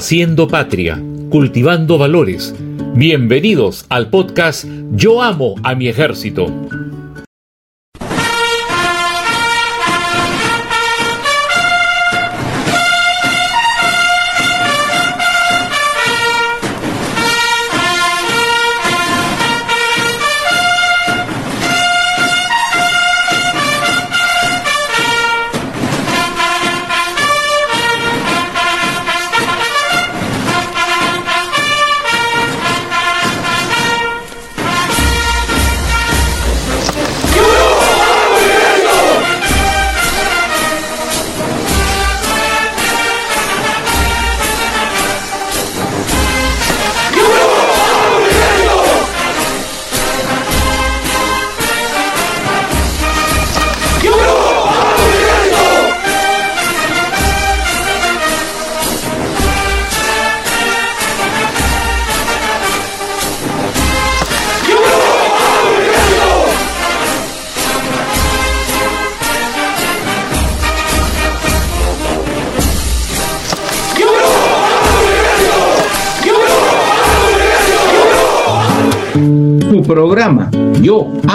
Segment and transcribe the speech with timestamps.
[0.00, 2.54] Haciendo patria, cultivando valores.
[2.94, 6.46] Bienvenidos al podcast Yo amo a mi ejército.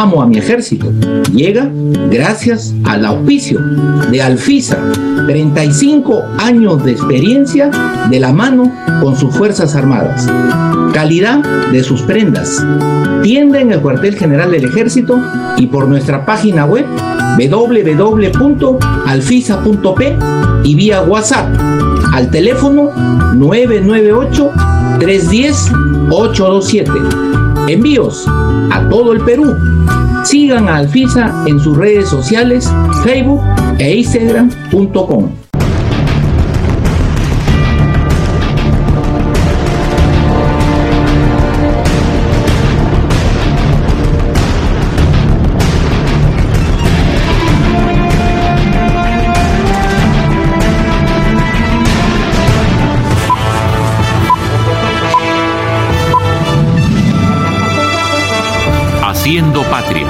[0.05, 0.91] Amo a mi ejército
[1.33, 1.67] llega
[2.11, 3.59] gracias al auspicio
[4.11, 4.77] de Alfisa,
[5.25, 7.71] 35 años de experiencia
[8.11, 10.29] de la mano con sus Fuerzas Armadas.
[10.93, 11.39] Calidad
[11.71, 12.63] de sus prendas.
[13.23, 15.19] Tienda en el cuartel general del ejército
[15.57, 16.85] y por nuestra página web
[17.39, 18.77] www.alfisa.p
[20.63, 21.49] y vía WhatsApp
[22.13, 22.91] al teléfono
[23.33, 24.51] 998
[24.99, 25.71] 310
[26.11, 26.91] 827.
[27.67, 28.27] Envíos
[28.71, 29.74] a todo el Perú.
[30.25, 32.67] Sigan a Alfisa en sus redes sociales,
[33.03, 33.41] Facebook
[33.77, 35.29] e Instagram.com.
[59.25, 60.04] Haciendo patria,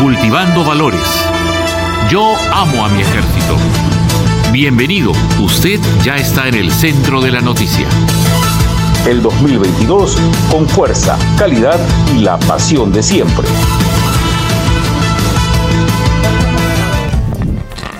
[0.00, 1.02] cultivando valores.
[2.08, 3.56] Yo amo a mi ejército.
[4.52, 7.86] Bienvenido, usted ya está en el centro de la noticia.
[9.06, 10.16] El 2022
[10.50, 11.78] con fuerza, calidad
[12.14, 13.46] y la pasión de siempre.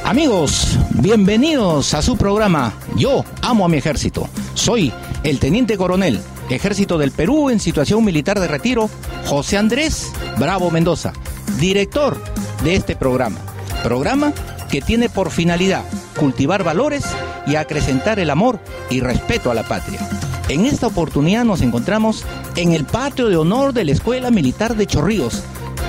[0.04, 4.28] Amigos, bienvenidos a su programa Yo amo a mi ejército.
[4.54, 4.92] Soy
[5.24, 8.88] el teniente coronel, Ejército del Perú en situación militar de retiro,
[9.26, 11.12] José Andrés Bravo Mendoza,
[11.58, 12.16] director
[12.62, 13.38] de este programa.
[13.82, 14.32] Programa
[14.70, 15.84] que tiene por finalidad
[16.18, 17.04] cultivar valores
[17.46, 18.60] y acrecentar el amor
[18.90, 20.00] y respeto a la patria.
[20.48, 22.24] En esta oportunidad nos encontramos
[22.56, 25.42] en el patio de honor de la Escuela Militar de Chorrillos,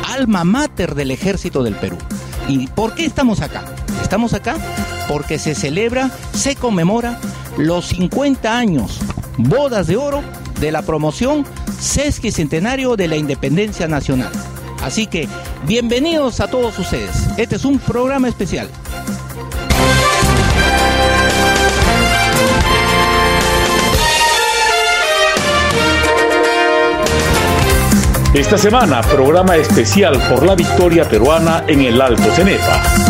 [0.07, 1.97] alma mater del Ejército del Perú.
[2.47, 3.63] ¿Y por qué estamos acá?
[4.01, 4.55] Estamos acá
[5.07, 7.19] porque se celebra, se conmemora
[7.57, 8.99] los 50 años,
[9.37, 10.21] bodas de oro
[10.59, 11.45] de la promoción
[11.79, 14.31] sesquicentenario de la Independencia Nacional.
[14.83, 15.27] Así que
[15.65, 17.27] bienvenidos a todos ustedes.
[17.37, 18.69] Este es un programa especial.
[28.33, 33.08] Esta semana, programa especial por la victoria peruana en el Alto Cenepa.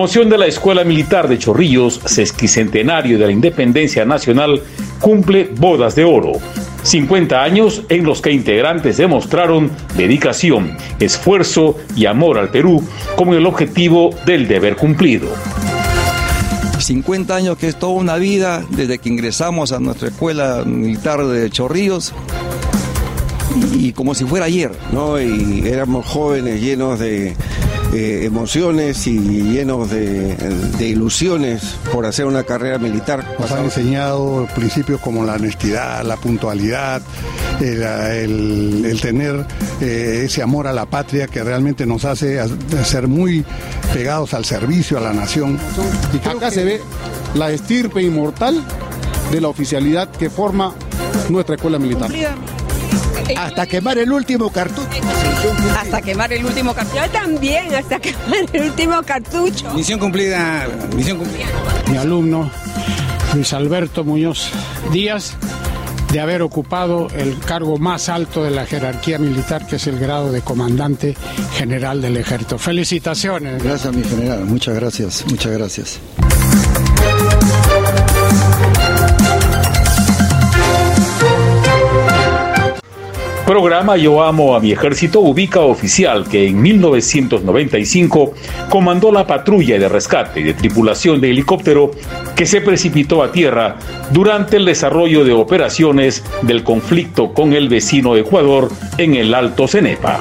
[0.00, 4.62] Promoción de la Escuela Militar de Chorrillos, sesquicentenario de la Independencia Nacional,
[4.98, 6.32] cumple bodas de oro.
[6.84, 12.82] 50 años en los que integrantes demostraron dedicación, esfuerzo y amor al Perú
[13.14, 15.28] como el objetivo del deber cumplido.
[16.78, 21.50] 50 años que es toda una vida desde que ingresamos a nuestra escuela militar de
[21.50, 22.14] Chorrillos
[23.74, 24.72] y como si fuera ayer.
[24.92, 25.20] ¿no?
[25.20, 27.36] Y éramos jóvenes llenos de
[27.92, 33.24] eh, emociones y llenos de, de ilusiones por hacer una carrera militar.
[33.38, 37.02] Nos han enseñado principios como la honestidad, la puntualidad,
[37.60, 39.44] el, el- el tener
[39.80, 42.38] eh, ese amor a la patria que realmente nos hace
[42.84, 43.44] ser muy
[43.92, 45.58] pegados al servicio, a la nación.
[46.14, 46.80] Y creo Acá se ve
[47.34, 48.62] la estirpe inmortal
[49.32, 50.74] de la oficialidad que forma
[51.28, 52.10] nuestra escuela militar.
[53.36, 54.88] Hasta quemar el último cartucho.
[55.78, 57.04] Hasta quemar el último cartucho.
[57.04, 59.72] Yo también, hasta quemar el último cartucho.
[59.74, 61.46] Misión cumplida, misión cumplida.
[61.90, 62.50] Mi alumno
[63.34, 64.50] Luis Alberto Muñoz
[64.92, 65.36] Díaz
[66.12, 70.32] de haber ocupado el cargo más alto de la jerarquía militar, que es el grado
[70.32, 71.16] de comandante
[71.54, 72.58] general del ejército.
[72.58, 73.62] Felicitaciones.
[73.62, 74.44] Gracias, mi general.
[74.44, 75.24] Muchas gracias.
[75.28, 76.00] Muchas gracias.
[83.50, 88.32] Programa Yo Amo a mi Ejército ubica oficial que en 1995
[88.68, 91.90] comandó la patrulla de rescate de tripulación de helicóptero
[92.36, 93.76] que se precipitó a tierra
[94.12, 100.20] durante el desarrollo de operaciones del conflicto con el vecino Ecuador en el Alto Cenepa.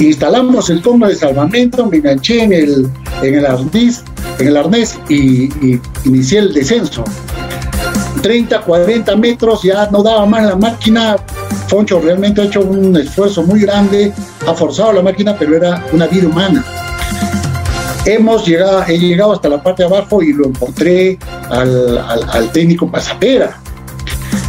[0.00, 2.88] Instalamos el combo de salvamento, me enganché en el,
[3.20, 4.02] en el arnés,
[4.38, 7.04] en el arnés y, y inicié el descenso.
[8.22, 11.16] 30, 40 metros, ya no daba más la máquina,
[11.70, 14.12] Foncho realmente ha hecho un esfuerzo muy grande,
[14.44, 16.64] ha forzado la máquina, pero era una vida humana.
[18.04, 21.16] Hemos llegado, he llegado hasta la parte de abajo y lo encontré
[21.48, 23.60] al, al, técnico Pasapera.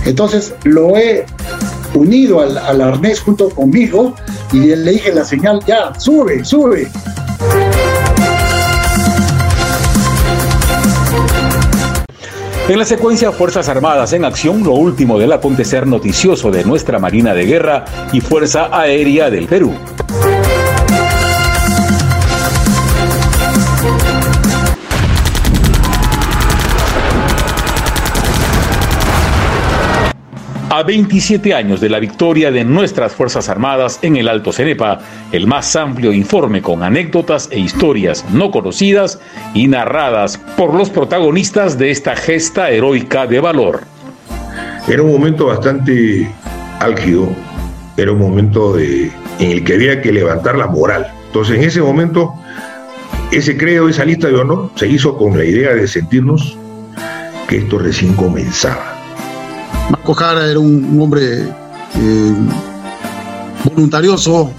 [0.04, 1.28] Entonces lo he
[1.94, 4.16] unido al, al, arnés junto conmigo
[4.52, 6.90] y le dije la señal, ya, sube, sube.
[12.72, 17.34] En la secuencia Fuerzas Armadas en Acción, lo último del acontecer noticioso de nuestra Marina
[17.34, 17.84] de Guerra
[18.14, 19.74] y Fuerza Aérea del Perú.
[30.82, 34.98] A 27 años de la victoria de nuestras Fuerzas Armadas en el Alto Cenepa,
[35.32, 39.20] el más amplio informe con anécdotas e historias no conocidas
[39.54, 43.82] y narradas por los protagonistas de esta gesta heroica de valor.
[44.88, 46.28] Era un momento bastante
[46.80, 47.30] álgido,
[47.96, 51.14] era un momento en el que había que levantar la moral.
[51.28, 52.34] Entonces, en ese momento,
[53.32, 56.58] ese creo, esa lista de honor, se hizo con la idea de sentirnos
[57.48, 59.01] que esto recién comenzaba.
[59.92, 62.34] Marco Jara era un, hombre eh,
[63.66, 64.50] voluntarioso,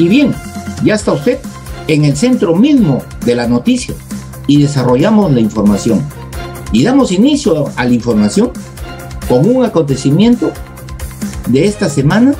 [0.00, 0.34] Y bien,
[0.82, 1.38] ya está usted
[1.86, 3.94] en el centro mismo de la noticia
[4.46, 6.02] y desarrollamos la información.
[6.72, 8.50] Y damos inicio a la información
[9.28, 10.52] con un acontecimiento
[11.48, 12.32] de esta semana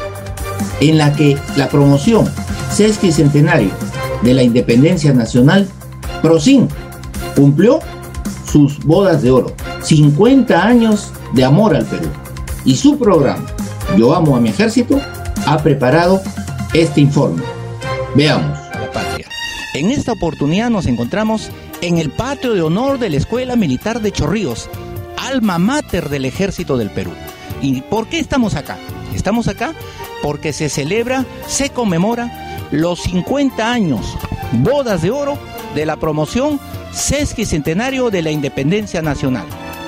[0.80, 2.28] en la que la promoción
[2.72, 3.70] sesquicentenario
[4.22, 5.68] de la independencia nacional,
[6.22, 6.68] PROSIN,
[7.36, 7.80] cumplió
[8.50, 12.08] sus bodas de oro, 50 años de amor al Perú.
[12.64, 13.44] Y su programa,
[13.96, 15.00] Yo amo a mi ejército,
[15.46, 16.22] ha preparado
[16.74, 17.42] este informe.
[18.14, 18.56] Veamos.
[18.72, 19.26] La patria.
[19.74, 24.12] En esta oportunidad nos encontramos en el patio de honor de la Escuela Militar de
[24.12, 24.68] Chorrillos,
[25.16, 27.10] alma mater del Ejército del Perú.
[27.60, 28.78] ¿Y por qué estamos acá?
[29.14, 29.74] Estamos acá
[30.22, 34.16] porque se celebra, se conmemora los 50 años,
[34.52, 35.38] bodas de oro
[35.74, 36.60] de la promoción
[36.92, 39.46] Sesquicentenario de la Independencia Nacional.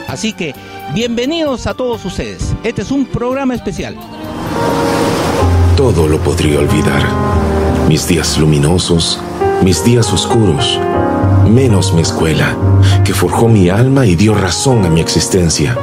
[0.09, 0.55] Así que,
[0.95, 2.55] bienvenidos a todos ustedes.
[2.64, 3.97] Este es un programa especial.
[5.76, 7.02] Todo lo podría olvidar.
[7.88, 9.19] Mis días luminosos,
[9.62, 10.79] mis días oscuros,
[11.49, 12.57] menos mi escuela,
[13.05, 15.76] que forjó mi alma y dio razón a mi existencia.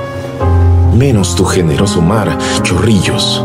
[0.99, 3.41] Menos tu generoso mar, chorrillos.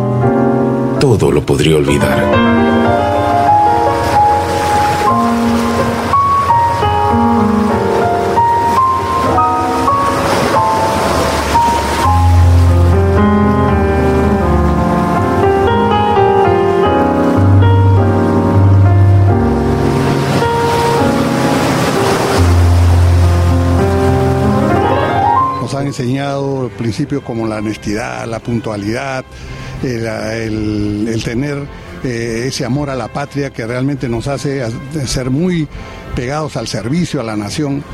[0.99, 2.64] Todo lo podría olvidar.
[25.95, 29.25] Enseñado principios como la honestidad, la puntualidad,
[29.83, 31.59] el, tener
[32.03, 34.63] eh, ese amor a la patria que realmente nos hace
[35.07, 35.69] ser muy
[36.17, 37.85] pegados al servicio, a la nación.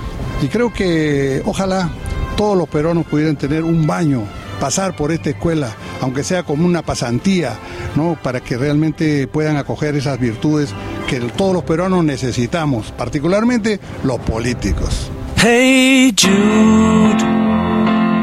[0.42, 1.90] Y creo que ojalá
[2.36, 4.22] todos los peruanos pudieran tener un baño,
[4.58, 7.58] pasar por esta escuela, aunque sea como una pasantía,
[7.96, 8.16] ¿no?
[8.22, 10.70] para que realmente puedan acoger esas virtudes
[11.06, 15.10] que todos los peruanos necesitamos, particularmente los políticos.
[15.36, 17.39] Hey Jude.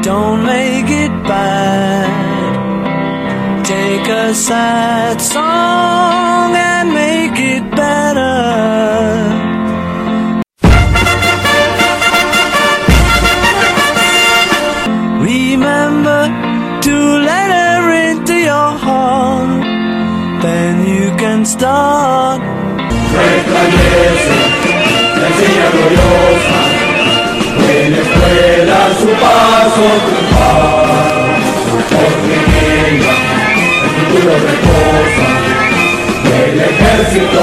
[0.02, 2.08] Don't make it bad.
[3.64, 8.36] Take a sad song and make it better.
[15.32, 16.22] Remember
[16.86, 16.96] to
[17.30, 19.62] let her into your heart,
[20.42, 22.40] then you can start.
[25.58, 26.77] en la
[27.70, 31.38] escuela su paso triunfar,
[31.90, 32.36] porque
[32.94, 33.02] el
[33.94, 35.28] futuro reposa,
[36.44, 37.40] el ejército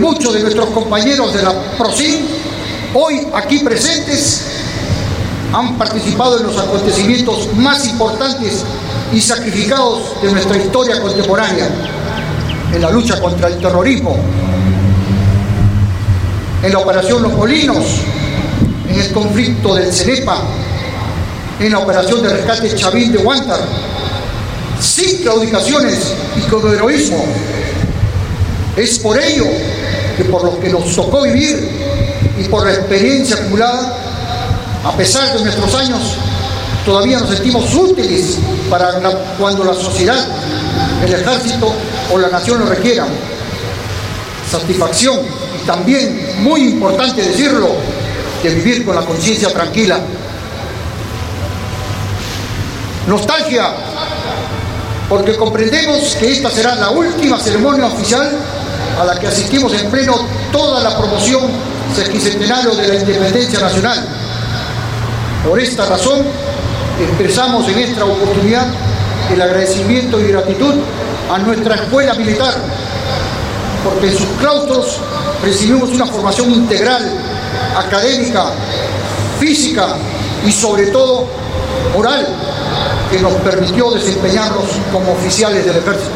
[0.00, 2.26] muchos de nuestros compañeros de la PROSIN,
[2.94, 4.42] hoy aquí presentes,
[5.52, 8.64] han participado en los acontecimientos más importantes
[9.12, 11.68] y sacrificados de nuestra historia contemporánea,
[12.74, 14.16] en la lucha contra el terrorismo,
[16.62, 17.84] en la operación Los Molinos,
[18.88, 20.42] en el conflicto del Cenepa,
[21.60, 23.60] en la operación de rescate Chavín de Huántar,
[24.80, 27.24] sin claudicaciones y con heroísmo.
[28.76, 29.46] Es por ello
[30.16, 31.70] que por lo que nos tocó vivir
[32.38, 33.96] y por la experiencia acumulada,
[34.84, 36.00] a pesar de nuestros años,
[36.84, 38.38] todavía nos sentimos útiles
[38.70, 38.92] para
[39.38, 40.26] cuando la sociedad,
[41.04, 41.72] el ejército
[42.12, 43.08] o la nación lo requieran.
[44.50, 45.18] Satisfacción
[45.60, 47.68] y también, muy importante decirlo,
[48.42, 49.98] que vivir con la conciencia tranquila.
[53.08, 53.72] Nostalgia,
[55.08, 58.30] porque comprendemos que esta será la última ceremonia oficial
[58.98, 60.14] a la que asistimos en pleno
[60.50, 61.42] toda la promoción
[61.94, 64.04] sesquicentenario de la independencia nacional.
[65.46, 66.22] Por esta razón,
[67.00, 68.66] expresamos en esta oportunidad
[69.32, 70.74] el agradecimiento y gratitud
[71.30, 72.54] a nuestra escuela militar,
[73.84, 74.98] porque en sus claustros
[75.42, 77.02] recibimos una formación integral,
[77.76, 78.46] académica,
[79.38, 79.88] física
[80.46, 81.26] y sobre todo
[81.94, 82.26] moral,
[83.10, 86.10] que nos permitió desempeñarnos como oficiales del ejército.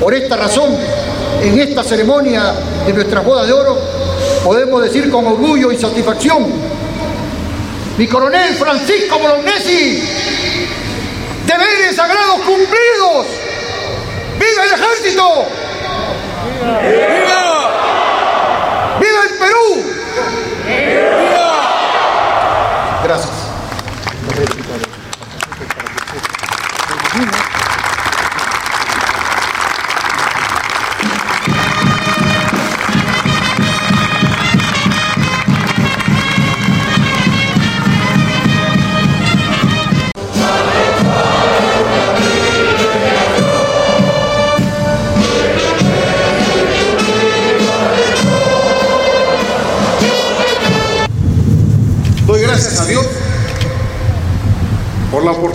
[0.00, 0.76] Por esta razón,
[1.42, 2.54] en esta ceremonia
[2.86, 3.78] de nuestra boda de oro,
[4.44, 6.46] podemos decir con orgullo y satisfacción,
[7.98, 10.02] mi coronel Francisco Bolognesi,
[11.46, 13.26] deberes sagrados cumplidos,
[14.38, 15.46] ¡viva el ejército!
[16.60, 16.80] ¡Viva!
[16.80, 17.51] ¡Viva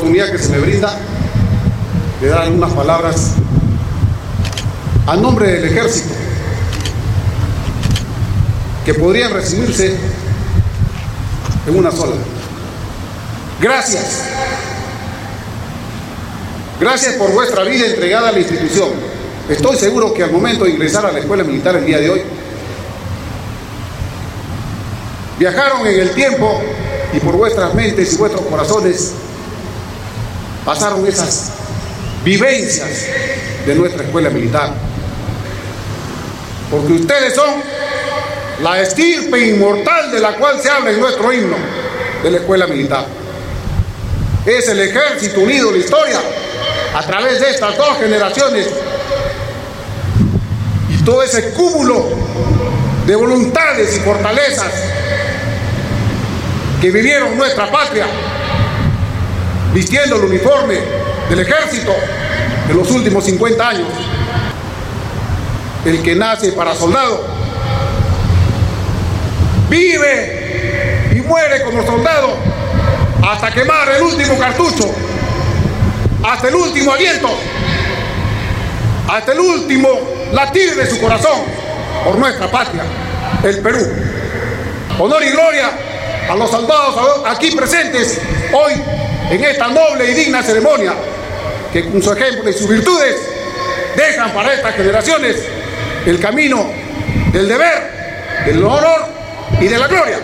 [0.08, 0.98] oportunidad que se me brinda
[2.22, 3.34] de dar algunas palabras
[5.06, 6.16] a nombre del ejército
[8.86, 9.98] que podrían resumirse
[11.68, 12.16] en una sola.
[13.62, 14.22] Gracias.
[16.80, 18.90] Gracias por vuestra vida entregada a la institución.
[19.50, 22.22] Estoy seguro que al momento de ingresar a la escuela militar el día de hoy,
[25.38, 26.62] viajaron en el tiempo
[27.14, 29.14] y por vuestras mentes y vuestros corazones
[30.68, 31.52] pasaron esas
[32.26, 33.06] vivencias
[33.66, 34.74] de nuestra escuela militar.
[36.70, 37.64] Porque ustedes son
[38.62, 41.56] la estirpe inmortal de la cual se habla en nuestro himno
[42.22, 43.06] de la escuela militar.
[44.46, 46.20] Es el ejército unido de la historia
[46.94, 48.68] a través de estas dos generaciones
[50.90, 52.10] y todo ese cúmulo
[53.06, 54.74] de voluntades y fortalezas
[56.82, 58.06] que vivieron nuestra patria
[59.78, 60.80] vistiendo el uniforme
[61.30, 61.96] del ejército
[62.68, 63.88] en los últimos 50 años.
[65.86, 67.24] El que nace para soldado
[69.70, 72.38] vive y muere como soldado
[73.30, 74.90] hasta quemar el último cartucho,
[76.24, 77.30] hasta el último aliento,
[79.08, 79.90] hasta el último
[80.34, 81.42] latir de su corazón
[82.04, 82.82] por nuestra patria,
[83.44, 83.88] el Perú.
[84.98, 85.70] Honor y gloria
[86.32, 88.20] a los soldados aquí presentes
[88.52, 88.74] hoy
[89.30, 90.94] en esta noble y digna ceremonia
[91.72, 93.16] que con su ejemplo y sus virtudes
[93.96, 95.36] dejan para estas generaciones
[96.06, 96.66] el camino
[97.32, 99.08] del deber, del honor
[99.60, 100.20] y de la gloria.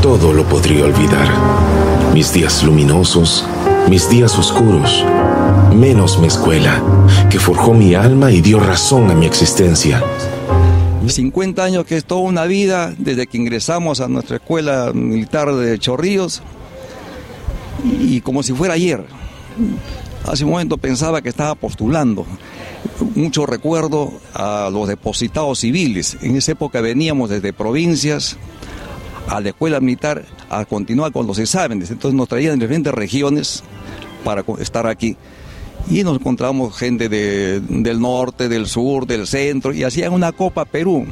[0.00, 1.28] Todo lo podría olvidar.
[2.14, 3.46] Mis días luminosos,
[3.88, 5.04] mis días oscuros,
[5.78, 6.82] menos mi escuela,
[7.30, 10.02] que forjó mi alma y dio razón a mi existencia.
[11.06, 15.78] 50 años que es toda una vida desde que ingresamos a nuestra escuela militar de
[15.78, 16.42] Chorrillos
[17.84, 19.04] y como si fuera ayer.
[20.26, 22.26] Hace un momento pensaba que estaba postulando.
[23.14, 26.18] Mucho recuerdo a los depositados civiles.
[26.22, 28.36] En esa época veníamos desde provincias
[29.28, 31.90] a la escuela militar a continuar con los exámenes.
[31.90, 33.62] Entonces nos traían de diferentes regiones
[34.24, 35.16] para estar aquí.
[35.90, 40.64] Y nos encontramos gente de- del norte, del sur, del centro, y hacían una Copa
[40.64, 41.06] Perú.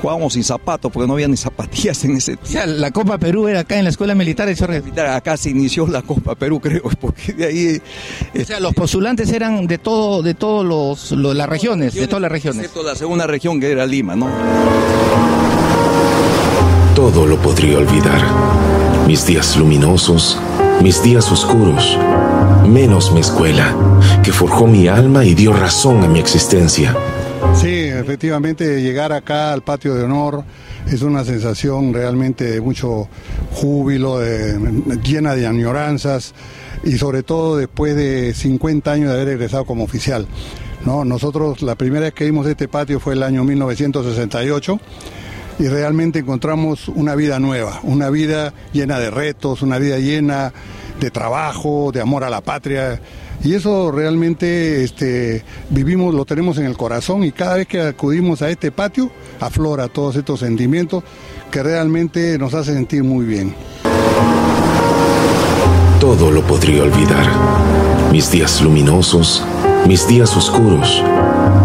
[0.00, 2.66] Jugábamos sin zapatos porque no había ni zapatillas en ese tiempo.
[2.72, 4.98] la Copa Perú era acá en la Escuela Militar de Chorrillos.
[4.98, 7.82] Acá se inició la Copa Perú, creo, porque de ahí...
[8.40, 12.22] O sea, los postulantes eran de todo, de todos los, lo- las regiones, de todas
[12.22, 12.64] las regiones.
[12.64, 14.28] Excepto la segunda región que era Lima, ¿no?
[16.94, 18.20] Todo lo podría olvidar.
[19.06, 20.38] mis días luminosos,
[20.82, 21.98] mis días oscuros,
[22.66, 23.74] menos mi escuela,
[24.22, 26.96] que forjó mi alma y dio razón a mi existencia.
[27.54, 30.44] Sí, efectivamente llegar acá al patio de honor
[30.90, 33.08] es una sensación realmente de mucho
[33.52, 34.20] júbilo,
[35.02, 36.34] llena de añoranzas
[36.84, 40.26] y sobre todo después de 50 años de haber egresado como oficial.
[40.84, 41.04] ¿no?
[41.04, 44.80] Nosotros la primera vez que vimos este patio fue el año 1968
[45.58, 50.52] y realmente encontramos una vida nueva, una vida llena de retos, una vida llena
[51.02, 53.00] de trabajo, de amor a la patria.
[53.44, 58.40] Y eso realmente este, vivimos, lo tenemos en el corazón y cada vez que acudimos
[58.40, 59.10] a este patio
[59.40, 61.02] aflora todos estos sentimientos
[61.50, 63.54] que realmente nos hace sentir muy bien.
[66.00, 67.26] Todo lo podría olvidar.
[68.12, 69.44] Mis días luminosos,
[69.86, 71.02] mis días oscuros,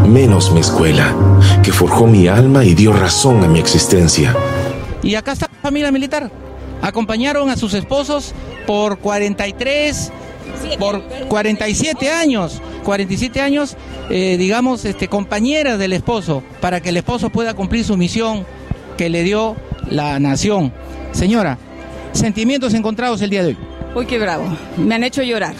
[0.08, 1.14] menos mi escuela,
[1.62, 4.36] que forjó mi alma y dio razón a mi existencia.
[5.04, 6.32] Y acá está la familia militar.
[6.82, 8.34] Acompañaron a sus esposos
[8.66, 10.12] por 43,
[10.80, 13.76] por 47 años, 47 años,
[14.10, 18.46] eh, digamos, este, compañeras del esposo, para que el esposo pueda cumplir su misión
[18.98, 19.56] que le dio
[19.90, 20.74] la nación.
[21.12, 21.58] Señora,
[22.14, 23.58] sentimientos encontrados el día de hoy.
[23.96, 24.46] Uy, qué bravo.
[24.78, 25.56] Me han hecho llorar.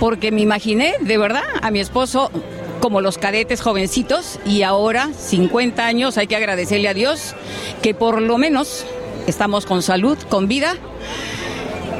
[0.00, 2.30] Porque me imaginé, de verdad, a mi esposo
[2.80, 7.34] como los cadetes jovencitos y ahora, 50 años, hay que agradecerle a Dios
[7.82, 8.86] que por lo menos
[9.30, 10.76] estamos con salud, con vida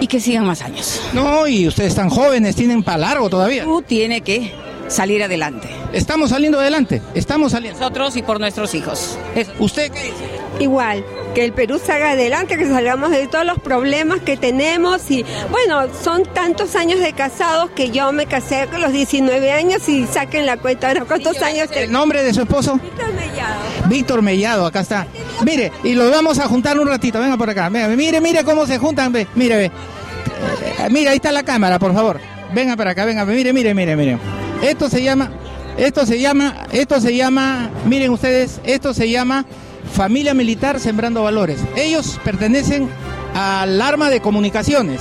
[0.00, 1.00] y que sigan más años.
[1.12, 3.64] No, y ustedes están jóvenes, tienen para largo todavía.
[3.64, 4.52] Tú tiene que
[4.88, 5.68] salir adelante.
[5.92, 7.78] Estamos saliendo adelante, estamos saliendo.
[7.80, 9.18] Nosotros y por nuestros hijos.
[9.58, 10.38] ¿Usted qué dice?
[10.58, 15.24] Igual, que el Perú salga adelante, que salgamos de todos los problemas que tenemos y
[15.50, 20.06] bueno, son tantos años de casados que yo me casé con los 19 años y
[20.06, 22.74] saquen la cuenta ahora cuántos años ¿El nombre de su esposo?
[22.82, 23.88] Víctor Mellado.
[23.88, 25.06] Víctor Mellado, acá está.
[25.44, 27.68] Mire, y los vamos a juntar un ratito, venga por acá.
[27.68, 29.64] Venga, mire, mire cómo se juntan, ve, mire, ve.
[29.66, 32.20] Eh, mira, ahí está la cámara, por favor.
[32.52, 34.18] Venga para acá, venga, mire, mire, mire, mire.
[34.62, 35.30] Esto se llama,
[35.76, 39.44] esto se llama, esto se llama, miren ustedes, esto se llama
[39.92, 41.60] Familia Militar Sembrando Valores.
[41.76, 42.88] Ellos pertenecen
[43.34, 45.00] al arma de comunicaciones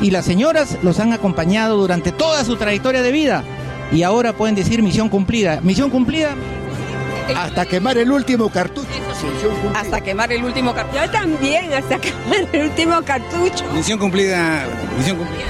[0.00, 3.44] y las señoras los han acompañado durante toda su trayectoria de vida
[3.92, 5.60] y ahora pueden decir misión cumplida.
[5.62, 6.30] Misión cumplida
[7.36, 8.88] hasta quemar el último cartucho.
[9.74, 11.04] Hasta quemar el último cartucho.
[11.04, 13.64] Yo también, hasta quemar el último cartucho.
[13.72, 14.66] Misión cumplida,
[14.98, 15.44] misión cumplida.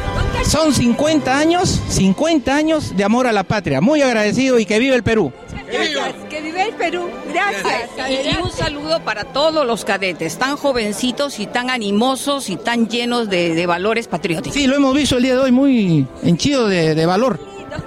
[0.44, 3.80] Son 50 años, 50 años de amor a la patria.
[3.80, 5.32] Muy agradecido y que vive el Perú.
[5.70, 7.08] Gracias, que vive el Perú.
[7.32, 7.90] Gracias.
[8.08, 13.28] Y un saludo para todos los cadetes, tan jovencitos y tan animosos y tan llenos
[13.28, 14.54] de, de valores patrióticos.
[14.54, 17.38] Sí, lo hemos visto el día de hoy muy henchido de, de valor.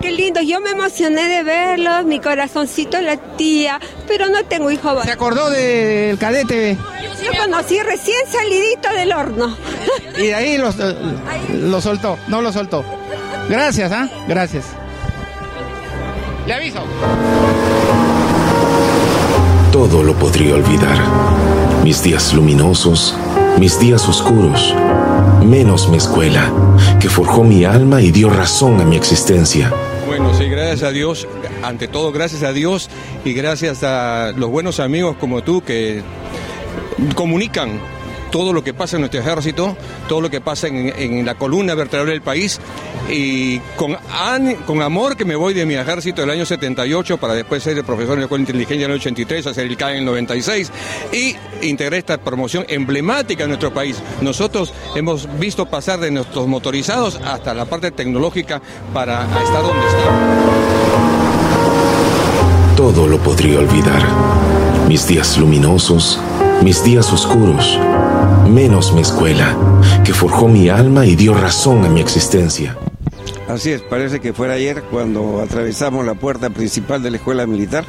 [0.02, 5.02] Qué lindo, yo me emocioné de verlos, mi corazoncito la tía, pero no tengo hijo.
[5.04, 6.78] ¿Se acordó del cadete?
[7.24, 9.58] Yo conocí recién salidito del horno.
[10.16, 10.96] Y de ahí los, eh,
[11.54, 12.86] lo soltó, no lo soltó.
[13.50, 14.08] Gracias, ¿ah?
[14.28, 14.66] Gracias.
[16.46, 16.84] Le aviso.
[19.72, 20.98] Todo lo podría olvidar.
[21.84, 23.16] Mis días luminosos,
[23.58, 24.76] mis días oscuros,
[25.44, 26.52] menos mi escuela,
[27.00, 29.72] que forjó mi alma y dio razón a mi existencia.
[30.08, 31.28] Bueno, sí, gracias a Dios,
[31.64, 32.90] ante todo gracias a Dios
[33.26, 36.02] y gracias a los buenos amigos como tú que
[37.16, 37.80] comunican
[38.34, 39.78] todo lo que pasa en nuestro ejército,
[40.10, 42.60] todo lo que pasa en, en la columna vertebral del país
[43.08, 43.96] y con,
[44.66, 47.84] con amor que me voy de mi ejército del año 78 para después ser el
[47.84, 50.72] profesor de la Escuela de Inteligencia en el 83, hacer el CAE en el 96
[51.12, 54.02] y integrar esta promoción emblemática en nuestro país.
[54.22, 58.64] Nosotros hemos visto pasar de nuestros motorizados hasta la parte tecnológica
[58.96, 60.74] para estar donde estamos.
[62.76, 64.02] Todo lo podría olvidar.
[64.88, 66.20] Mis días luminosos,
[66.64, 67.80] mis días oscuros,
[68.48, 69.56] menos mi escuela,
[70.04, 72.78] que forjó mi alma y dio razón a mi existencia.
[73.48, 77.86] Así es, parece que fuera ayer cuando atravesamos la puerta principal de la escuela militar,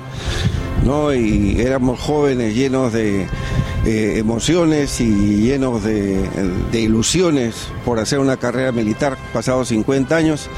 [0.85, 1.15] ¿no?
[1.15, 3.27] Y éramos jóvenes llenos de
[3.85, 6.29] emociones y llenos de,
[6.73, 10.49] de ilusiones por hacer una carrera militar, pasados 50 años.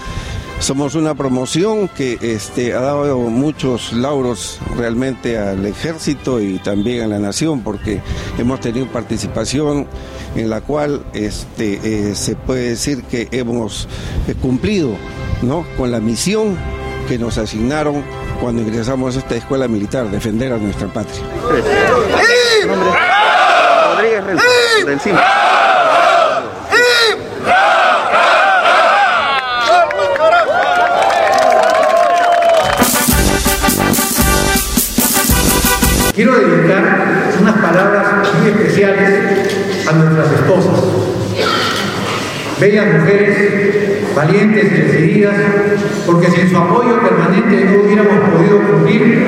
[0.59, 7.07] Somos una promoción que este, ha dado muchos lauros realmente al ejército y también a
[7.07, 8.01] la nación, porque
[8.39, 9.87] hemos tenido participación
[10.35, 13.87] en la cual este, eh, se puede decir que hemos
[14.27, 14.97] eh, cumplido
[15.43, 15.65] ¿no?
[15.77, 16.57] con la misión
[17.07, 18.03] que nos asignaron
[18.41, 21.23] cuando ingresamos a esta escuela militar, defender a nuestra patria.
[23.95, 25.56] Rodríguez del.
[36.17, 38.07] Quiero dedicar unas palabras
[38.41, 40.83] muy especiales a nuestras esposas.
[42.59, 45.35] bellas mujeres, valientes y decididas,
[46.07, 49.27] porque sin su apoyo permanente no hubiéramos podido cumplir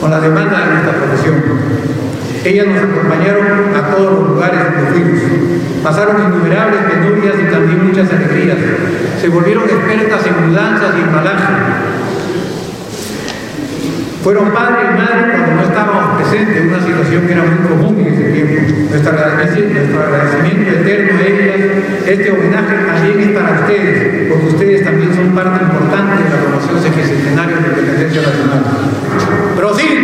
[0.00, 1.34] con la demanda de nuestra profesión.
[2.42, 5.20] Ellas nos acompañaron a todos los lugares donde fuimos.
[5.82, 8.56] Pasaron innumerables penurias y también muchas alegrías.
[9.20, 12.05] Se volvieron expertas en mudanzas y embalaje.
[14.26, 18.12] Fueron padre y madre cuando no estábamos presentes, una situación que era muy común en
[18.12, 18.74] ese tiempo.
[18.90, 21.60] Nuestro agradecimiento, nuestro agradecimiento eterno a ellas,
[22.08, 26.82] este homenaje también es para ustedes, porque ustedes también son parte importante de la promoción
[26.82, 28.62] sexagenaria de la independencia nacional.
[29.54, 29.94] ¡Prosil!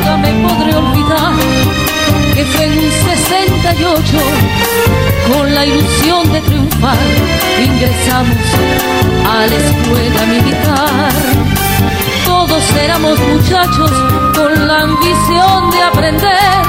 [0.00, 1.36] Nunca me podré olvidar
[2.32, 4.16] que fue en 68
[5.28, 6.96] con la ilusión de triunfar
[7.64, 8.36] ingresamos
[9.28, 11.12] a la escuela militar.
[12.24, 13.90] Todos éramos muchachos
[14.34, 16.62] con la ambición de aprender.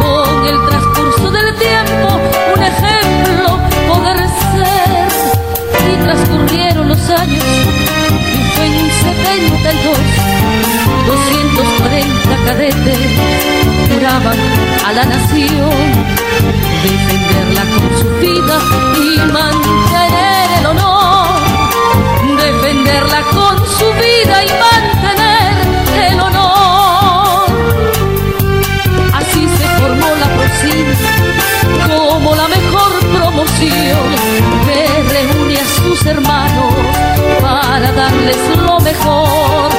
[0.00, 2.20] Con el transcurso del tiempo
[2.56, 3.58] un ejemplo
[3.88, 4.18] poder
[4.52, 5.08] ser.
[5.92, 7.44] Y transcurrieron los años
[8.34, 9.98] y fue en 72
[11.06, 12.98] 240 cadetes
[13.88, 14.38] juraban
[14.86, 18.58] a la nación defenderla con su vida
[18.96, 21.40] y mantener el honor,
[22.36, 25.54] defenderla con su vida y mantener
[26.10, 27.46] el honor.
[29.14, 30.86] Así se formó la PROSIN
[31.88, 34.06] como la mejor promoción.
[34.66, 36.74] Que reúne a sus hermanos
[37.40, 39.70] para darles lo mejor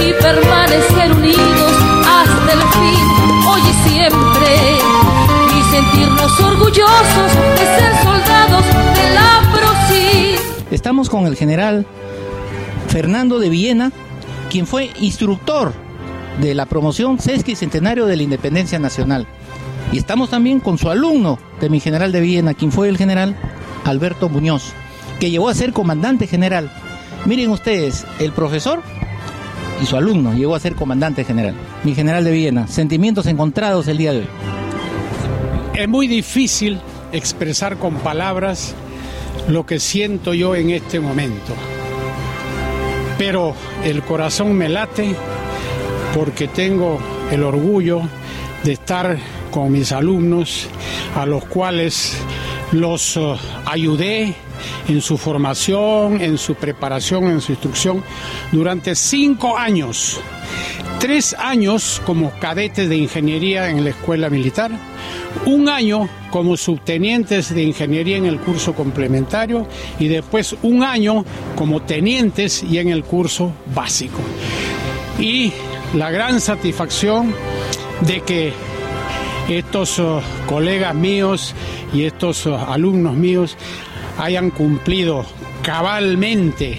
[0.00, 1.72] y permanecer unidos
[2.06, 3.04] hasta el fin,
[3.46, 4.69] hoy y siempre,
[5.80, 9.30] sentirnos orgullosos de ser soldados de la.
[10.70, 11.86] Estamos con el general
[12.88, 13.92] Fernando de Villena,
[14.50, 15.72] quien fue instructor
[16.40, 19.26] de la promoción Sesqui Centenario de la Independencia Nacional.
[19.92, 23.36] Y estamos también con su alumno de mi general de Villena, quien fue el general
[23.84, 24.72] Alberto Muñoz,
[25.18, 26.70] que llegó a ser comandante general.
[27.26, 28.80] Miren ustedes, el profesor
[29.82, 31.54] y su alumno llegó a ser comandante general.
[31.84, 34.39] Mi general de Viena, sentimientos encontrados el día de hoy.
[35.80, 36.78] Es muy difícil
[37.10, 38.74] expresar con palabras
[39.48, 41.54] lo que siento yo en este momento.
[43.16, 45.16] Pero el corazón me late
[46.14, 46.98] porque tengo
[47.30, 48.02] el orgullo
[48.62, 49.16] de estar
[49.50, 50.68] con mis alumnos
[51.16, 52.14] a los cuales
[52.72, 54.34] los uh, ayudé
[54.86, 58.04] en su formación, en su preparación, en su instrucción
[58.52, 60.20] durante cinco años.
[60.98, 64.70] Tres años como cadetes de ingeniería en la escuela militar,
[65.46, 69.66] un año como subtenientes de ingeniería en el curso complementario
[69.98, 71.24] y después un año
[71.56, 74.20] como tenientes y en el curso básico.
[75.18, 75.52] Y
[75.94, 77.34] la gran satisfacción
[78.02, 78.52] de que
[79.48, 81.54] estos uh, colegas míos
[81.92, 83.56] y estos uh, alumnos míos
[84.18, 85.26] hayan cumplido
[85.62, 86.78] cabalmente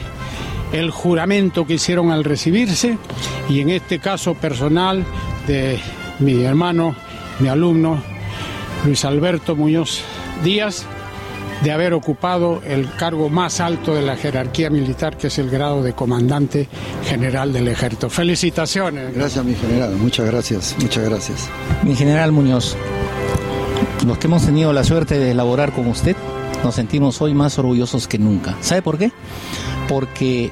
[0.71, 2.97] el juramento que hicieron al recibirse
[3.49, 5.03] y en este caso personal
[5.47, 5.77] de
[6.19, 6.95] mi hermano,
[7.39, 8.01] mi alumno
[8.85, 10.01] Luis Alberto Muñoz
[10.43, 10.85] Díaz,
[11.63, 15.83] de haber ocupado el cargo más alto de la jerarquía militar, que es el grado
[15.83, 16.67] de comandante
[17.05, 18.09] general del ejército.
[18.09, 19.13] Felicitaciones.
[19.13, 19.95] Gracias, mi general.
[19.95, 20.75] Muchas gracias.
[20.79, 21.49] Muchas gracias.
[21.83, 22.75] Mi general Muñoz,
[24.07, 26.15] los que hemos tenido la suerte de elaborar con usted,
[26.63, 28.57] nos sentimos hoy más orgullosos que nunca.
[28.61, 29.11] ¿Sabe por qué?
[29.87, 30.51] Porque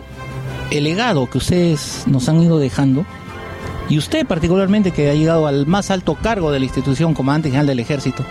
[0.70, 3.06] el legado que ustedes nos han ido dejando,
[3.90, 7.68] y usted particularmente que ha llegado al más alto cargo de la institución Comandante General
[7.68, 8.24] del Ejército,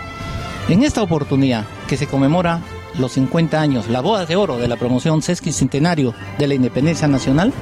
[0.68, 2.60] en esta oportunidad que se conmemora
[2.98, 7.08] los 50 años, la boda de oro de la promoción Sesqui Centenario de la Independencia
[7.08, 7.52] Nacional,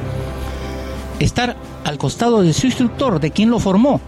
[1.19, 4.01] estar al costado de su instructor, de quien lo formó.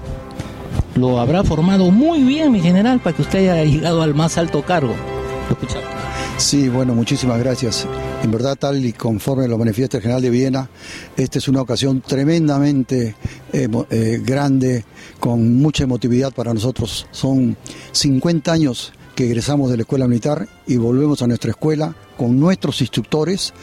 [0.95, 4.63] Lo habrá formado muy bien, mi general, para que usted haya llegado al más alto
[4.63, 4.95] cargo.
[5.49, 5.89] Lo escuchamos.
[6.39, 7.85] Sí, bueno, muchísimas gracias.
[8.23, 10.71] En verdad, tal y conforme lo manifiesta el general de Viena,
[11.17, 13.17] esta es una ocasión tremendamente
[13.53, 14.85] eh, eh, grande,
[15.19, 17.09] con mucha emotividad para nosotros.
[17.11, 17.57] Son
[17.91, 22.83] 50 años que egresamos de la escuela militar y volvemos a nuestra escuela con nuestros
[22.83, 23.55] instructores,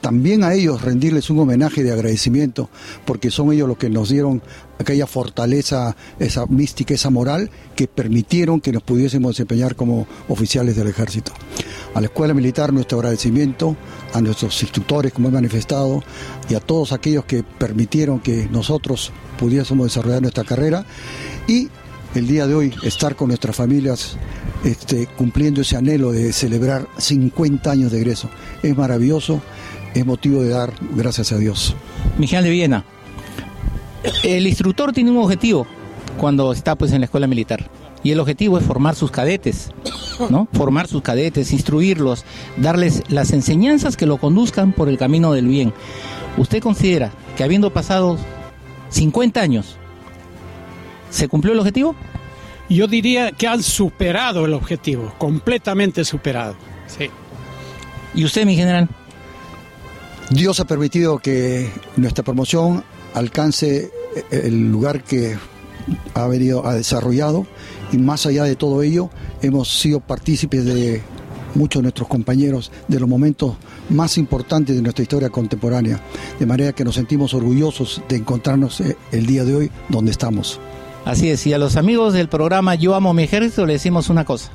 [0.00, 2.70] también a ellos rendirles un homenaje de agradecimiento,
[3.04, 4.42] porque son ellos los que nos dieron
[4.78, 10.88] aquella fortaleza, esa mística, esa moral que permitieron que nos pudiésemos desempeñar como oficiales del
[10.88, 11.32] ejército.
[11.94, 13.76] A la escuela militar nuestro agradecimiento,
[14.14, 16.02] a nuestros instructores, como he manifestado,
[16.48, 20.86] y a todos aquellos que permitieron que nosotros pudiésemos desarrollar nuestra carrera
[21.46, 21.68] y
[22.14, 24.16] el día de hoy estar con nuestras familias
[24.64, 28.28] este, cumpliendo ese anhelo de celebrar 50 años de egreso.
[28.62, 29.40] Es maravilloso,
[29.94, 31.74] es motivo de dar gracias a Dios.
[32.18, 32.84] Miguel de Viena,
[34.24, 35.66] el instructor tiene un objetivo
[36.18, 37.70] cuando está pues en la escuela militar
[38.02, 39.70] y el objetivo es formar sus cadetes,
[40.30, 40.48] ¿no?
[40.52, 42.24] Formar sus cadetes, instruirlos,
[42.56, 45.72] darles las enseñanzas que lo conduzcan por el camino del bien.
[46.38, 48.16] ¿Usted considera que habiendo pasado
[48.90, 49.76] 50 años,
[51.10, 51.94] ¿se cumplió el objetivo?
[52.68, 56.54] Yo diría que han superado el objetivo, completamente superado.
[56.86, 57.10] Sí.
[58.14, 58.88] ¿Y usted, mi general?
[60.30, 63.90] Dios ha permitido que nuestra promoción alcance
[64.30, 65.36] el lugar que
[66.14, 67.46] ha venido ha desarrollado
[67.92, 69.10] y más allá de todo ello
[69.42, 71.02] hemos sido partícipes de
[71.54, 73.56] muchos de nuestros compañeros de los momentos
[73.88, 76.00] más importantes de nuestra historia contemporánea,
[76.38, 80.60] de manera que nos sentimos orgullosos de encontrarnos eh, el día de hoy donde estamos.
[81.04, 84.24] Así es, y a los amigos del programa Yo Amo Mi Ejército le decimos una
[84.24, 84.50] cosa.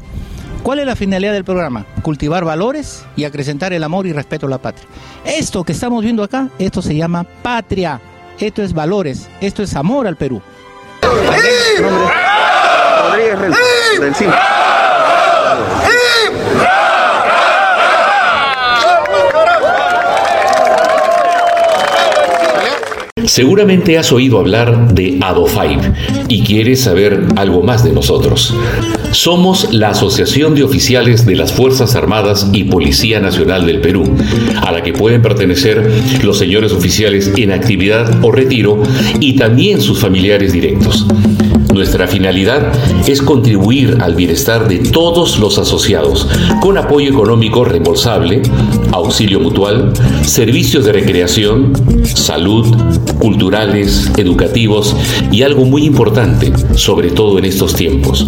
[0.64, 1.86] ¿Cuál es la finalidad del programa?
[2.02, 4.88] Cultivar valores y acrecentar el amor y respeto a la patria.
[5.24, 8.02] Esto que estamos viendo acá, esto se llama patria.
[8.40, 10.42] Esto es valores, esto es amor al Perú.
[13.08, 14.34] Rodríguez del.
[23.28, 25.94] Seguramente has oído hablar de ADO5
[26.28, 28.54] y quieres saber algo más de nosotros.
[29.12, 34.04] Somos la Asociación de Oficiales de las Fuerzas Armadas y Policía Nacional del Perú,
[34.62, 35.92] a la que pueden pertenecer
[36.24, 38.82] los señores oficiales en actividad o retiro
[39.20, 41.08] y también sus familiares directos.
[41.76, 42.72] Nuestra finalidad
[43.06, 46.26] es contribuir al bienestar de todos los asociados
[46.62, 48.44] con apoyo económico reembolsable,
[48.94, 49.92] auxilio mutual,
[50.24, 51.74] servicios de recreación,
[52.06, 52.66] salud,
[53.20, 54.96] culturales, educativos
[55.34, 58.26] y algo muy importante, sobre todo en estos tiempos,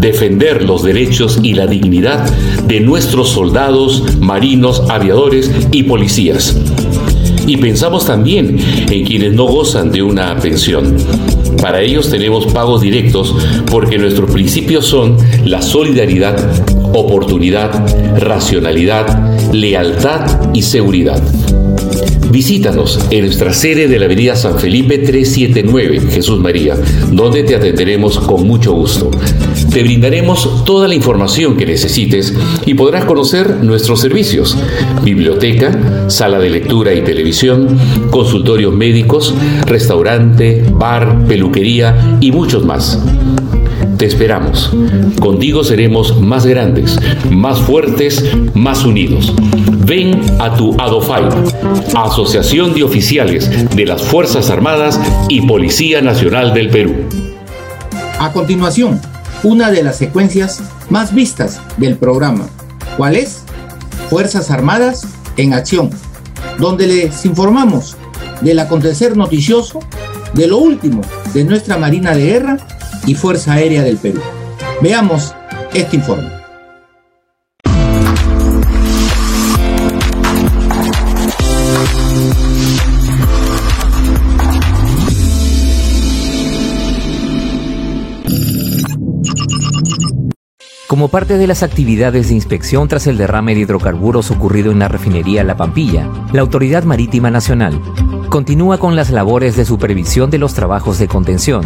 [0.00, 2.28] defender los derechos y la dignidad
[2.64, 6.56] de nuestros soldados, marinos, aviadores y policías.
[7.48, 8.58] Y pensamos también
[8.90, 10.98] en quienes no gozan de una pensión.
[11.62, 13.34] Para ellos tenemos pagos directos
[13.70, 16.36] porque nuestros principios son la solidaridad,
[16.92, 21.22] oportunidad, racionalidad, lealtad y seguridad.
[22.30, 26.76] Visítanos en nuestra sede de la Avenida San Felipe 379, Jesús María,
[27.10, 29.10] donde te atenderemos con mucho gusto.
[29.78, 32.34] Te brindaremos toda la información que necesites
[32.66, 34.58] y podrás conocer nuestros servicios,
[35.04, 37.78] biblioteca, sala de lectura y televisión,
[38.10, 39.36] consultorios médicos,
[39.66, 43.00] restaurante, bar, peluquería y muchos más.
[43.96, 44.72] Te esperamos.
[45.20, 46.98] Contigo seremos más grandes,
[47.30, 49.32] más fuertes, más unidos.
[49.86, 51.28] Ven a tu ADOFAI,
[51.94, 56.96] Asociación de Oficiales de las Fuerzas Armadas y Policía Nacional del Perú.
[58.18, 59.00] A continuación,
[59.42, 62.46] una de las secuencias más vistas del programa.
[62.96, 63.42] ¿Cuál es?
[64.10, 65.90] Fuerzas Armadas en Acción,
[66.58, 67.96] donde les informamos
[68.40, 69.80] del acontecer noticioso,
[70.34, 72.56] de lo último de nuestra Marina de Guerra
[73.06, 74.20] y Fuerza Aérea del Perú.
[74.82, 75.34] Veamos
[75.74, 76.37] este informe.
[90.98, 94.88] Como parte de las actividades de inspección tras el derrame de hidrocarburos ocurrido en la
[94.88, 97.80] refinería La Pampilla, la Autoridad Marítima Nacional
[98.28, 101.62] continúa con las labores de supervisión de los trabajos de contención,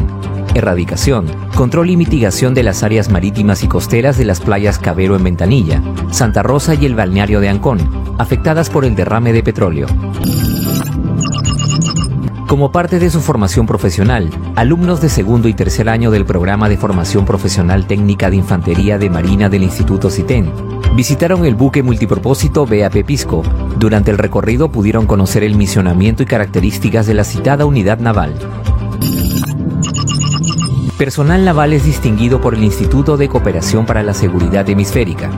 [0.55, 5.25] erradicación, control y mitigación de las áreas marítimas y costeras de las playas Cabero en
[5.25, 7.79] Ventanilla, Santa Rosa y el balneario de Ancón,
[8.19, 9.87] afectadas por el derrame de petróleo.
[12.53, 16.77] Como parte de su formación profesional, alumnos de segundo y tercer año del programa de
[16.77, 20.53] formación profesional técnica de infantería de Marina del Instituto CITEN
[20.95, 23.43] visitaron el buque multipropósito BAP Pisco.
[23.79, 28.35] Durante el recorrido pudieron conocer el misionamiento y características de la citada unidad naval.
[30.99, 35.31] Personal naval es distinguido por el Instituto de Cooperación para la Seguridad Hemisférica.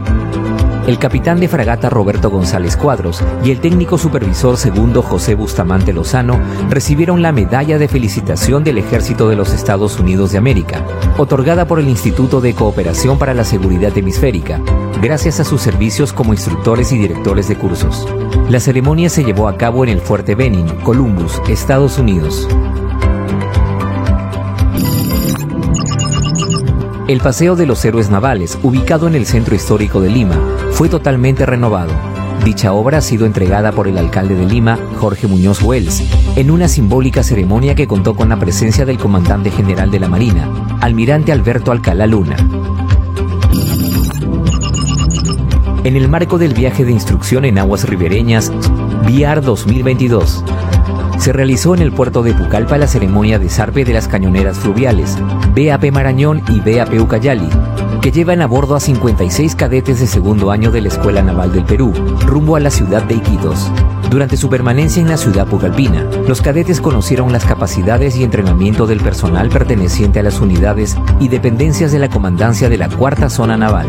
[0.87, 6.39] El capitán de fragata Roberto González Cuadros y el técnico supervisor segundo José Bustamante Lozano
[6.69, 10.85] recibieron la Medalla de Felicitación del Ejército de los Estados Unidos de América,
[11.17, 14.61] otorgada por el Instituto de Cooperación para la Seguridad Hemisférica,
[15.01, 18.07] gracias a sus servicios como instructores y directores de cursos.
[18.51, 22.47] La ceremonia se llevó a cabo en el Fuerte Benning, Columbus, Estados Unidos.
[27.07, 30.41] El Paseo de los Héroes Navales, ubicado en el centro histórico de Lima,
[30.71, 31.93] fue totalmente renovado.
[32.47, 36.03] Dicha obra ha sido entregada por el alcalde de Lima, Jorge Muñoz Wells,
[36.35, 40.49] en una simbólica ceremonia que contó con la presencia del comandante general de la Marina,
[40.81, 42.37] almirante Alberto Alcalá Luna.
[45.85, 48.51] En el marco del viaje de instrucción en aguas ribereñas,
[49.07, 50.43] VIAR 2022,
[51.19, 55.19] se realizó en el puerto de Pucallpa la ceremonia de zarpe de las cañoneras fluviales,
[55.55, 57.49] BAP Marañón y BAP Ucayali,
[58.01, 61.65] que llevan a bordo a 56 cadetes de segundo año de la Escuela Naval del
[61.65, 61.93] Perú,
[62.27, 63.71] rumbo a la ciudad de Iquitos.
[64.11, 69.01] Durante su permanencia en la ciudad pucallpina, los cadetes conocieron las capacidades y entrenamiento del
[69.01, 73.87] personal perteneciente a las unidades y dependencias de la comandancia de la Cuarta Zona Naval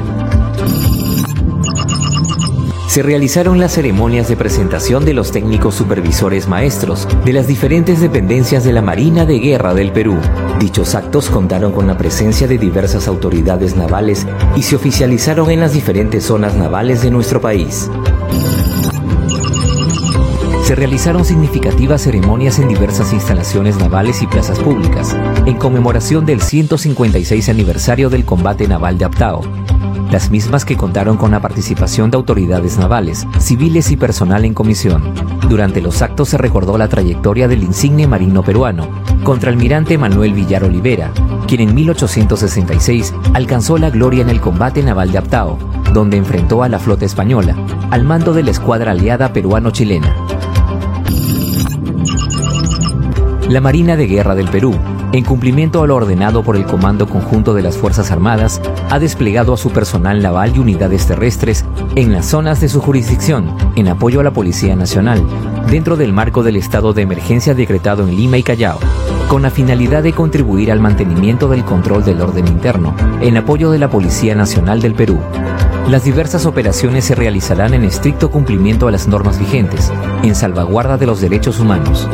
[2.88, 8.64] se realizaron las ceremonias de presentación de los técnicos supervisores maestros de las diferentes dependencias
[8.64, 10.18] de la Marina de Guerra del Perú.
[10.60, 14.26] Dichos actos contaron con la presencia de diversas autoridades navales
[14.56, 17.90] y se oficializaron en las diferentes zonas navales de nuestro país.
[20.64, 25.16] Se realizaron significativas ceremonias en diversas instalaciones navales y plazas públicas,
[25.46, 29.44] en conmemoración del 156 aniversario del combate naval de Aptao,
[30.16, 35.14] las mismas que contaron con la participación de autoridades navales, civiles y personal en comisión.
[35.50, 38.88] Durante los actos se recordó la trayectoria del insigne marino peruano,
[39.26, 41.12] contraalmirante Manuel Villar Olivera,
[41.48, 45.60] quien en 1866 alcanzó la gloria en el combate naval de Aptao,
[45.92, 47.54] donde enfrentó a la flota española,
[47.92, 50.16] al mando de la escuadra aliada peruano-chilena.
[53.50, 54.80] La Marina de Guerra del Perú
[55.12, 59.54] en cumplimiento a lo ordenado por el Comando Conjunto de las Fuerzas Armadas, ha desplegado
[59.54, 64.20] a su personal naval y unidades terrestres en las zonas de su jurisdicción, en apoyo
[64.20, 65.26] a la Policía Nacional,
[65.70, 68.80] dentro del marco del estado de emergencia decretado en Lima y Callao,
[69.28, 73.80] con la finalidad de contribuir al mantenimiento del control del orden interno, en apoyo de
[73.80, 75.20] la Policía Nacional del Perú.
[75.90, 79.92] Las diversas operaciones se realizarán en estricto cumplimiento a las normas vigentes,
[80.24, 82.08] en salvaguarda de los derechos humanos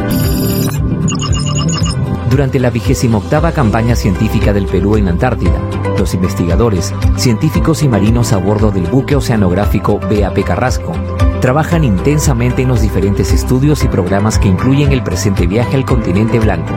[2.31, 2.71] durante la
[3.13, 5.61] octava campaña científica del Perú en Antártida.
[5.99, 10.93] Los investigadores, científicos y marinos a bordo del buque oceanográfico BAP Carrasco
[11.41, 16.39] trabajan intensamente en los diferentes estudios y programas que incluyen el presente viaje al continente
[16.39, 16.73] blanco.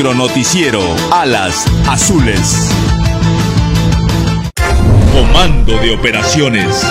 [0.00, 0.80] Micronoticiero
[1.12, 2.70] Alas Azules.
[5.12, 6.82] Comando de Operaciones.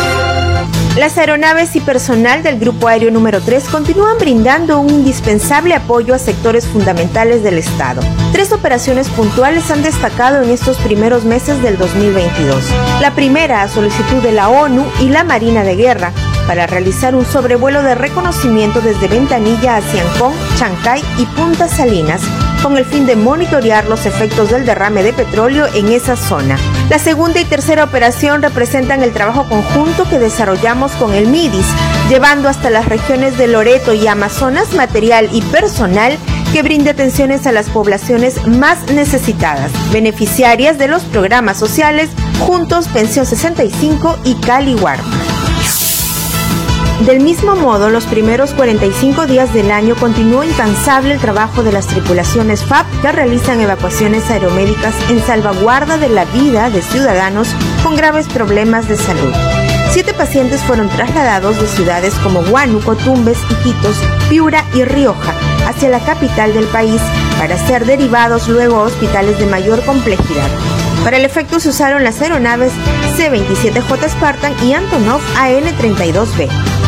[0.95, 6.20] Las aeronaves y personal del Grupo Aéreo número 3 continúan brindando un indispensable apoyo a
[6.20, 8.03] sectores fundamentales del Estado.
[8.32, 12.64] Tres operaciones puntuales han destacado en estos primeros meses del 2022.
[13.01, 16.12] La primera a solicitud de la ONU y la Marina de Guerra,
[16.45, 22.22] para realizar un sobrevuelo de reconocimiento desde Ventanilla a Ciancón, Chancay y Punta Salinas
[22.62, 26.57] con el fin de monitorear los efectos del derrame de petróleo en esa zona.
[26.89, 31.66] La segunda y tercera operación representan el trabajo conjunto que desarrollamos con el MIDIS,
[32.10, 36.18] llevando hasta las regiones de Loreto y Amazonas material y personal
[36.51, 43.26] que brinde atenciones a las poblaciones más necesitadas, beneficiarias de los programas sociales Juntos Pensión
[43.26, 44.76] 65 y Cali
[47.06, 51.88] del mismo modo, los primeros 45 días del año continuó incansable el trabajo de las
[51.88, 57.47] tripulaciones FAP que realizan evacuaciones aeromédicas en salvaguarda de la vida de ciudadanos
[57.84, 59.34] con graves problemas de salud.
[59.91, 63.97] Siete pacientes fueron trasladados de ciudades como Huánuco, Tumbes, Iquitos,
[64.30, 65.34] Piura y Rioja
[65.68, 67.02] hacia la capital del país
[67.39, 70.50] para ser derivados luego a hospitales de mayor complejidad.
[71.04, 72.72] Para el efecto se usaron las aeronaves
[73.16, 76.78] C-27J Spartan y Antonov AN-32B.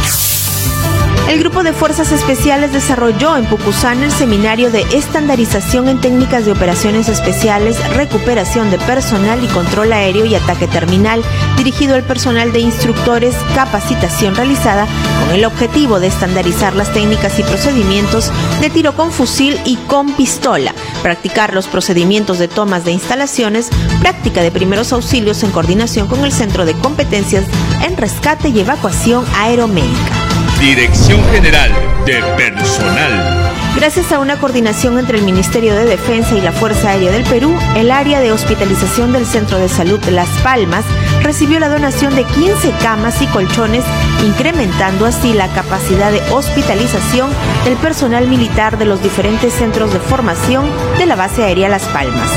[1.32, 6.52] El Grupo de Fuerzas Especiales desarrolló en Pucusán el seminario de estandarización en técnicas de
[6.52, 11.24] operaciones especiales, recuperación de personal y control aéreo y ataque terminal,
[11.56, 14.86] dirigido al personal de instructores, capacitación realizada
[15.22, 18.30] con el objetivo de estandarizar las técnicas y procedimientos
[18.60, 23.70] de tiro con fusil y con pistola, practicar los procedimientos de tomas de instalaciones,
[24.02, 27.46] práctica de primeros auxilios en coordinación con el Centro de Competencias
[27.86, 30.21] en Rescate y Evacuación Aeromédica.
[30.62, 31.72] Dirección General
[32.06, 33.52] de Personal.
[33.76, 37.58] Gracias a una coordinación entre el Ministerio de Defensa y la Fuerza Aérea del Perú,
[37.76, 40.86] el área de hospitalización del Centro de Salud Las Palmas
[41.24, 43.84] recibió la donación de 15 camas y colchones,
[44.24, 47.32] incrementando así la capacidad de hospitalización
[47.66, 52.30] del personal militar de los diferentes centros de formación de la base aérea Las Palmas.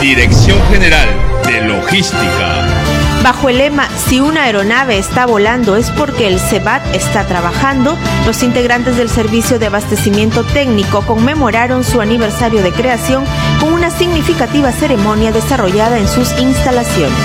[0.00, 1.08] Dirección General
[1.44, 2.85] de Logística.
[3.26, 8.44] Bajo el lema Si una aeronave está volando es porque el CEBAT está trabajando, los
[8.44, 13.24] integrantes del Servicio de Abastecimiento Técnico conmemoraron su aniversario de creación
[13.58, 17.18] con una significativa ceremonia desarrollada en sus instalaciones.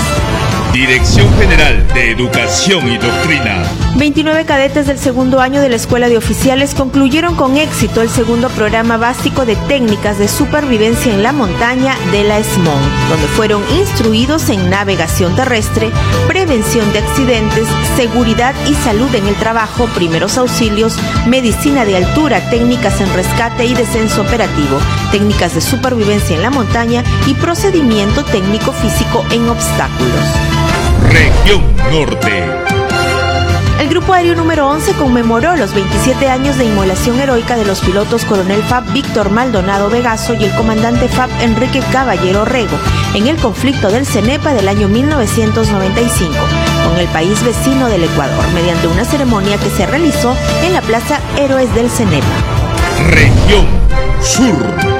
[0.73, 3.61] Dirección General de Educación y Doctrina.
[4.01, 8.49] 29 cadetes del segundo año de la Escuela de Oficiales concluyeron con éxito el segundo
[8.49, 14.49] programa básico de técnicas de supervivencia en la montaña de la SMON, donde fueron instruidos
[14.49, 15.91] en navegación terrestre,
[16.27, 20.97] prevención de accidentes, seguridad y salud en el trabajo, primeros auxilios,
[21.27, 24.79] medicina de altura, técnicas en rescate y descenso operativo,
[25.11, 30.25] técnicas de supervivencia en la montaña y procedimiento técnico físico en obstáculos.
[31.07, 32.80] Región Norte.
[33.81, 38.25] El Grupo Aéreo número 11 conmemoró los 27 años de inmolación heroica de los pilotos
[38.25, 42.77] Coronel FAB Víctor Maldonado Vegaso y el comandante FAB Enrique Caballero Rego
[43.15, 46.31] en el conflicto del CENEPA del año 1995
[46.87, 51.19] con el país vecino del Ecuador mediante una ceremonia que se realizó en la Plaza
[51.39, 52.27] Héroes del CENEPA.
[53.09, 53.65] Región
[54.21, 54.90] Sur.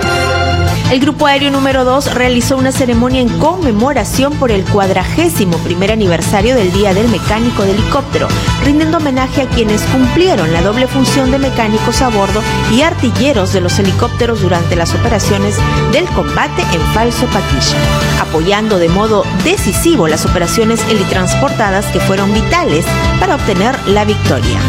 [0.92, 6.54] El Grupo Aéreo número 2 realizó una ceremonia en conmemoración por el cuadragésimo primer aniversario
[6.54, 8.28] del Día del Mecánico de Helicóptero,
[8.66, 12.42] rindiendo homenaje a quienes cumplieron la doble función de mecánicos a bordo
[12.74, 15.56] y artilleros de los helicópteros durante las operaciones
[15.94, 17.78] del combate en falso paquilla,
[18.20, 22.86] apoyando de modo decisivo las operaciones helitransportadas que fueron vitales
[23.18, 24.60] para obtener la victoria.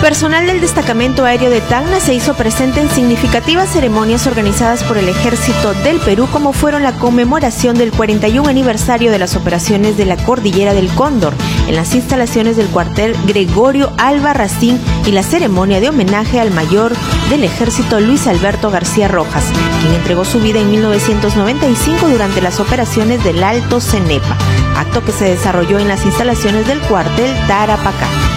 [0.00, 5.10] Personal del destacamento aéreo de Tacna se hizo presente en significativas ceremonias organizadas por el
[5.10, 10.16] Ejército del Perú, como fueron la conmemoración del 41 aniversario de las operaciones de la
[10.16, 11.34] Cordillera del Cóndor
[11.68, 16.92] en las instalaciones del cuartel Gregorio Albarracín y la ceremonia de homenaje al mayor
[17.28, 19.44] del Ejército Luis Alberto García Rojas,
[19.82, 24.38] quien entregó su vida en 1995 durante las operaciones del Alto Cenepa,
[24.76, 28.29] acto que se desarrolló en las instalaciones del cuartel Tarapacá.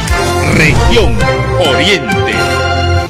[0.51, 1.17] Región
[1.59, 2.33] Oriente.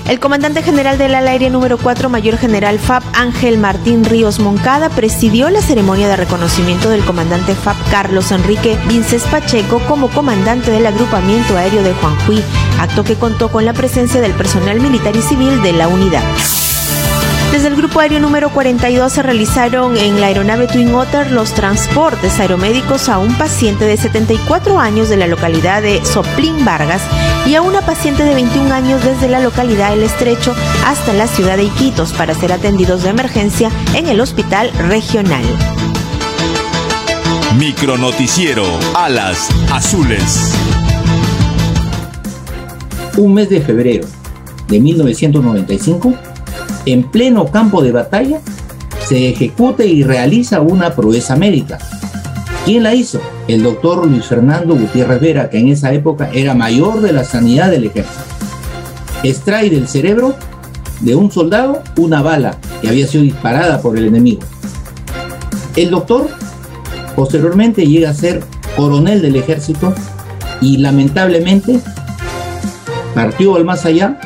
[0.08, 4.90] El comandante general del ala aérea número 4, mayor general FAB Ángel Martín Ríos Moncada,
[4.90, 10.86] presidió la ceremonia de reconocimiento del comandante FAB Carlos Enrique Vinces Pacheco como comandante del
[10.86, 12.44] agrupamiento aéreo de Juanjuí,
[12.80, 16.24] acto que contó con la presencia del personal militar y civil de la unidad.
[17.54, 22.40] Desde el Grupo Aéreo número 42 se realizaron en la aeronave Twin Otter los transportes
[22.40, 27.04] aeromédicos a un paciente de 74 años de la localidad de Soplín Vargas
[27.46, 30.56] y a una paciente de 21 años desde la localidad El Estrecho
[30.88, 35.44] hasta la ciudad de Iquitos para ser atendidos de emergencia en el hospital regional.
[37.60, 40.56] Micronoticiero Alas Azules.
[43.16, 44.08] Un mes de febrero
[44.68, 46.33] de 1995
[46.86, 48.40] en pleno campo de batalla,
[49.06, 51.78] se ejecuta y realiza una proeza médica.
[52.66, 53.20] ¿Quién la hizo?
[53.48, 57.70] El doctor Luis Fernando Gutiérrez Vera, que en esa época era mayor de la sanidad
[57.70, 58.24] del ejército.
[59.24, 60.36] Extrae del cerebro
[61.02, 64.42] de un soldado una bala que había sido disparada por el enemigo.
[65.76, 66.30] El doctor
[67.16, 68.42] posteriormente llega a ser
[68.76, 69.94] coronel del ejército
[70.62, 71.80] y lamentablemente
[73.14, 74.20] partió al más allá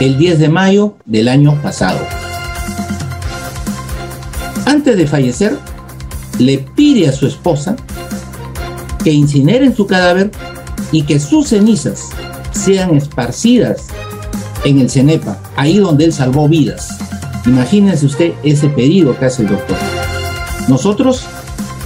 [0.00, 2.00] el 10 de mayo del año pasado.
[4.64, 5.58] Antes de fallecer,
[6.38, 7.76] le pide a su esposa
[9.04, 10.30] que incineren su cadáver
[10.90, 12.08] y que sus cenizas
[12.52, 13.88] sean esparcidas
[14.64, 16.98] en el Cenepa, ahí donde él salvó vidas.
[17.44, 19.76] Imagínense usted ese pedido que hace el doctor.
[20.68, 21.24] Nosotros,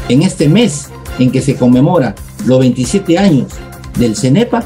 [0.09, 0.89] en este mes
[1.19, 2.15] en que se conmemora
[2.47, 3.49] los 27 años
[3.99, 4.63] del Cenepa,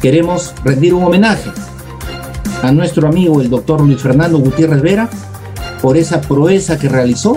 [0.00, 1.50] queremos rendir un homenaje
[2.62, 5.08] a nuestro amigo el doctor Luis Fernando Gutiérrez Vera
[5.80, 7.36] por esa proeza que realizó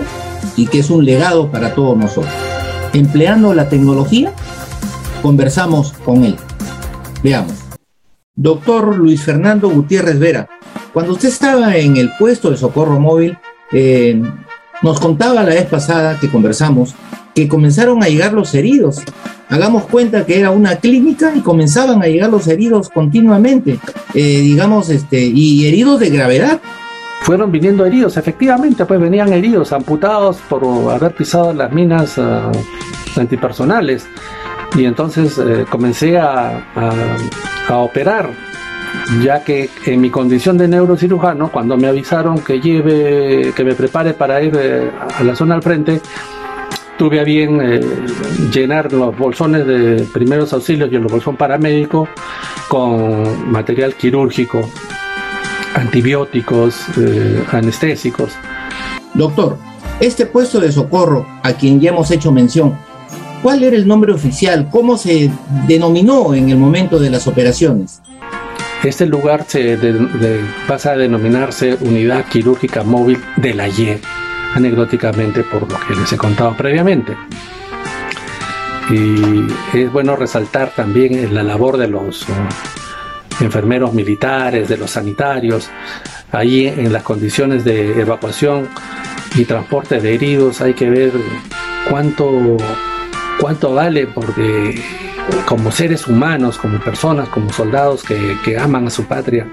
[0.56, 2.32] y que es un legado para todos nosotros.
[2.92, 4.32] Empleando la tecnología,
[5.22, 6.36] conversamos con él.
[7.22, 7.54] Veamos.
[8.34, 10.48] Doctor Luis Fernando Gutiérrez Vera,
[10.92, 13.38] cuando usted estaba en el puesto de socorro móvil,
[13.72, 14.20] eh,
[14.82, 16.94] nos contaba la vez pasada que conversamos
[17.34, 19.02] que comenzaron a llegar los heridos.
[19.52, 23.78] Hagamos cuenta que era una clínica y comenzaban a llegar los heridos continuamente,
[24.14, 26.58] eh, digamos, este, y heridos de gravedad.
[27.20, 32.50] Fueron viniendo heridos, efectivamente, pues venían heridos, amputados por haber pisado las minas uh,
[33.20, 34.06] antipersonales.
[34.74, 36.92] Y entonces eh, comencé a, a,
[37.68, 38.30] a operar
[39.22, 44.14] ya que en mi condición de neurocirujano, cuando me avisaron que lleve, que me prepare
[44.14, 46.00] para ir eh, a la zona al frente,
[46.98, 47.80] tuve a bien eh,
[48.52, 52.08] llenar los bolsones de primeros auxilios y el bolsón paramédico
[52.68, 54.60] con material quirúrgico,
[55.74, 58.32] antibióticos, eh, anestésicos.
[59.14, 59.58] Doctor,
[60.00, 62.74] este puesto de socorro a quien ya hemos hecho mención,
[63.42, 64.68] ¿cuál era el nombre oficial?
[64.70, 65.30] ¿Cómo se
[65.66, 68.00] denominó en el momento de las operaciones?
[68.82, 74.00] Este lugar se de, de, pasa a denominarse Unidad Quirúrgica Móvil de la YE,
[74.54, 77.16] anecdóticamente por lo que les he contado previamente.
[78.90, 82.32] Y es bueno resaltar también la labor de los uh,
[83.40, 85.70] enfermeros militares, de los sanitarios,
[86.32, 88.68] ahí en las condiciones de evacuación
[89.34, 91.12] y transporte de heridos hay que ver
[91.88, 92.56] cuánto,
[93.40, 94.82] cuánto vale porque
[95.46, 99.46] como seres humanos, como personas, como soldados que, que aman a su patria,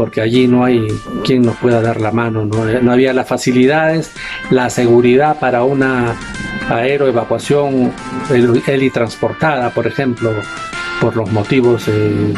[0.00, 0.86] porque allí no hay
[1.26, 4.12] quien nos pueda dar la mano, no, había las facilidades,
[4.48, 6.16] la seguridad para una
[6.70, 7.92] aeroevacuación
[8.66, 10.32] helitransportada, por ejemplo,
[11.02, 12.32] por los motivos eh,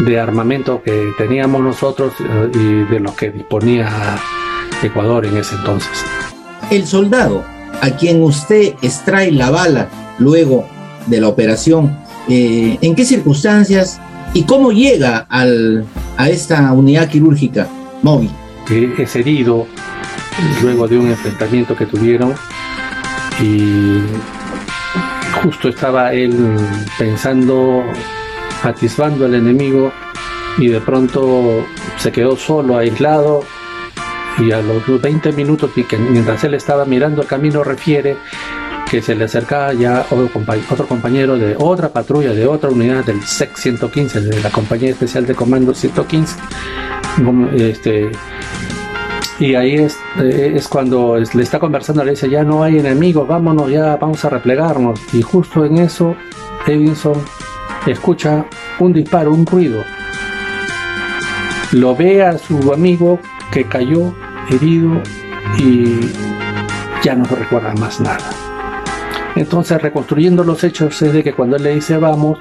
[0.00, 3.88] de armamento que teníamos nosotros eh, y de los que disponía
[4.82, 6.04] Ecuador en ese entonces.
[6.72, 7.44] El soldado
[7.82, 9.88] a quien usted extrae la bala
[10.18, 10.66] luego
[11.06, 11.96] de la operación,
[12.28, 14.00] eh, ¿en qué circunstancias
[14.32, 15.84] y cómo llega al,
[16.16, 17.68] a esta unidad quirúrgica
[18.02, 18.30] móvil?
[18.98, 19.66] es herido
[20.62, 22.34] luego de un enfrentamiento que tuvieron
[23.40, 23.98] y
[25.42, 26.56] justo estaba él
[26.98, 27.82] pensando,
[28.62, 29.92] atisbando al enemigo
[30.58, 31.64] y de pronto
[31.96, 33.42] se quedó solo, aislado
[34.38, 35.70] y a los 20 minutos,
[36.10, 38.16] mientras él estaba mirando el camino, refiere
[38.90, 43.56] que se le acercaba ya otro compañero de otra patrulla, de otra unidad del SEC
[43.56, 46.36] 115, de la Compañía Especial de Comando 115.
[47.54, 48.10] Este,
[49.38, 53.28] y ahí es, eh, es cuando le está conversando, le dice, ya no hay enemigos,
[53.28, 54.98] vámonos, ya vamos a replegarnos.
[55.12, 56.16] Y justo en eso,
[56.66, 57.14] Edinson
[57.86, 58.44] escucha
[58.80, 59.84] un disparo, un ruido.
[61.70, 63.20] Lo ve a su amigo
[63.52, 64.12] que cayó
[64.50, 65.00] herido
[65.58, 66.10] y
[67.04, 68.39] ya no recuerda más nada.
[69.40, 72.38] Entonces, reconstruyendo los hechos, es de que cuando él le dice vamos,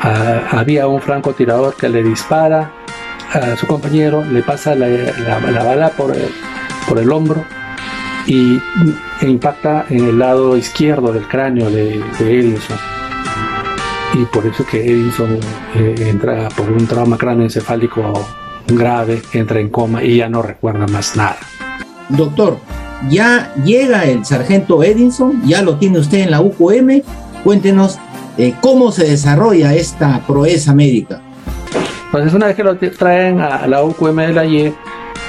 [0.00, 2.72] ah, había un francotirador que le dispara
[3.34, 4.86] a su compañero, le pasa la,
[5.62, 6.30] bala por el,
[6.88, 7.44] por el hombro
[8.26, 8.58] y
[9.20, 12.78] e impacta en el lado izquierdo del cráneo de, Edison.
[14.14, 15.38] Y por eso que Edison
[15.74, 18.26] eh, entra por un trauma cráneoencefálico
[18.68, 21.36] grave, entra en coma y ya no recuerda más nada.
[22.08, 22.58] Doctor,
[23.08, 27.02] ya llega el sargento Edinson, ya lo tiene usted en la UQM.
[27.44, 27.98] Cuéntenos
[28.38, 31.20] eh, cómo se desarrolla esta proeza médica.
[32.10, 34.44] Pues una vez que lo traen a la UQM de la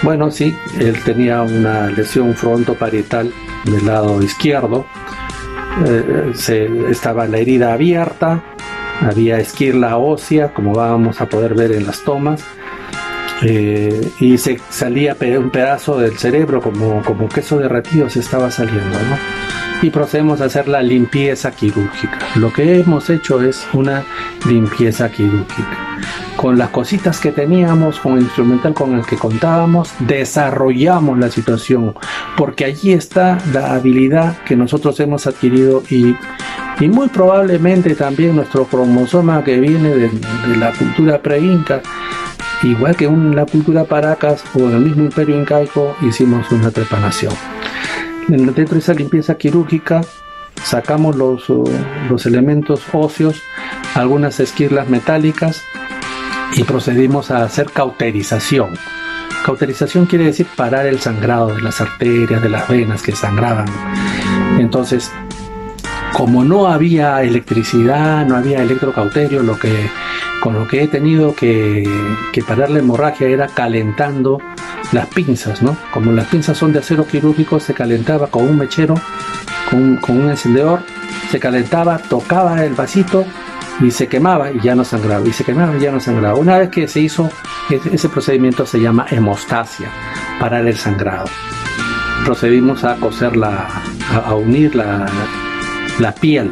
[0.03, 3.31] bueno, sí, él tenía una lesión frontoparietal
[3.63, 4.85] del lado izquierdo,
[5.85, 8.43] eh, se, estaba la herida abierta,
[8.99, 12.43] había esquirla ósea, como vamos a poder ver en las tomas,
[13.41, 18.97] eh, y se salía un pedazo del cerebro como, como queso derretido se estaba saliendo,
[19.09, 19.17] ¿no?
[19.81, 22.17] Y procedemos a hacer la limpieza quirúrgica.
[22.35, 24.05] Lo que hemos hecho es una
[24.47, 25.77] limpieza quirúrgica.
[26.37, 31.95] Con las cositas que teníamos, con el instrumental con el que contábamos, desarrollamos la situación,
[32.37, 36.15] porque allí está la habilidad que nosotros hemos adquirido y,
[36.79, 41.81] y muy probablemente también nuestro cromosoma que viene de, de la cultura pre-inca
[42.63, 47.33] igual que en la cultura Paracas o en el mismo imperio incaico, hicimos una trepanación.
[48.27, 50.01] Dentro de esa limpieza quirúrgica
[50.63, 51.63] sacamos los, uh,
[52.09, 53.41] los elementos óseos,
[53.95, 55.61] algunas esquirlas metálicas
[56.55, 58.69] y procedimos a hacer cauterización.
[59.45, 63.65] Cauterización quiere decir parar el sangrado de las arterias, de las venas que sangraban.
[64.57, 65.11] Entonces,
[66.13, 69.89] como no había electricidad, no había electrocauterio, lo que
[70.43, 71.87] con lo que he tenido que,
[72.45, 74.41] parar la hemorragia era calentando
[74.91, 75.77] las pinzas, ¿no?
[75.93, 78.95] Como las pinzas son de acero quirúrgico, se calentaba con un mechero,
[79.69, 80.81] con, un encendedor,
[81.31, 83.23] se calentaba, tocaba el vasito
[83.79, 86.35] y se quemaba y ya no sangraba, y se quemaba y ya no sangraba.
[86.37, 87.29] Una vez que se hizo
[87.69, 89.87] ese procedimiento se llama hemostasia,
[90.41, 91.27] parar el sangrado.
[92.25, 93.69] Procedimos a coser la,
[94.25, 96.51] a, unir la piel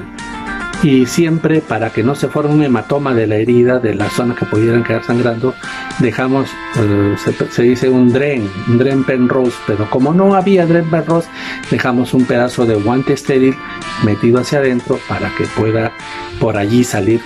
[0.83, 4.35] y siempre para que no se forme un hematoma de la herida de la zona
[4.35, 5.53] que pudieran quedar sangrando
[5.99, 7.15] dejamos eh,
[7.51, 11.29] se, dice un dren un dren penrose pero como no había dren penrose
[11.69, 13.55] dejamos un pedazo de guante estéril
[14.03, 15.91] metido hacia adentro para que pueda
[16.39, 17.21] por allí salir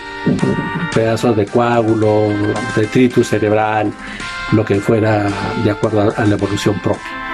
[0.93, 2.27] pedazos de coágulo
[2.75, 3.91] detritus cerebral
[4.51, 5.27] lo que fuera
[5.63, 7.24] de acuerdo a la evolución propia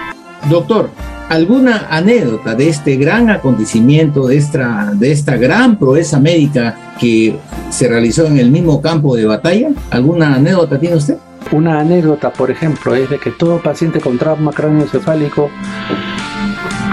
[0.50, 0.90] doctor
[1.32, 7.38] alguna anécdota de este gran acontecimiento, de esta, de esta gran proeza médica que
[7.70, 9.70] se realizó en el mismo campo de batalla?
[9.92, 11.16] ¿Alguna anécdota tiene usted?
[11.54, 15.50] Una anécdota, por ejemplo, es de que todo paciente con trauma craneoencefálico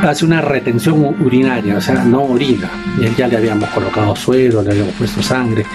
[0.05, 2.71] hace una retención urinaria, o sea, no orina.
[3.03, 5.67] Él ya le habíamos colocado suero, le habíamos puesto sangre,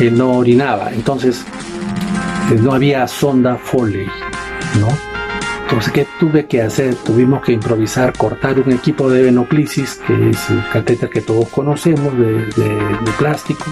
[0.00, 0.92] él no orinaba.
[0.92, 1.44] Entonces,
[2.60, 4.06] no había sonda Foley,
[4.80, 5.11] ¿no?
[5.72, 6.94] Entonces, ¿qué tuve que hacer?
[6.96, 12.14] Tuvimos que improvisar, cortar un equipo de venoclisis, que es el catéter que todos conocemos,
[12.18, 12.44] de,
[13.18, 13.64] plástico.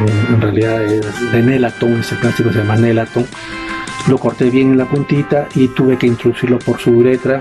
[0.00, 3.24] En, en realidad es de Nelaton, ese plástico se llama Nelaton.
[4.06, 7.40] Lo corté bien en la puntita y tuve que introducirlo por su uretra.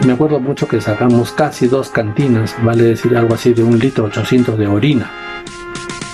[0.00, 3.80] Y me acuerdo mucho que sacamos casi dos cantinas, vale decir algo así de un
[3.80, 5.10] litro 800 de orina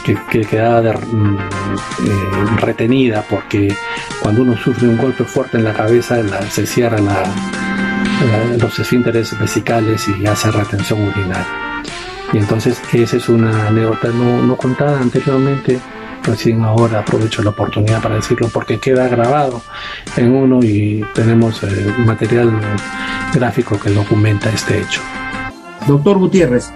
[0.05, 3.75] que, que quedaba de- mm, eh, retenida porque
[4.21, 8.79] cuando uno sufre un golpe fuerte en la cabeza la- se cierran la- la- los
[8.79, 11.47] esfínteres vesicales y hace retención urinaria.
[12.33, 15.79] Y entonces esa es una anécdota no, no contada anteriormente,
[16.23, 19.61] recién ahora aprovecho la oportunidad para decirlo porque queda grabado
[20.17, 22.51] en uno y tenemos eh, material
[23.35, 25.01] gráfico que documenta este hecho.
[25.87, 26.71] Doctor Gutiérrez,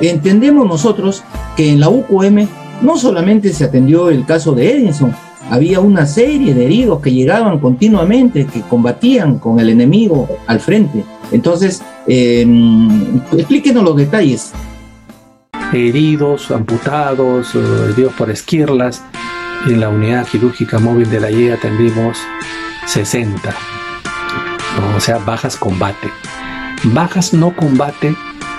[0.00, 1.24] entendemos nosotros
[1.56, 2.46] que en la UQM
[2.82, 5.14] no solamente se atendió el caso de Edinson,
[5.50, 11.04] había una serie de heridos que llegaban continuamente, que combatían con el enemigo al frente.
[11.32, 12.46] Entonces, eh,
[13.36, 14.52] explíquenos los detalles.
[15.72, 19.02] heridos, amputados, eh, heridos por esquirlas.
[19.66, 22.18] En la unidad quirúrgica móvil de la IE atendimos
[22.86, 23.54] 60.
[24.80, 24.96] ¿no?
[24.96, 26.08] O sea, bajas combate.
[26.84, 28.16] Bajas no combate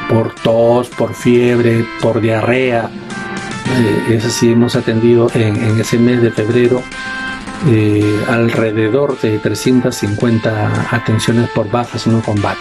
[0.10, 2.90] por tos, por fiebre, por diarrea.
[3.78, 6.82] Eh, es así, hemos atendido en, en ese mes de febrero
[7.68, 12.60] eh, alrededor de 350 atenciones por bajas no combate.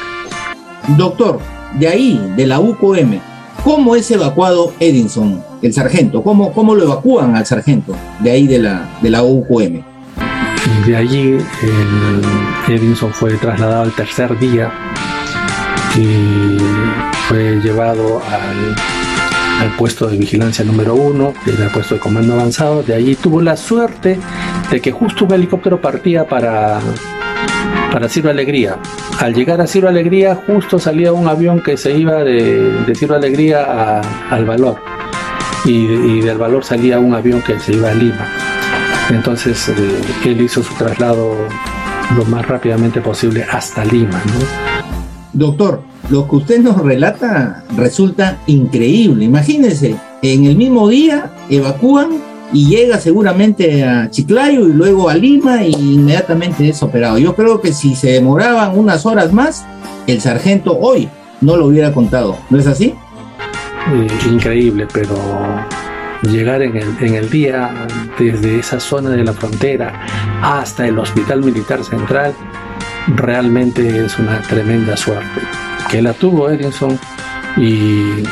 [0.88, 1.40] Doctor,
[1.78, 3.18] de ahí, de la UQM,
[3.64, 6.22] ¿cómo es evacuado Edinson, el sargento?
[6.22, 9.82] ¿Cómo, cómo lo evacúan al sargento de ahí de la, de la UQM?
[10.86, 14.70] De allí el Edinson fue trasladado al tercer día
[15.96, 16.58] y
[17.26, 18.76] fue llevado al,
[19.60, 22.82] al puesto de vigilancia número uno, era el puesto de comando avanzado.
[22.82, 24.18] De allí tuvo la suerte
[24.70, 26.80] de que justo un helicóptero partía para,
[27.92, 28.78] para Ciro Alegría.
[29.18, 33.14] Al llegar a Ciro Alegría, justo salía un avión que se iba de, de Ciro
[33.14, 34.00] Alegría
[34.30, 34.76] al Valor.
[35.66, 38.26] Y, del Valor salía un avión que se iba a Lima.
[39.10, 41.36] Entonces eh, él hizo su traslado
[42.16, 44.22] lo más rápidamente posible hasta Lima.
[45.34, 49.24] Doctor, lo que usted nos relata resulta increíble.
[49.24, 52.18] Imagínense, en el mismo día evacúan
[52.52, 57.16] y llega seguramente a Chiclayo y luego a Lima e inmediatamente es operado.
[57.18, 59.64] Yo creo que si se demoraban unas horas más,
[60.08, 61.08] el sargento hoy
[61.40, 62.36] no lo hubiera contado.
[62.50, 62.94] ¿No es así?
[63.92, 65.14] Eh, increíble, pero
[66.22, 67.86] llegar en el, en el día
[68.18, 70.04] desde esa zona de la frontera
[70.42, 72.34] hasta el Hospital Militar Central
[73.08, 75.40] realmente es una tremenda suerte.
[75.90, 76.98] Que la tuvo Edinson
[77.56, 78.22] y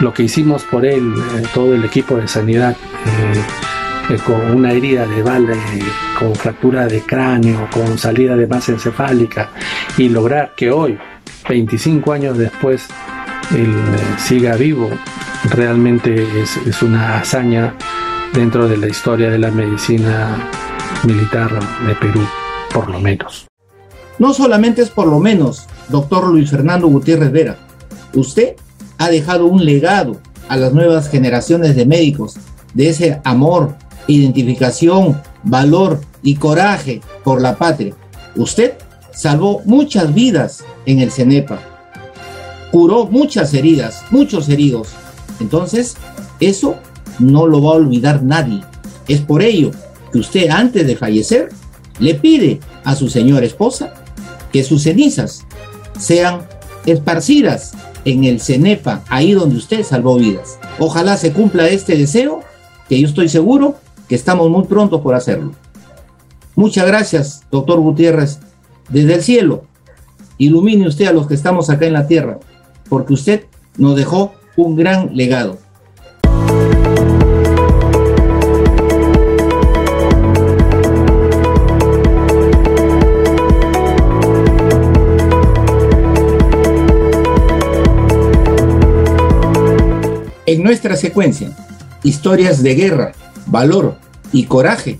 [0.00, 2.76] lo que hicimos por él, eh, todo el equipo de sanidad,
[3.06, 5.54] eh, eh, con una herida de bala,
[6.18, 9.50] con fractura de cráneo, con salida de masa encefálica
[9.96, 10.98] y lograr que hoy,
[11.48, 12.88] 25 años después,
[13.54, 13.74] él
[14.18, 14.90] siga vivo,
[15.50, 17.74] realmente es una hazaña
[18.32, 20.36] dentro de la historia de la medicina
[21.04, 21.50] militar
[21.86, 22.26] de Perú,
[22.72, 23.49] por lo menos.
[24.20, 27.56] No solamente es por lo menos, doctor Luis Fernando Gutiérrez Vera.
[28.14, 28.54] Usted
[28.98, 30.18] ha dejado un legado
[30.50, 32.34] a las nuevas generaciones de médicos
[32.74, 33.76] de ese amor,
[34.08, 37.94] identificación, valor y coraje por la patria.
[38.36, 38.74] Usted
[39.10, 41.58] salvó muchas vidas en el CENEPA,
[42.70, 44.88] curó muchas heridas, muchos heridos.
[45.40, 45.96] Entonces,
[46.40, 46.76] eso
[47.18, 48.60] no lo va a olvidar nadie.
[49.08, 49.70] Es por ello
[50.12, 51.48] que usted antes de fallecer
[51.98, 53.94] le pide a su señora esposa
[54.52, 55.46] que sus cenizas
[55.98, 56.42] sean
[56.86, 57.72] esparcidas
[58.04, 60.58] en el CENEPA, ahí donde usted salvó vidas.
[60.78, 62.40] Ojalá se cumpla este deseo,
[62.88, 63.76] que yo estoy seguro
[64.08, 65.52] que estamos muy pronto por hacerlo.
[66.56, 68.40] Muchas gracias, doctor Gutiérrez.
[68.88, 69.64] Desde el cielo,
[70.38, 72.38] ilumine usted a los que estamos acá en la tierra,
[72.88, 73.44] porque usted
[73.76, 75.58] nos dejó un gran legado.
[90.50, 91.56] En nuestra secuencia,
[92.02, 93.12] historias de guerra,
[93.46, 93.94] valor
[94.32, 94.98] y coraje,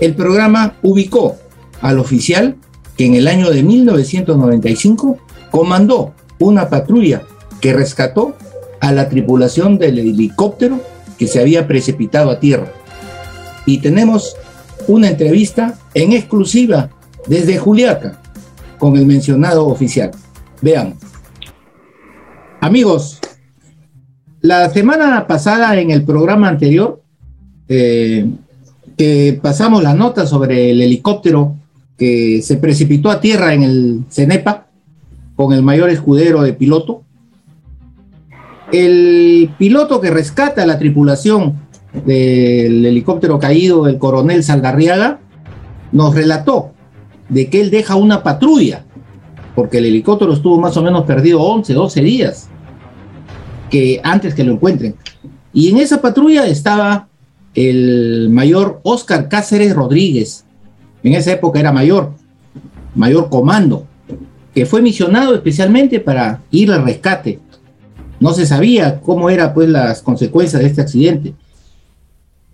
[0.00, 1.36] el programa ubicó
[1.82, 2.56] al oficial
[2.96, 5.18] que en el año de 1995
[5.50, 7.20] comandó una patrulla
[7.60, 8.34] que rescató
[8.80, 10.80] a la tripulación del helicóptero
[11.18, 12.72] que se había precipitado a tierra.
[13.66, 14.36] Y tenemos
[14.86, 16.88] una entrevista en exclusiva
[17.26, 18.22] desde Juliaca
[18.78, 20.12] con el mencionado oficial.
[20.62, 20.96] Veamos.
[22.62, 23.20] Amigos,
[24.40, 27.02] la semana pasada en el programa anterior,
[27.68, 28.26] eh,
[28.96, 31.54] que pasamos la nota sobre el helicóptero
[31.96, 34.66] que se precipitó a tierra en el Cenepa
[35.34, 37.02] con el mayor escudero de piloto.
[38.72, 41.54] El piloto que rescata a la tripulación
[42.04, 45.20] del helicóptero caído, el coronel Saldarriaga,
[45.92, 46.72] nos relató
[47.28, 48.84] de que él deja una patrulla,
[49.54, 52.47] porque el helicóptero estuvo más o menos perdido 11, 12 días,
[53.70, 54.94] que antes que lo encuentren.
[55.52, 57.08] Y en esa patrulla estaba
[57.54, 60.44] el mayor Oscar Cáceres Rodríguez,
[61.02, 62.12] en esa época era mayor,
[62.94, 63.86] mayor comando,
[64.54, 67.40] que fue misionado especialmente para ir al rescate.
[68.20, 71.34] No se sabía cómo eran pues las consecuencias de este accidente.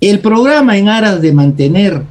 [0.01, 2.03] El programa en aras de mantener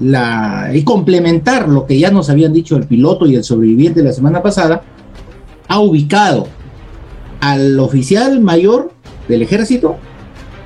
[0.00, 4.12] la, y complementar lo que ya nos habían dicho el piloto y el sobreviviente la
[4.12, 4.82] semana pasada,
[5.68, 6.48] ha ubicado
[7.46, 8.90] al oficial mayor
[9.28, 9.96] del ejército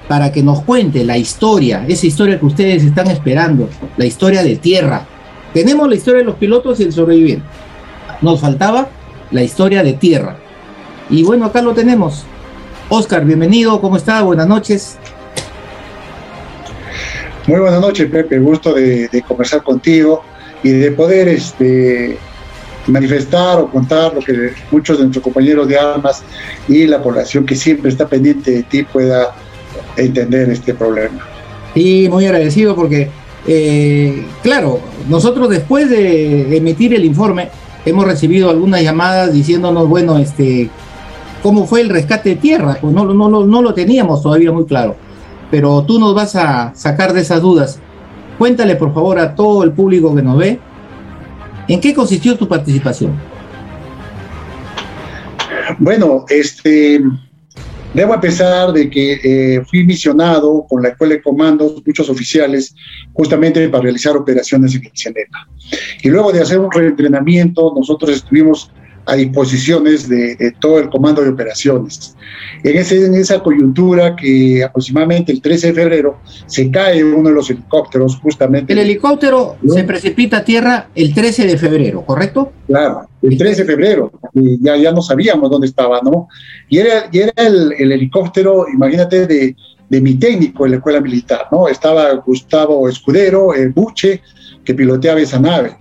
[0.08, 3.68] para que nos cuente la historia, esa historia que ustedes están esperando,
[3.98, 5.06] la historia de tierra.
[5.52, 7.44] Tenemos la historia de los pilotos y el sobreviviente.
[8.22, 8.88] Nos faltaba
[9.30, 10.38] la historia de tierra.
[11.10, 12.24] Y bueno, acá lo tenemos.
[12.88, 14.22] Oscar, bienvenido, ¿cómo está?
[14.22, 14.96] Buenas noches.
[17.46, 18.38] Muy buenas noches, Pepe.
[18.38, 20.22] Gusto de, conversar contigo
[20.62, 22.18] y de poder este,
[22.86, 26.22] manifestar o contar lo que muchos de nuestros compañeros de armas
[26.68, 29.34] y la población que siempre está pendiente de ti pueda
[29.96, 31.26] entender este problema.
[31.74, 33.10] Y muy agradecido porque,
[33.46, 37.50] eh, claro, nosotros después de emitir el informe
[37.84, 40.68] hemos recibido algunas llamadas diciéndonos, bueno, este,
[41.42, 44.64] cómo fue el rescate de tierra, pues no, no, no, no lo teníamos todavía muy
[44.64, 44.96] claro
[45.50, 47.80] pero tú nos vas a sacar de esas dudas.
[48.38, 50.60] Cuéntale por favor a todo el público que nos ve,
[51.72, 53.18] ¿en qué consistió tu participación?
[55.78, 57.00] Bueno, este,
[57.94, 62.74] debo empezar de que eh, fui misionado con la Escuela de Comandos, muchos oficiales,
[63.12, 65.14] justamente para realizar operaciones en el
[66.02, 68.70] Y luego de hacer un reentrenamiento, nosotros estuvimos
[69.06, 72.14] a disposiciones de, todo el comando de operaciones.
[72.62, 77.34] En, ese, en esa coyuntura que aproximadamente el 13 de febrero se cae uno de
[77.34, 78.72] los helicópteros justamente.
[78.72, 82.52] El helicóptero se precipita a tierra el 13 de febrero, ¿correcto?
[82.66, 86.28] Claro, el 13 de febrero, ya, ya no sabíamos dónde estaba, ¿no?
[86.68, 89.56] Y era, y era el, el helicóptero, imagínate, de,
[89.90, 91.68] de mi técnico en la escuela militar, ¿no?
[91.68, 94.22] Estaba Gustavo Escudero, el Buche,
[94.64, 95.76] que piloteaba esa nave.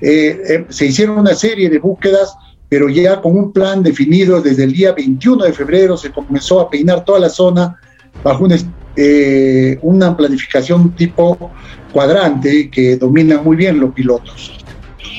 [0.00, 2.36] Eh, eh, se hicieron una serie de búsquedas
[2.68, 6.68] pero ya con un plan definido desde el día 21 de febrero se comenzó a
[6.68, 7.78] peinar toda la zona
[8.24, 8.46] bajo
[8.96, 11.50] eh, una planificación tipo
[11.92, 14.52] cuadrante que dominan muy bien los pilotos.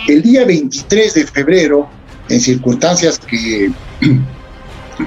[0.07, 1.87] El día 23 de febrero,
[2.29, 3.71] en circunstancias que,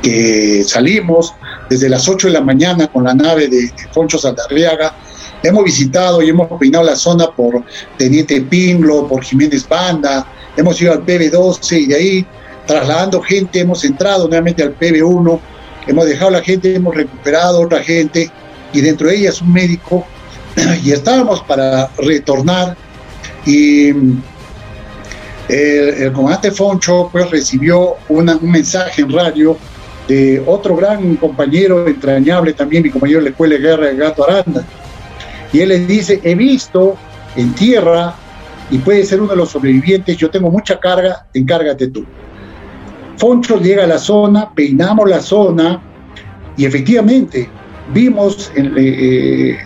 [0.02, 1.34] que salimos
[1.68, 4.94] desde las 8 de la mañana con la nave de, de Foncho Saldarriaga,
[5.42, 7.62] hemos visitado y hemos peinado la zona por
[7.98, 10.26] Teniente Pinglo, por Jiménez Banda,
[10.56, 12.26] hemos ido al PB12 y de ahí
[12.66, 15.40] trasladando gente hemos entrado nuevamente al PB1,
[15.86, 18.30] hemos dejado a la gente, hemos recuperado a otra gente
[18.72, 20.06] y dentro de ellas un médico
[20.84, 22.76] y estábamos para retornar
[23.46, 23.90] y
[25.48, 29.56] el, comandante Foncho pues recibió un mensaje en radio
[30.06, 34.28] de otro gran compañero entrañable también, mi compañero de la Escuela de Guerra, de Gato
[34.28, 34.64] Aranda.
[35.52, 36.96] Y él le dice, he visto
[37.36, 38.14] en tierra
[38.70, 42.04] y puede ser uno de los sobrevivientes, yo tengo mucha carga, encárgate tú.
[43.16, 45.82] Foncho llega a la zona, peinamos la zona
[46.56, 47.48] y efectivamente
[47.92, 49.58] vimos en, eh,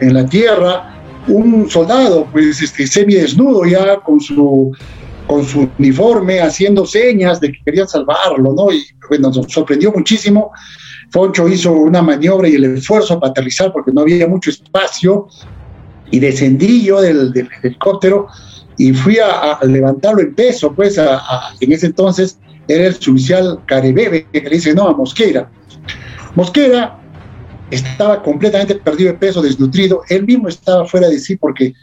[0.00, 4.74] la, tierra un soldado, pues este, semidesnudo ya con su,
[5.26, 8.72] con su uniforme, haciendo señas de que querían salvarlo, ¿no?
[8.72, 10.52] Y bueno, nos sorprendió muchísimo.
[11.10, 15.28] Foncho hizo una maniobra y el esfuerzo para aterrizar porque no había mucho espacio
[16.10, 18.28] y descendí yo del, del helicóptero
[18.82, 24.40] y fui a, levantarlo en peso, pues en ese entonces era el suboficial Carebebe, que
[24.40, 25.48] le dice no a Mosquera.
[26.34, 26.98] Mosquera
[27.70, 31.74] estaba completamente perdido de peso, desnutrido, él mismo estaba fuera de sí porque,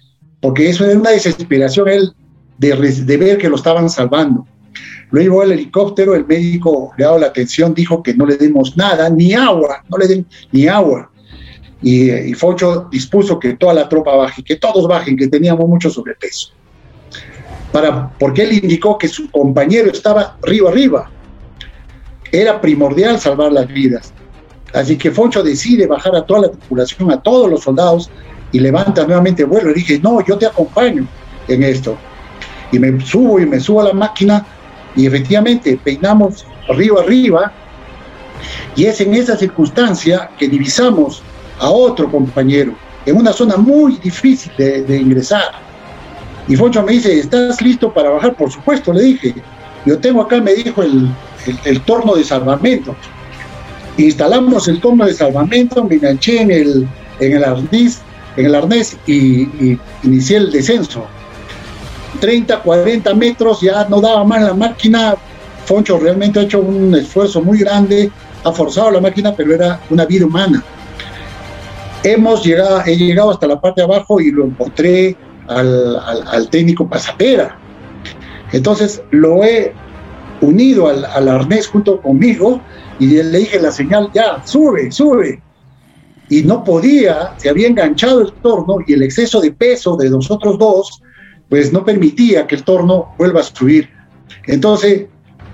[0.42, 2.12] porque eso era una desesperación él
[2.58, 4.46] de, de ver que lo estaban salvando.
[5.12, 8.36] Lo llevó al helicóptero, el médico le ha dado la atención, dijo que no le
[8.36, 11.10] demos nada, ni agua, no le den ni agua.
[11.82, 15.90] Y, y Focho dispuso que toda la tropa baje, que todos bajen, que teníamos mucho
[15.90, 16.59] sobrepeso
[17.72, 21.10] para, porque él indicó que su compañero estaba río arriba.
[22.32, 24.14] Era primordial salvar las vidas.
[24.74, 28.10] Así que Foncho decide bajar a toda la tripulación, a todos los soldados,
[28.52, 29.72] y levanta nuevamente vuelo.
[29.72, 31.08] Y dije, no, yo te acompaño
[31.48, 31.98] en esto.
[32.72, 34.46] Y me subo y me subo a la máquina,
[34.96, 37.52] y efectivamente peinamos río arriba,
[38.76, 41.22] y es en esa circunstancia que divisamos
[41.60, 42.74] a otro compañero,
[43.06, 45.69] en una zona muy difícil de ingresar
[46.50, 48.34] Y Foncho me dice, ¿estás listo para bajar?
[48.36, 49.36] Por supuesto, le dije.
[49.86, 51.08] Yo tengo acá, me dijo, el,
[51.64, 52.96] el, torno de salvamento.
[53.98, 56.88] Instalamos el torno de salvamento, me enganché en el,
[57.20, 58.02] en el arnés,
[58.36, 61.06] en el arnés y, inicié el descenso.
[62.20, 65.16] 30, 40 metros, ya no daba más la máquina.
[65.66, 68.12] Foncho realmente ha hecho un esfuerzo muy grande,
[68.44, 70.64] ha forzado la máquina, pero era una vida humana.
[72.04, 75.16] Hemos llegado, he llegado hasta la parte de abajo y lo encontré
[75.50, 77.58] al, técnico Pasapera.
[78.52, 79.74] Entonces lo he
[80.42, 82.62] unido al, arnés junto conmigo
[83.00, 85.42] y le dije la señal, ya, sube, sube.
[86.30, 90.60] Y no podía, se había enganchado el torno y el exceso de peso de nosotros
[90.60, 91.02] dos,
[91.50, 93.90] pues no permitía que el torno vuelva a subir.
[94.46, 95.08] Entonces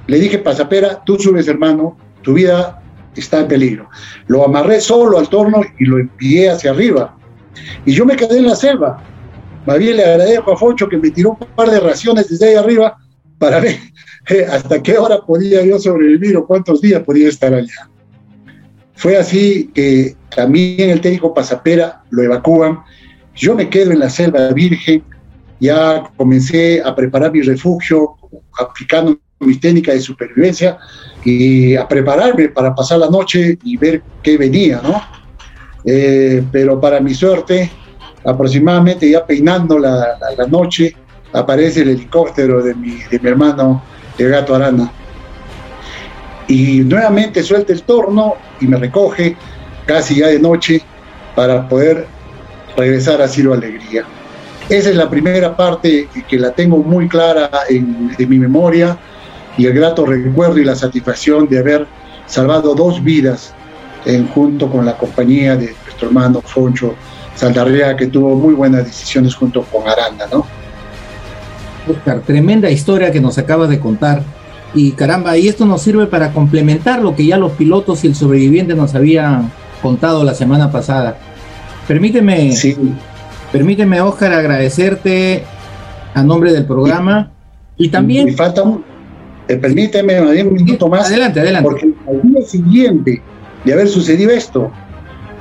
[0.08, 2.82] le dije, Pasapera, tú subes hermano, tu vida
[3.16, 3.90] está en peligro.
[4.28, 7.16] Lo amarré solo al torno y lo envié hacia arriba.
[7.86, 9.02] Y yo me quedé en la selva.
[9.66, 12.56] Más bien le agradezco a Foncho que me tiró un par de raciones desde ahí
[12.56, 12.98] arriba
[13.40, 13.78] para ver
[14.30, 17.90] eh, hasta qué hora podía yo sobrevivir o cuántos días podía estar allá.
[18.96, 22.80] Fue así que también el técnico Pasapera lo evacúan.
[23.36, 25.04] Yo me quedo en la selva virgen,
[25.60, 28.16] ya comencé a preparar mi refugio,
[28.58, 30.78] aplicando mis técnicas de supervivencia
[31.24, 35.02] y a prepararme para pasar la noche y ver qué venía, ¿no?
[35.84, 37.70] Eh, pero para mi suerte,
[38.26, 40.18] aproximadamente ya peinando la,
[40.50, 40.96] noche,
[41.34, 43.84] aparece el helicóptero de mi, de mi hermano,
[44.18, 44.92] el gato Arana.
[46.48, 49.36] Y nuevamente suelta el torno y me recoge
[49.86, 50.82] casi ya de noche
[51.36, 52.08] para poder
[52.78, 54.04] regresar a Ciro Alegría.
[54.70, 58.98] Esa es la primera parte que la tengo muy clara en, en mi memoria
[59.58, 61.88] y el grato recuerdo y la satisfacción de haber
[62.26, 63.54] salvado dos vidas
[64.06, 66.96] en, junto con la compañía de nuestro hermano Foncho
[67.36, 70.46] Saldarrea, que tuvo muy buenas decisiones junto con Aranda, ¿no?
[71.88, 74.24] Oscar, tremenda historia que nos acabas de contar.
[74.74, 78.16] Y caramba, y esto nos sirve para complementar lo que ya los pilotos y el
[78.16, 81.18] sobreviviente nos habían contado la semana pasada.
[81.88, 82.76] Permíteme, sí.
[83.52, 85.44] permíteme, Oscar, agradecerte
[86.14, 87.32] a nombre del programa.
[87.78, 88.26] Y también.
[88.26, 88.84] Me falta un,
[89.48, 91.08] eh, permíteme un minuto más.
[91.08, 91.70] Adelante, adelante.
[91.70, 93.22] Porque al día siguiente
[93.64, 94.72] de haber sucedido esto,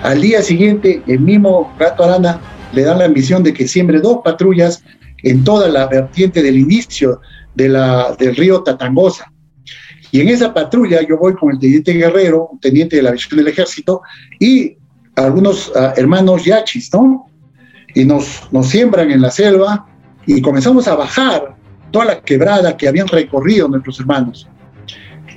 [0.04, 2.38] al día siguiente, el mismo Gato Arana
[2.74, 4.84] le dan la misión de que siembre dos patrullas
[5.22, 7.22] en toda la vertiente del inicio
[7.54, 9.32] de la, del río Tatangosa.
[10.12, 13.48] Y en esa patrulla yo voy con el teniente Guerrero, teniente de la visión del
[13.48, 14.02] ejército,
[14.38, 14.76] y
[15.16, 17.26] algunos ah, hermanos yachis, ¿no?
[17.94, 19.86] Y nos, nos siembran en la selva
[20.26, 21.56] y comenzamos a bajar
[21.90, 24.46] toda la quebrada que habían recorrido nuestros hermanos.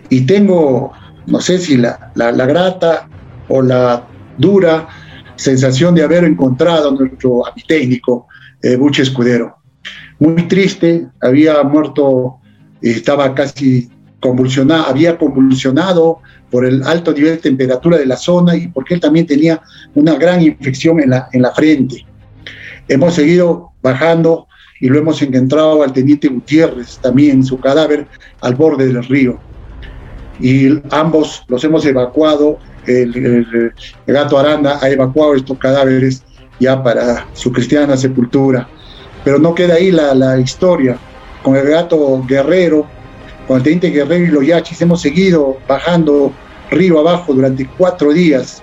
[0.09, 0.91] Y tengo,
[1.25, 3.07] no sé si la, la, grata
[3.47, 4.03] o la
[4.37, 4.87] dura
[5.35, 8.27] sensación de haber encontrado a nuestro técnico,
[8.61, 9.57] eh, Buche Escudero.
[10.19, 12.37] Muy triste, había muerto,
[12.81, 16.19] estaba casi convulsionado, había convulsionado
[16.49, 19.61] por el alto nivel de temperatura de la zona y porque él también tenía
[19.93, 22.05] una gran infección en la, en la frente.
[22.87, 24.47] Hemos seguido bajando
[24.79, 28.07] y lo hemos encontrado al teniente Gutiérrez también, su cadáver
[28.41, 29.39] al borde del río.
[30.39, 33.73] Y ambos los hemos evacuado, el,
[34.05, 36.23] gato Aranda ha evacuado estos cadáveres
[36.59, 38.67] ya para su cristiana sepultura.
[39.23, 40.97] Pero no queda ahí la, la historia.
[41.43, 42.85] Con el gato Guerrero,
[43.47, 46.33] con el teniente Guerrero y los yachis hemos seguido bajando
[46.71, 48.61] río abajo durante cuatro días,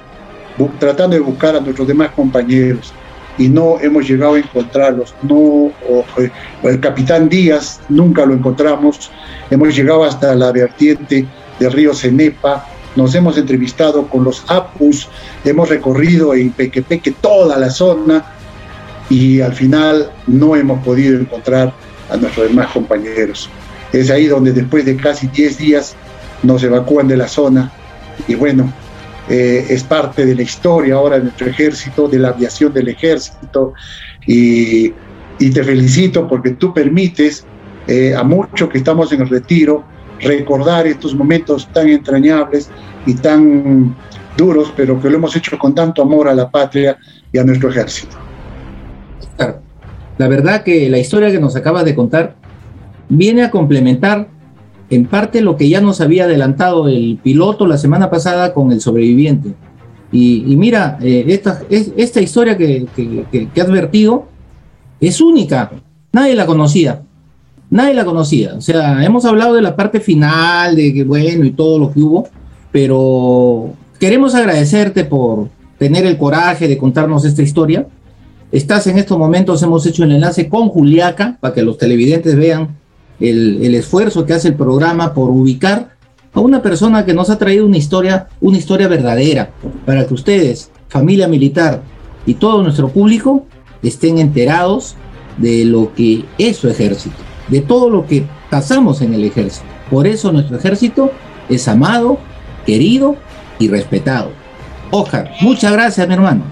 [0.79, 2.93] tratando de buscar a nuestros demás compañeros
[3.39, 5.14] y no hemos llegado a encontrarlos.
[5.22, 5.70] No,
[6.62, 9.11] el capitán Díaz nunca lo encontramos.
[9.51, 11.27] Hemos llegado hasta la vertiente
[11.59, 12.66] del río Cenepa,
[12.97, 15.09] nos hemos entrevistado con los APUS,
[15.45, 18.24] hemos recorrido en Pequepeque toda la zona
[19.11, 21.72] y al final no hemos podido encontrar
[22.11, 23.51] a nuestros demás compañeros.
[23.92, 25.97] Es ahí donde después de casi 10 días
[26.42, 27.72] nos evacúan de la zona
[28.28, 28.72] y bueno,
[29.28, 33.72] eh, es parte de la historia ahora de nuestro ejército, de la aviación del ejército,
[34.26, 34.92] y,
[35.38, 37.45] te felicito porque tú permites
[37.86, 39.84] eh, a muchos que estamos en el retiro
[40.25, 42.70] recordar estos momentos tan entrañables
[43.07, 43.95] y tan
[44.37, 46.97] duros, pero que lo hemos hecho con tanto amor a la patria
[47.33, 48.16] y a nuestro ejército.
[50.16, 52.37] La verdad que la historia que nos acaba de contar
[53.09, 54.29] viene a complementar
[54.91, 58.81] en parte lo que ya nos había adelantado el piloto la semana pasada con el
[58.81, 59.55] sobreviviente.
[60.12, 64.29] Y, mira, eh, esta, esta historia que, que, que, has vertido
[65.01, 65.72] es única,
[66.12, 67.03] nadie la conocía,
[67.70, 68.54] nadie la conocía.
[68.54, 72.00] O sea, hemos hablado de la parte final, de que bueno y todo lo que
[72.00, 72.28] hubo,
[72.72, 75.48] pero queremos agradecerte por
[75.78, 77.86] tener el coraje de contarnos esta historia.
[78.52, 82.76] Estás en estos momentos, hemos hecho el enlace con Juliaca para que los televidentes vean
[83.20, 85.94] el, el esfuerzo que hace el programa por ubicar
[86.34, 89.50] a una persona que nos ha traído una historia, una historia verdadera,
[89.86, 91.82] para que ustedes, familia militar
[92.26, 93.46] y todo nuestro público,
[93.82, 94.96] estén enterados
[95.38, 97.16] de lo que es su ejército,
[97.49, 99.66] de todo lo que pasamos en el ejército.
[99.90, 101.12] Por eso nuestro ejército
[101.49, 102.18] es amado,
[102.64, 103.16] querido
[103.59, 104.30] y respetado.
[104.90, 106.45] Ojar, muchas gracias, mi hermano.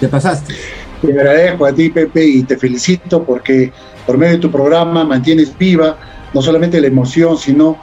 [0.00, 0.54] Te pasaste.
[1.00, 3.72] Te agradezco a ti, Pepe, y te felicito porque
[4.06, 5.96] por medio de tu programa mantienes viva
[6.34, 7.78] no solamente la emoción, sino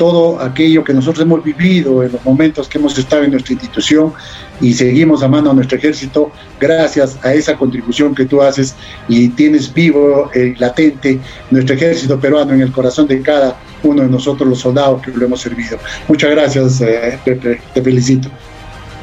[0.00, 4.14] todo aquello que nosotros hemos vivido en los momentos que hemos estado en nuestra institución
[4.58, 8.74] y seguimos amando a nuestro ejército gracias a esa contribución que tú haces
[9.08, 11.20] y tienes vivo, eh, latente,
[11.50, 15.26] nuestro ejército peruano en el corazón de cada uno de nosotros los soldados que lo
[15.26, 15.76] hemos servido.
[16.08, 18.30] Muchas gracias, eh, Pepe, te felicito.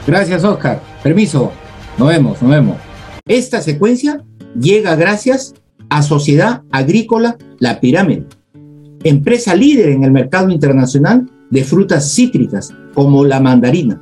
[0.08, 0.82] Gracias, Oscar.
[1.04, 1.52] Permiso.
[2.00, 2.78] Nos vemos, nos vemos.
[3.28, 4.24] Esta secuencia
[4.60, 5.54] llega gracias
[5.90, 8.26] a Sociedad Agrícola La Pirámide
[9.10, 14.02] empresa líder en el mercado internacional de frutas cítricas como la mandarina.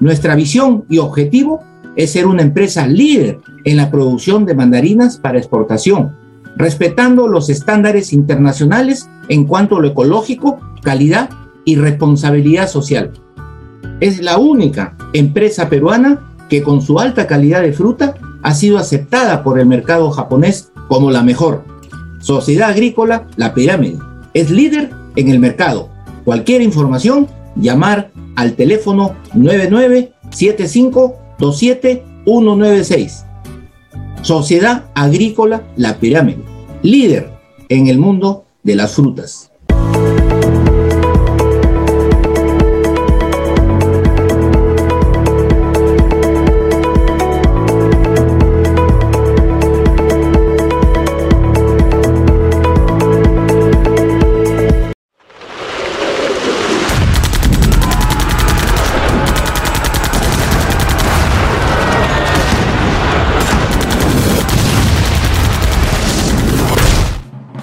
[0.00, 1.60] Nuestra visión y objetivo
[1.96, 6.16] es ser una empresa líder en la producción de mandarinas para exportación,
[6.56, 11.28] respetando los estándares internacionales en cuanto a lo ecológico, calidad
[11.64, 13.12] y responsabilidad social.
[14.00, 19.42] Es la única empresa peruana que con su alta calidad de fruta ha sido aceptada
[19.42, 21.64] por el mercado japonés como la mejor.
[22.20, 23.98] Sociedad Agrícola La Pirámide
[24.34, 25.88] es líder en el mercado.
[26.24, 32.04] Cualquier información, llamar al teléfono 997527
[34.22, 36.44] Sociedad Agrícola La Pirámide,
[36.82, 37.32] líder
[37.68, 39.49] en el mundo de las frutas.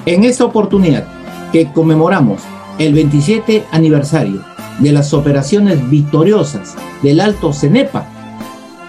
[0.07, 1.05] En esta oportunidad
[1.51, 2.41] que conmemoramos
[2.79, 4.41] el 27 aniversario
[4.79, 8.07] de las operaciones victoriosas del Alto Cenepa,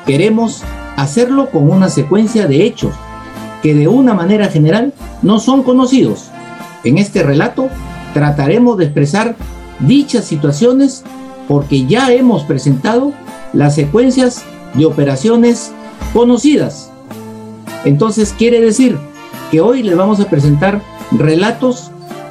[0.07, 0.63] queremos
[0.97, 2.95] hacerlo con una secuencia de hechos
[3.65, 6.29] que de una manera general no son conocidos.
[6.85, 7.69] En este relato
[8.15, 9.35] trataremos de expresar
[9.81, 11.03] dichas situaciones
[11.49, 13.13] porque ya hemos presentado
[13.53, 14.45] las secuencias
[14.75, 15.73] de operaciones
[16.13, 16.93] conocidas.
[17.85, 18.97] Entonces quiere decir
[19.51, 20.81] que hoy les vamos a presentar
[21.13, 21.91] relatos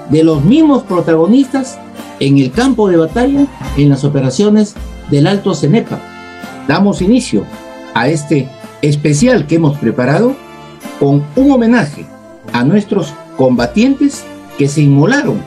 [0.09, 1.79] de los mismos protagonistas
[2.19, 3.45] en el campo de batalla
[3.77, 4.75] en las operaciones
[5.09, 5.99] del Alto Cenepa.
[6.67, 7.45] Damos inicio
[7.93, 8.49] a este
[8.81, 10.35] especial que hemos preparado
[10.99, 12.05] con un homenaje
[12.53, 14.23] a nuestros combatientes
[14.57, 15.41] que se inmolaron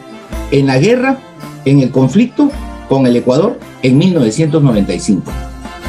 [0.51, 1.19] en la guerra,
[1.65, 2.51] en el conflicto
[2.89, 5.31] con el Ecuador en 1995.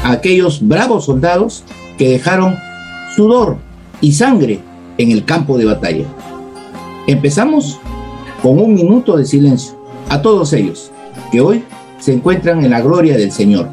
[0.04, 1.62] aquellos bravos soldados
[1.96, 2.56] que dejaron
[3.14, 3.56] sudor
[4.00, 4.58] y sangre
[4.98, 6.04] en el campo de batalla.
[7.06, 7.80] Empezamos
[8.42, 9.74] con un minuto de silencio
[10.08, 10.92] a todos ellos
[11.32, 11.64] que hoy
[11.98, 13.68] se encuentran en la gloria del Señor.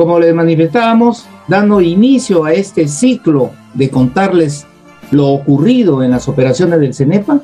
[0.00, 4.64] Como les manifestábamos, dando inicio a este ciclo de contarles
[5.10, 7.42] lo ocurrido en las operaciones del CENEPA,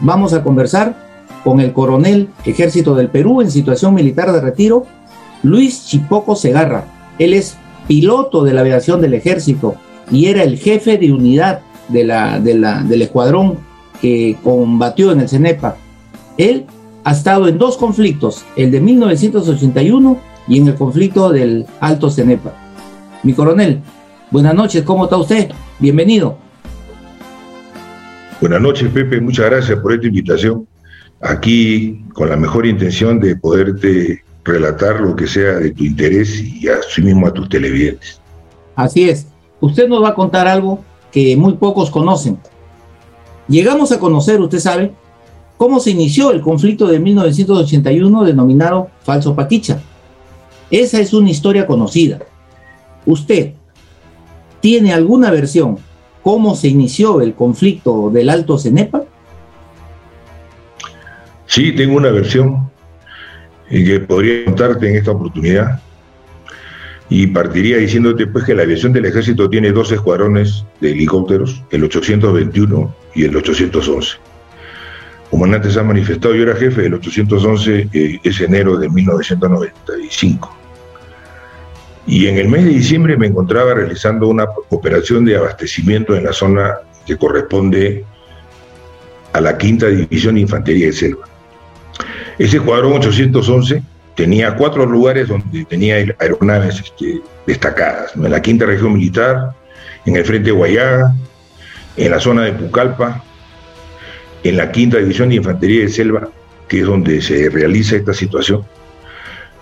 [0.00, 0.94] vamos a conversar
[1.42, 4.84] con el coronel Ejército del Perú en situación militar de retiro,
[5.42, 6.84] Luis Chipoco Segarra.
[7.18, 7.56] Él es
[7.86, 9.76] piloto de la aviación del ejército
[10.10, 13.60] y era el jefe de unidad del escuadrón
[14.02, 15.78] que combatió en el CENEPA.
[16.36, 16.66] Él
[17.04, 22.52] ha estado en dos conflictos, el de 1981 y en el conflicto del Alto CENEPA.
[23.22, 23.80] Mi coronel,
[24.30, 25.50] buenas noches, ¿cómo está usted?
[25.78, 26.38] Bienvenido.
[28.40, 30.66] Buenas noches, Pepe, muchas gracias por esta invitación.
[31.20, 36.68] Aquí con la mejor intención de poderte relatar lo que sea de tu interés y
[36.68, 38.20] así mismo a tus televidentes.
[38.76, 39.26] Así es.
[39.60, 42.38] Usted nos va a contar algo que muy pocos conocen.
[43.48, 44.92] Llegamos a conocer, usted sabe,
[45.56, 49.82] cómo se inició el conflicto de 1981 denominado Falso Paquicha.
[50.70, 52.18] Esa es una historia conocida.
[53.06, 53.52] ¿Usted
[54.60, 55.78] tiene alguna versión
[56.22, 59.04] cómo se inició el conflicto del Alto Cenepa?
[61.46, 62.70] Sí, tengo una versión
[63.70, 65.80] que podría contarte en esta oportunidad.
[67.10, 71.84] Y partiría diciéndote pues que la aviación del ejército tiene dos escuadrones de helicópteros, el
[71.84, 74.18] 821 y el 811.
[75.30, 80.57] Comandante se ha manifestado, yo era jefe del 811 eh, ese enero de 1995.
[82.08, 86.32] Y en el mes de diciembre me encontraba realizando una operación de abastecimiento en la
[86.32, 88.02] zona que corresponde
[89.34, 91.26] a la quinta división de infantería de selva.
[92.38, 93.82] Ese escuadrón 811
[94.14, 99.54] tenía cuatro lugares donde tenía aeronaves este, destacadas, en la quinta región militar,
[100.06, 101.14] en el frente de Guayaga,
[101.98, 103.22] en la zona de Pucallpa,
[104.44, 106.30] en la quinta división de infantería de selva,
[106.68, 108.64] que es donde se realiza esta situación.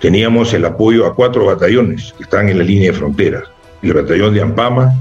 [0.00, 3.44] Teníamos el apoyo a cuatro batallones que están en la línea de fronteras,
[3.82, 4.92] el batallón de Ampama,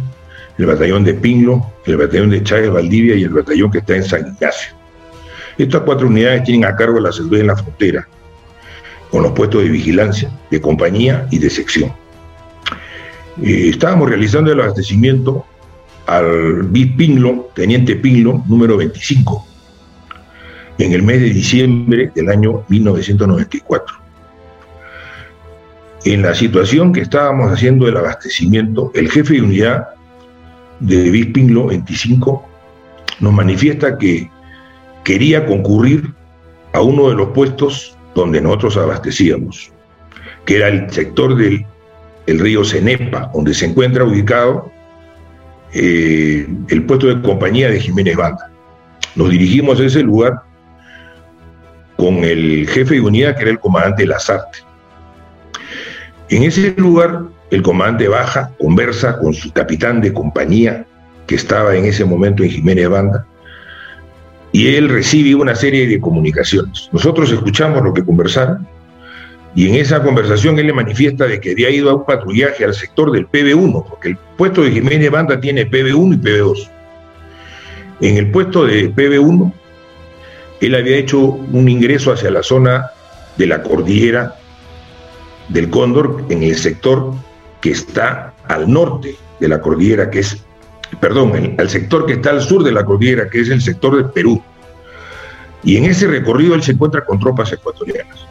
[0.57, 4.03] el batallón de Pinglo, el batallón de Chávez Valdivia y el batallón que está en
[4.03, 4.73] San Ignacio.
[5.57, 8.07] Estas cuatro unidades tienen a cargo la seguridad en la frontera,
[9.11, 11.91] con los puestos de vigilancia, de compañía y de sección.
[13.41, 15.45] Eh, estábamos realizando el abastecimiento
[16.07, 19.45] al BIS Pinglo, Teniente Pinglo, número 25,
[20.77, 24.04] en el mes de diciembre del año 1994.
[26.05, 29.87] En la situación que estábamos haciendo el abastecimiento, el jefe de unidad
[30.79, 32.47] de BIS Pinglo 25
[33.21, 34.29] nos manifiesta que
[35.03, 36.13] quería concurrir
[36.73, 39.71] a uno de los puestos donde nosotros abastecíamos,
[40.45, 41.65] que era el sector del
[42.27, 44.71] río Cenepa, donde se encuentra ubicado
[45.73, 48.51] eh, el puesto de compañía de Jiménez Banda.
[49.15, 50.43] Nos dirigimos a ese lugar
[51.97, 54.64] con el jefe de unidad, que era el comandante Lazarte.
[56.29, 60.85] En ese lugar, el comandante baja, conversa con su capitán de compañía,
[61.27, 63.25] que estaba en ese momento en Jiménez Banda,
[64.51, 66.89] y él recibe una serie de comunicaciones.
[66.91, 68.65] Nosotros escuchamos lo que conversaron
[69.53, 72.73] y en esa conversación él le manifiesta de que había ido a un patrullaje al
[72.73, 76.69] sector del PB1, porque el puesto de Jiménez Banda tiene PB1 y PB2.
[78.01, 79.53] En el puesto de PB1,
[80.61, 82.91] él había hecho un ingreso hacia la zona
[83.37, 84.35] de la cordillera
[85.49, 87.13] del Cóndor, en el sector
[87.61, 90.45] que está al norte de la cordillera, que es
[90.99, 94.05] perdón, al sector que está al sur de la cordillera, que es el sector de
[94.05, 94.41] Perú.
[95.63, 98.25] Y en ese recorrido él se encuentra con tropas ecuatorianas,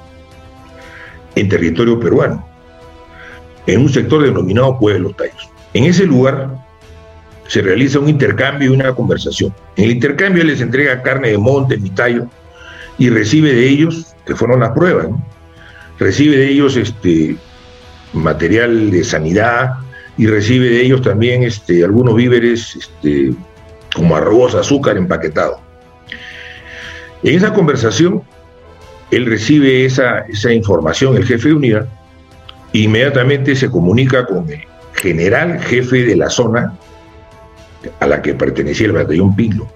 [1.35, 2.47] en territorio peruano,
[3.67, 5.51] en un sector denominado Pueblos Tallos.
[5.73, 6.57] En ese lugar
[7.49, 9.53] se realiza un intercambio y una conversación.
[9.77, 12.27] En el intercambio él les entrega carne de monte, tallo,
[12.99, 15.09] y recibe de ellos, que fueron las pruebas,
[15.99, 17.37] recibe de ellos este,
[18.13, 19.75] material de sanidad,
[20.17, 23.33] y recibe de ellos también este, algunos víveres este,
[23.95, 25.61] como arroz, azúcar empaquetado.
[27.23, 28.23] En esa conversación,
[29.11, 31.89] él recibe esa, esa información, el jefe de unidad,
[32.73, 34.63] e inmediatamente se comunica con el
[34.95, 36.77] general jefe de la zona
[38.01, 39.69] a la que pertenecía el batallón Pilo.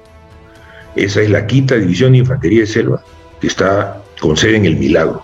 [0.96, 3.02] Esa es la quinta división de infantería de selva
[3.40, 5.22] que está con sede en el Milagro.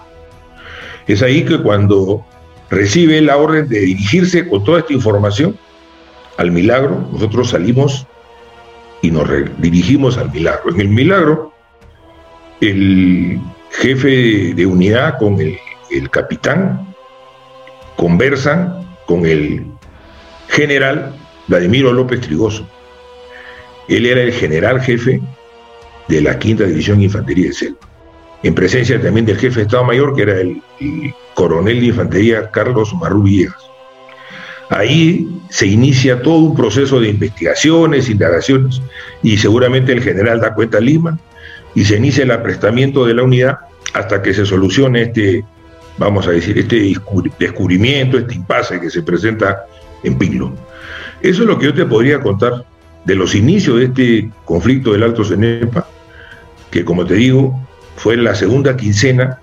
[1.06, 2.24] Es ahí que cuando
[2.70, 5.56] recibe la orden de dirigirse con toda esta información
[6.36, 8.06] al milagro, nosotros salimos
[9.02, 9.28] y nos
[9.58, 10.70] dirigimos al milagro.
[10.72, 11.52] En el milagro,
[12.60, 13.40] el
[13.70, 15.58] jefe de unidad con el,
[16.10, 16.92] capitán
[17.96, 19.64] conversan con el
[20.48, 21.14] general
[21.46, 22.66] Vladimiro López Trigoso.
[23.88, 25.20] Él era el general jefe
[26.08, 27.93] de la quinta división infantería de selva
[28.44, 30.62] en presencia también del jefe de Estado Mayor, que era el,
[31.34, 33.56] coronel de infantería Carlos Marrú Villegas.
[34.68, 38.82] Ahí se inicia todo un proceso de investigaciones, indagaciones,
[39.22, 41.18] y seguramente el general da cuenta a Lima,
[41.74, 43.58] y se inicia el aprestamiento de la unidad
[43.94, 45.44] hasta que se solucione este,
[45.96, 46.94] vamos a decir, este
[47.38, 49.64] descubrimiento, este impasse que se presenta
[50.02, 50.52] en Pinglo.
[51.22, 52.66] Eso es lo que yo te podría contar
[53.06, 55.88] de los inicios de este conflicto del Alto Cenepa,
[56.70, 57.58] que como te digo,
[57.96, 59.40] fue la segunda quincena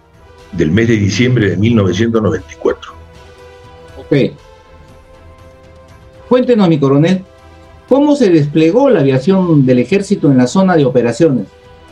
[0.51, 2.93] del mes de diciembre de 1994.
[3.97, 4.17] Ok.
[6.27, 7.23] Cuéntenos, mi coronel,
[7.87, 11.47] ¿cómo se desplegó la aviación del ejército en la zona de operaciones?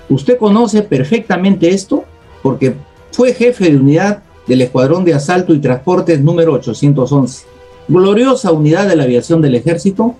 [0.09, 2.05] Usted conoce perfectamente esto
[2.41, 2.73] porque
[3.11, 7.45] fue jefe de unidad del Escuadrón de Asalto y Transportes número 811,
[7.87, 10.15] gloriosa unidad de la aviación del ejército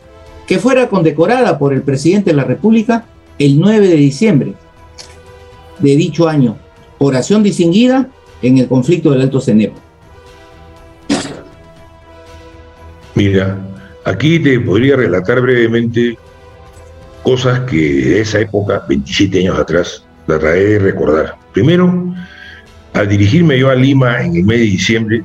[0.47, 3.05] que fuera condecorada por el presidente de la República
[3.37, 4.53] el 9 de diciembre
[5.79, 6.57] de dicho año,
[6.97, 8.09] oración distinguida
[8.41, 9.79] en el conflicto del Alto Cenepa.
[13.15, 13.57] Mira,
[14.05, 16.17] aquí te podría relatar brevemente
[17.23, 21.35] cosas que de esa época, 27 años atrás, trataré de recordar.
[21.53, 22.13] Primero,
[22.93, 25.23] al dirigirme yo a Lima en el mes de diciembre,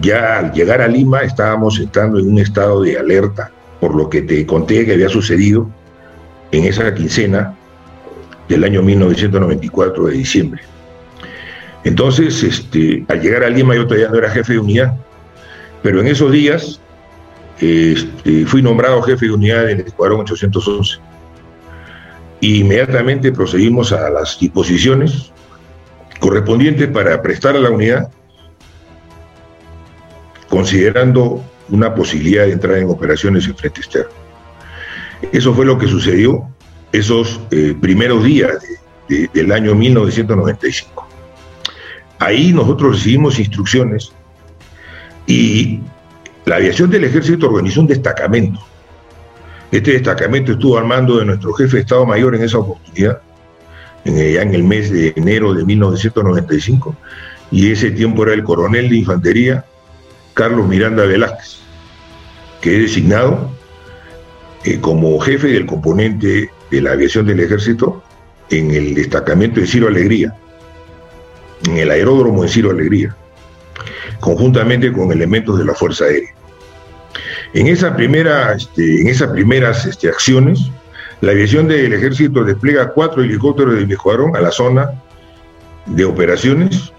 [0.00, 4.22] ya al llegar a Lima estábamos estando en un estado de alerta por lo que
[4.22, 5.70] te conté que había sucedido
[6.52, 7.54] en esa quincena
[8.48, 10.62] del año 1994 de diciembre.
[11.84, 14.94] Entonces, este, al llegar a Lima yo todavía no era jefe de unidad,
[15.82, 16.80] pero en esos días
[17.60, 20.98] este, fui nombrado jefe de unidad en el Escuadrón 811.
[22.40, 25.32] Y inmediatamente procedimos a las disposiciones
[26.20, 28.10] correspondientes para prestar a la unidad,
[30.48, 34.12] considerando una posibilidad de entrar en operaciones en frente externo.
[35.32, 36.53] Eso fue lo que sucedió
[36.94, 38.52] esos eh, primeros días
[39.08, 41.08] del año 1995.
[42.20, 44.12] Ahí nosotros recibimos instrucciones
[45.26, 45.80] y
[46.44, 48.60] la aviación del ejército organizó un destacamento.
[49.72, 53.20] Este destacamento estuvo al mando de nuestro jefe de Estado Mayor en esa oportunidad,
[54.04, 56.94] ya en el mes de enero de 1995,
[57.50, 59.64] y ese tiempo era el coronel de infantería
[60.32, 61.58] Carlos Miranda Velázquez,
[62.60, 63.50] que es designado
[64.64, 68.02] eh, como jefe del componente de la aviación del ejército
[68.50, 70.34] en el destacamento de Ciro Alegría,
[71.66, 73.16] en el aeródromo de Ciro Alegría,
[74.20, 76.34] conjuntamente con elementos de la Fuerza Aérea.
[77.54, 80.70] En, esa primera, este, en esas primeras este, acciones,
[81.20, 84.90] la aviación del ejército despliega cuatro helicópteros de mi a la zona
[85.86, 86.92] de operaciones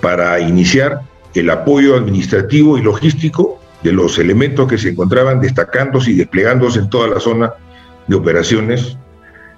[0.00, 1.02] para iniciar
[1.34, 6.90] el apoyo administrativo y logístico de los elementos que se encontraban destacándose y desplegándose en
[6.90, 7.52] toda la zona
[8.08, 8.96] de operaciones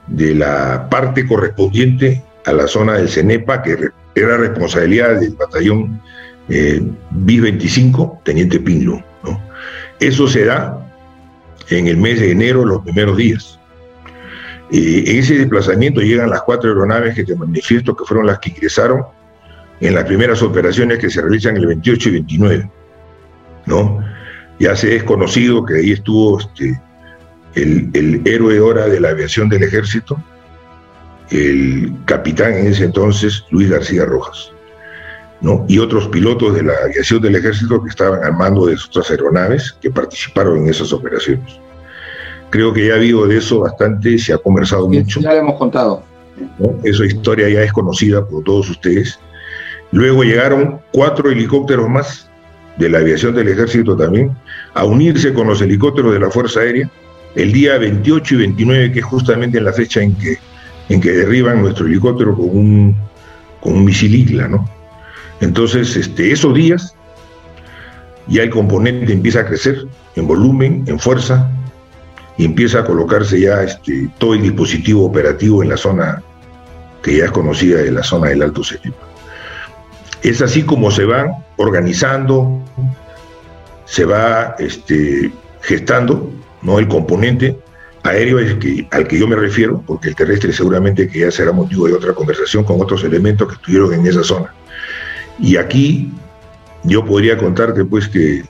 [0.06, 3.76] de la parte correspondiente a la zona del CENEPA, que
[4.14, 6.00] era responsabilidad del batallón
[6.48, 9.02] eh, BIS-25, Teniente Pinlo.
[10.00, 10.78] Eso se da
[11.68, 13.58] en el mes de enero, los primeros días.
[14.72, 19.04] en ese desplazamiento llegan las cuatro aeronaves que te manifiesto que fueron las que ingresaron
[19.80, 22.70] en las primeras operaciones que se realizan el 28 y 29.
[23.66, 24.04] ¿no?
[24.58, 26.80] Ya se es conocido que ahí estuvo este,
[27.54, 30.22] el, el héroe hora de la aviación del ejército,
[31.30, 34.52] el capitán en ese entonces, Luis García Rojas,
[35.40, 35.64] ¿no?
[35.68, 39.76] y otros pilotos de la aviación del ejército que estaban al mando de otras aeronaves
[39.80, 41.58] que participaron en esas operaciones.
[42.50, 45.20] Creo que ya ha habido de eso bastante, se ha conversado mucho.
[45.20, 46.02] Ya lo hemos contado.
[46.82, 49.20] Esa historia ya es conocida por todos ustedes.
[49.92, 52.28] Luego llegaron cuatro helicópteros más
[52.76, 54.36] de la aviación del ejército también
[54.74, 56.90] a unirse con los helicópteros de la Fuerza Aérea
[57.34, 60.38] el día 28 y 29, que es justamente en la fecha en que,
[60.88, 62.96] en que derriban nuestro helicóptero con un,
[63.60, 64.68] con un misil Igla, ¿no?
[65.40, 66.94] Entonces, este, esos días
[68.26, 69.86] ya el componente empieza a crecer
[70.16, 71.50] en volumen, en fuerza,
[72.36, 76.22] y empieza a colocarse ya este, todo el dispositivo operativo en la zona
[77.02, 79.06] que ya es conocida de la zona del Alto Cenepa.
[80.22, 82.62] Es así como se van organizando,
[83.84, 85.32] se va este,
[85.62, 86.30] gestando
[86.62, 86.78] ¿no?
[86.78, 87.56] el componente
[88.02, 91.52] aéreo es que, al que yo me refiero, porque el terrestre seguramente que ya será
[91.52, 94.54] motivo de otra conversación con otros elementos que estuvieron en esa zona.
[95.38, 96.10] Y aquí
[96.84, 98.42] yo podría contarte pues que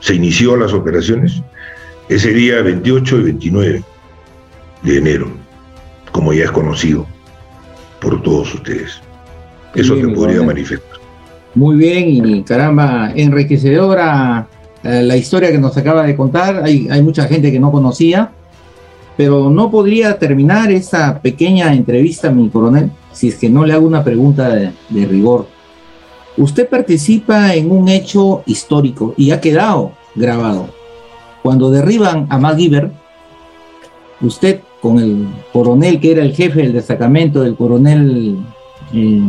[0.00, 1.42] se inició las operaciones
[2.08, 3.84] ese día 28 y 29
[4.82, 5.30] de enero,
[6.12, 7.06] como ya es conocido
[8.00, 9.00] por todos ustedes.
[9.74, 11.00] Eso te podría manifestar.
[11.54, 14.48] Muy bien, y caramba, enriquecedora
[14.82, 16.62] eh, la historia que nos acaba de contar.
[16.64, 18.32] Hay, mucha gente que no conocía,
[19.16, 23.86] pero no podría terminar esta pequeña entrevista, mi coronel, si es que no le hago
[23.86, 24.72] una pregunta de,
[25.06, 25.46] rigor.
[26.36, 30.68] Usted participa en un hecho histórico y ha quedado grabado.
[31.42, 32.90] Cuando derriban a MacGyver,
[34.20, 38.38] usted con el coronel que era el jefe del destacamento del coronel
[38.94, 39.20] eh,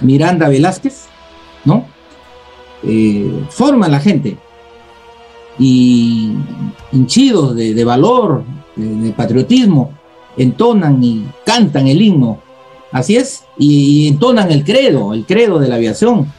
[0.00, 1.06] Miranda Velázquez,
[1.64, 1.84] ¿no?
[2.82, 4.36] Eh, forma la gente
[5.58, 6.32] y
[6.92, 8.44] hinchidos de, valor,
[8.76, 9.92] de, patriotismo,
[10.36, 12.38] entonan y cantan el himno.
[12.90, 16.30] Así es, y, entonan el credo, el credo de la aviación,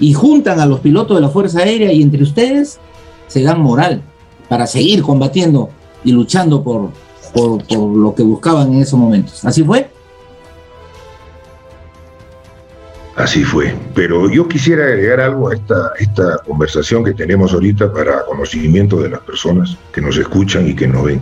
[0.00, 2.78] y juntan a los pilotos de la Fuerza Aérea y entre ustedes
[3.26, 4.02] se dan moral
[4.48, 5.70] para seguir combatiendo
[6.04, 6.90] y luchando por,
[7.34, 9.44] por, lo que buscaban en esos momentos.
[9.44, 9.90] ¿Así fue?
[13.18, 13.74] Así fue.
[13.96, 19.10] Pero yo quisiera agregar algo a esta, esta conversación que tenemos ahorita para conocimiento de
[19.10, 21.20] las personas que nos escuchan y que nos ven.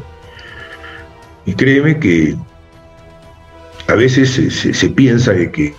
[1.47, 2.37] Y créeme que
[3.89, 5.75] a veces se, piensa de que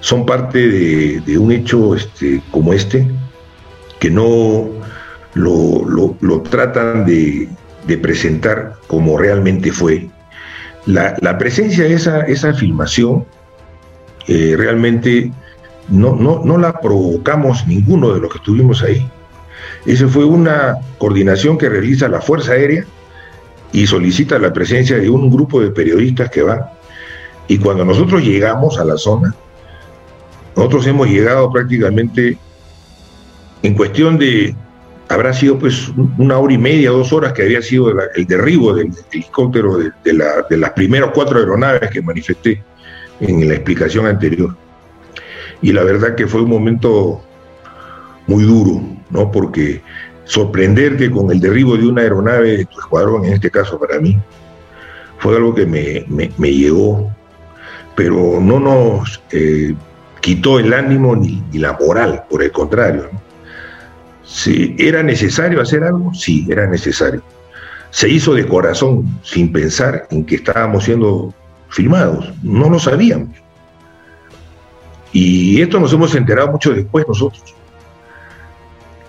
[0.00, 3.06] son parte de, un hecho este, como este,
[4.00, 4.68] que no
[5.34, 7.48] lo, tratan de,
[7.86, 10.08] de presentar como realmente fue
[10.86, 13.24] la, presencia de esa, esa filmación
[14.28, 15.32] eh, realmente
[15.88, 19.08] no, no, no la provocamos ninguno de los que estuvimos ahí.
[19.84, 22.84] Esa fue una coordinación que realiza la Fuerza Aérea
[23.72, 26.60] y solicita la presencia de un grupo de periodistas que van.
[27.48, 29.34] Y cuando nosotros llegamos a la zona,
[30.56, 32.38] nosotros hemos llegado prácticamente
[33.62, 34.56] en cuestión de
[35.08, 35.88] habrá sido pues
[36.18, 40.70] una hora y media, dos horas que había sido el derribo del, helicóptero de, las
[40.70, 42.62] primeras cuatro aeronaves que manifesté
[43.20, 44.56] en la explicación anterior.
[45.62, 47.22] Y la verdad que fue un momento
[48.26, 49.30] muy duro, ¿no?
[49.30, 49.80] Porque
[50.24, 54.00] sorprender que con el derribo de una aeronave de tu escuadrón, en este caso para
[54.00, 54.18] mí,
[55.18, 56.04] fue algo que me,
[56.36, 57.10] me, llegó,
[57.94, 59.74] pero no nos eh,
[60.20, 63.08] quitó el ánimo ni, la moral, por el contrario.
[64.26, 66.12] Si ¿Era necesario hacer algo?
[66.12, 67.22] Sí, era necesario.
[67.90, 71.32] Se hizo de corazón, sin pensar en que estábamos siendo
[71.70, 72.32] filmados.
[72.42, 73.30] No lo sabíamos.
[75.12, 77.54] Y esto nos hemos enterado mucho después nosotros.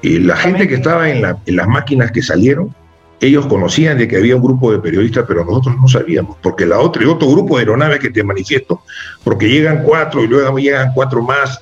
[0.02, 2.74] Y la gente que estaba en, las máquinas que salieron,
[3.20, 6.80] ellos conocían de que había un grupo de periodistas, pero nosotros no sabíamos, porque la
[6.80, 8.84] otra, otro grupo de aeronaves que te manifiesto,
[9.24, 11.60] porque llegan cuatro y luego llegan cuatro más,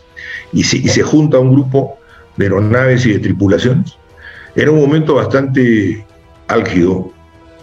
[0.52, 1.98] y, y se junta un grupo
[2.38, 3.98] de aeronaves y de tripulaciones.
[4.56, 6.06] Era un momento bastante
[6.48, 7.12] álgido,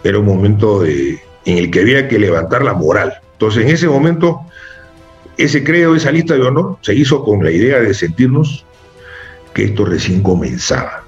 [0.03, 3.13] era un momento en el que había que levantar la moral.
[3.33, 4.41] Entonces, en ese momento,
[5.37, 8.65] ese credo, esa lista de honor, se hizo con la idea de sentirnos
[9.53, 11.03] que esto recién comenzaba.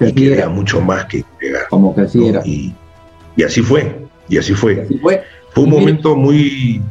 [0.00, 1.68] y que era mucho más que llegar.
[1.68, 2.42] Como que así era.
[2.44, 2.74] Y,
[3.44, 4.86] así fue, y así fue.
[5.00, 5.22] fue.
[5.50, 6.82] Fue un momento muy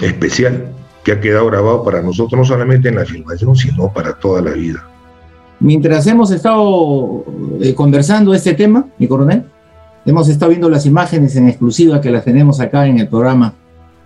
[0.00, 0.75] especial
[1.06, 4.50] que ha quedado grabado para nosotros, no solamente en la filmación, sino para toda la
[4.50, 4.84] vida.
[5.60, 7.24] Mientras hemos estado
[7.60, 9.44] eh, conversando este tema, mi coronel,
[10.04, 13.54] hemos estado viendo las imágenes en exclusiva que las tenemos acá en el programa.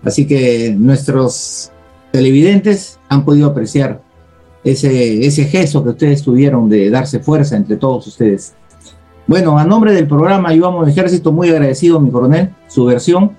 [0.03, 1.71] Así que nuestros
[2.11, 4.03] televidentes han podido apreciar
[4.63, 8.53] ese, ese gesto que ustedes tuvieron de darse fuerza entre todos ustedes.
[9.25, 12.53] Bueno, a nombre del programa Yo Amo Ejército, muy agradecido, mi coronel.
[12.67, 13.31] Su versión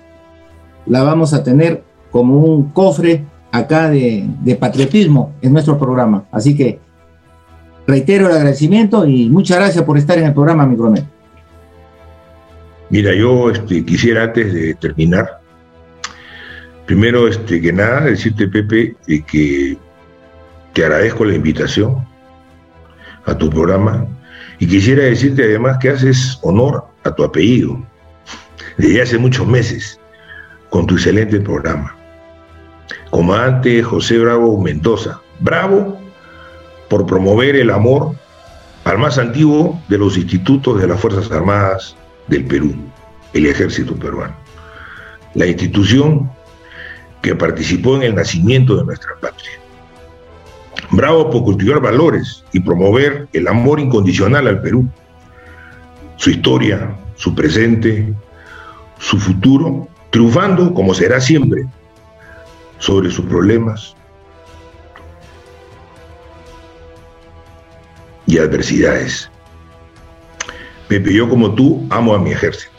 [0.85, 6.25] la vamos a tener como un cofre acá de, patriotismo en nuestro programa.
[6.33, 6.81] Así que
[7.87, 11.05] reitero el agradecimiento y muchas gracias por estar en el programa, mi coronel.
[12.89, 15.41] Mira, yo este, quisiera antes de terminar,
[16.87, 19.77] primero este, que nada, decirte, Pepe, que
[20.73, 22.07] te agradezco la invitación
[23.27, 24.07] a tu programa
[24.59, 27.81] y quisiera decirte además que haces honor a tu apellido
[28.79, 30.01] desde hace muchos meses
[30.71, 32.02] con tu excelente programa
[33.13, 35.21] comandante José Bravo Mendoza.
[35.39, 36.01] Bravo
[36.89, 38.17] por promover el amor
[38.85, 41.95] al más antiguo de los institutos de las Fuerzas Armadas
[42.29, 42.75] del Perú,
[43.35, 44.35] el Ejército Peruano.
[45.35, 46.31] La institución
[47.21, 49.61] que participó en el nacimiento de nuestra patria.
[50.91, 54.89] Bravo por cultivar valores y promover el amor incondicional al Perú,
[56.17, 58.15] su historia, su presente,
[58.99, 61.67] su futuro, triunfando como será siempre
[62.83, 63.95] sobre sus problemas
[68.27, 69.31] y adversidades.
[70.89, 72.73] Pepe, yo como tú amo a mi ejército.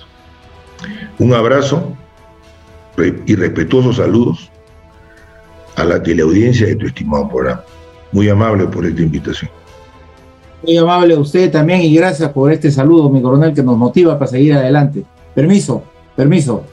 [1.19, 1.95] Un abrazo
[2.97, 4.51] y respetuosos saludos
[5.77, 7.63] a la teleaudiencia de tu estimado programa.
[8.11, 9.49] Muy amable por esta invitación.
[10.63, 14.19] Muy amable a usted también y gracias por este saludo, mi coronel, que nos motiva
[14.19, 15.05] para seguir adelante.
[15.33, 15.81] Permiso,
[16.13, 16.65] permiso.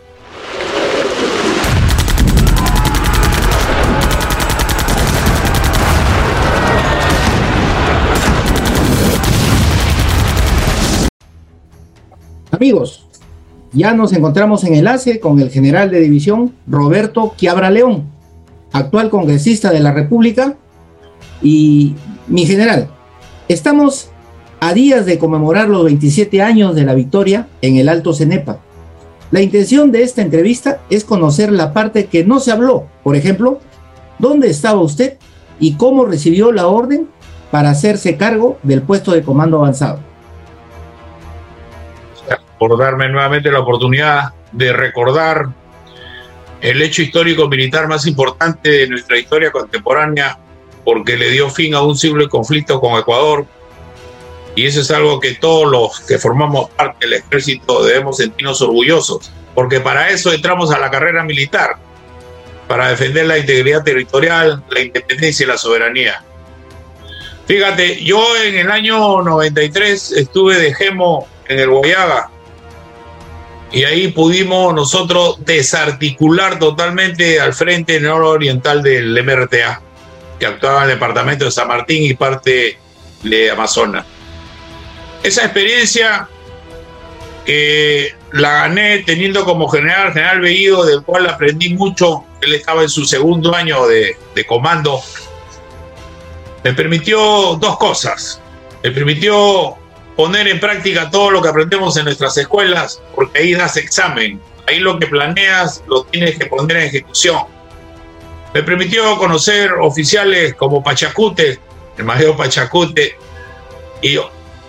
[12.61, 13.07] Amigos,
[13.73, 18.05] ya nos encontramos en enlace con el general de división Roberto Quiabra León,
[18.71, 20.57] actual congresista de la República.
[21.41, 21.95] Y
[22.29, 22.91] mi general,
[23.49, 24.11] Estamos
[24.61, 28.59] a días de conmemorar los 27 años de la victoria en el Alto Cenepa.
[29.31, 32.87] La intención de esta entrevista es conocer la parte que no se habló.
[33.03, 33.59] Por ejemplo,
[34.19, 35.17] ¿dónde estaba usted
[35.59, 37.09] y cómo recibió la orden
[37.51, 40.10] para hacerse cargo del puesto de comando avanzado?
[42.61, 45.49] Por darme nuevamente la oportunidad de recordar
[46.61, 50.39] el hecho histórico militar más importante de nuestra historia contemporánea,
[50.85, 53.47] porque le dio fin a un siglo de conflicto con Ecuador,
[54.55, 59.33] y eso es algo que todos los que formamos parte del ejército debemos sentirnos orgullosos,
[59.55, 61.77] porque para eso entramos a la carrera militar,
[62.69, 66.23] para defender la integridad territorial, la independencia y la soberanía.
[67.47, 72.29] Fíjate, yo en el año 93 estuve de gemo en el Guayaga
[73.73, 79.81] y ahí pudimos nosotros desarticular totalmente al frente nororiental del MRTA,
[80.39, 82.79] que actuaba en el departamento de San Martín y parte
[83.23, 84.05] de Amazonas.
[85.23, 86.29] Esa experiencia
[87.45, 92.89] que la gané teniendo como general general Bellido, del cual aprendí mucho, él estaba en
[92.89, 95.01] su segundo año de, de comando,
[96.65, 98.41] me permitió dos cosas.
[98.83, 99.77] Me permitió
[100.21, 104.39] poner en práctica todo lo que aprendemos en nuestras escuelas, porque ahí das examen,
[104.69, 107.45] ahí lo que planeas lo tienes que poner en ejecución.
[108.53, 111.59] Me permitió conocer oficiales como Pachacute,
[111.97, 113.17] el mayor Pachacute,
[114.03, 114.19] y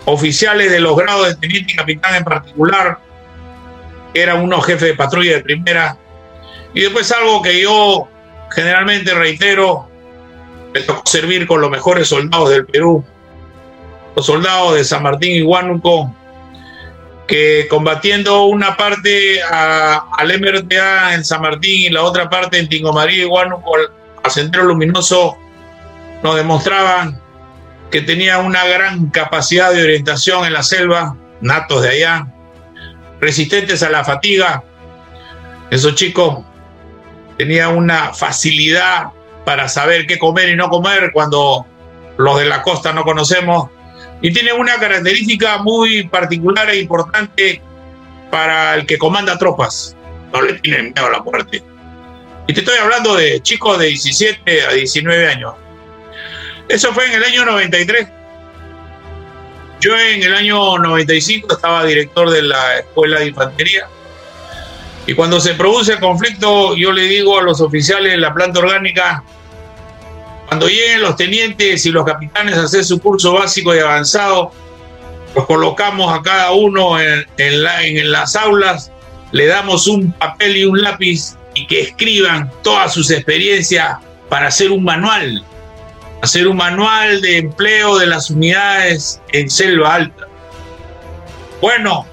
[0.05, 2.99] oficiales de los grados de teniente y capitán en particular,
[4.13, 5.97] eran unos jefes de patrulla de primera.
[6.73, 8.07] Y después algo que yo
[8.55, 9.85] generalmente reitero,
[10.73, 13.03] me tocó servir con los mejores soldados del Perú,
[14.15, 16.13] los soldados de San Martín y Huánuco,
[17.27, 23.21] que combatiendo una parte al MRTA en San Martín y la otra parte en Tingomarí
[23.21, 23.75] y Huánuco,
[24.23, 25.37] al Sendero Luminoso,
[26.23, 27.19] nos demostraban
[27.89, 32.27] que tenía una gran capacidad de orientación en la selva, natos de allá,
[33.19, 34.63] resistentes a la fatiga.
[35.69, 36.39] Esos chicos
[37.37, 39.07] tenían una facilidad
[39.45, 41.65] para saber qué comer y no comer cuando
[42.17, 43.69] los de la costa no conocemos.
[44.21, 47.61] Y tienen una característica muy particular e importante
[48.29, 49.95] para el que comanda tropas.
[50.31, 51.63] No le tienen miedo a la muerte.
[52.47, 55.53] Y te estoy hablando de chicos de 17 a 19 años.
[56.67, 58.07] Eso fue en el año 93.
[59.81, 63.87] Yo en el año 95 estaba director de la Escuela de Infantería.
[65.07, 68.59] Y cuando se produce el conflicto, yo le digo a los oficiales de la planta
[68.59, 69.23] orgánica,
[70.51, 74.51] cuando lleguen los tenientes y los capitanes a hacer su curso básico y avanzado,
[75.33, 78.91] los colocamos a cada uno en, las aulas,
[79.31, 83.95] le damos un papel y un lápiz y que escriban todas sus experiencias
[84.27, 85.41] para hacer un manual
[86.21, 90.27] hacer un manual de empleo de las unidades en Selva Alta.
[91.61, 92.05] Bueno,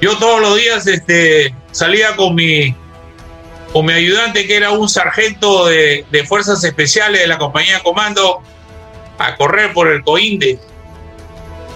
[0.00, 2.74] yo todos los días este, salía con mi,
[3.72, 7.82] con mi ayudante, que era un sargento de, de Fuerzas Especiales de la compañía de
[7.82, 8.42] comando,
[9.18, 10.58] a correr por el Coinde.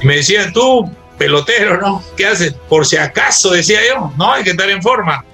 [0.00, 2.02] Y me decían, tú, pelotero, ¿no?
[2.16, 2.54] ¿Qué haces?
[2.68, 5.24] Por si acaso, decía yo, no, hay que estar en forma.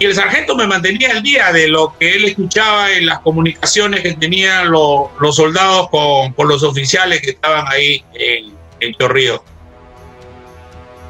[0.00, 4.00] Y el sargento me mantenía al día de lo que él escuchaba en las comunicaciones
[4.00, 9.42] que tenían los, soldados con, los oficiales que estaban ahí en, en Chorrillo.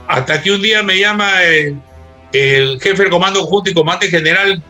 [0.06, 1.76] Hasta que un día me llama el,
[2.32, 4.62] el jefe del Comando Conjunto y Comandante General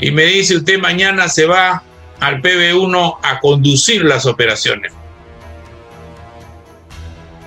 [0.00, 1.82] y me dice, usted mañana se va
[2.20, 4.92] al PB1 a conducir las operaciones.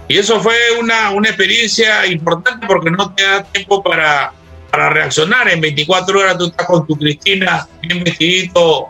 [0.07, 4.31] Y eso fue una, una experiencia importante porque no te da tiempo para
[4.75, 5.47] para reaccionar.
[5.49, 8.89] En 24 horas tú estás con tu Cristina bien vestidito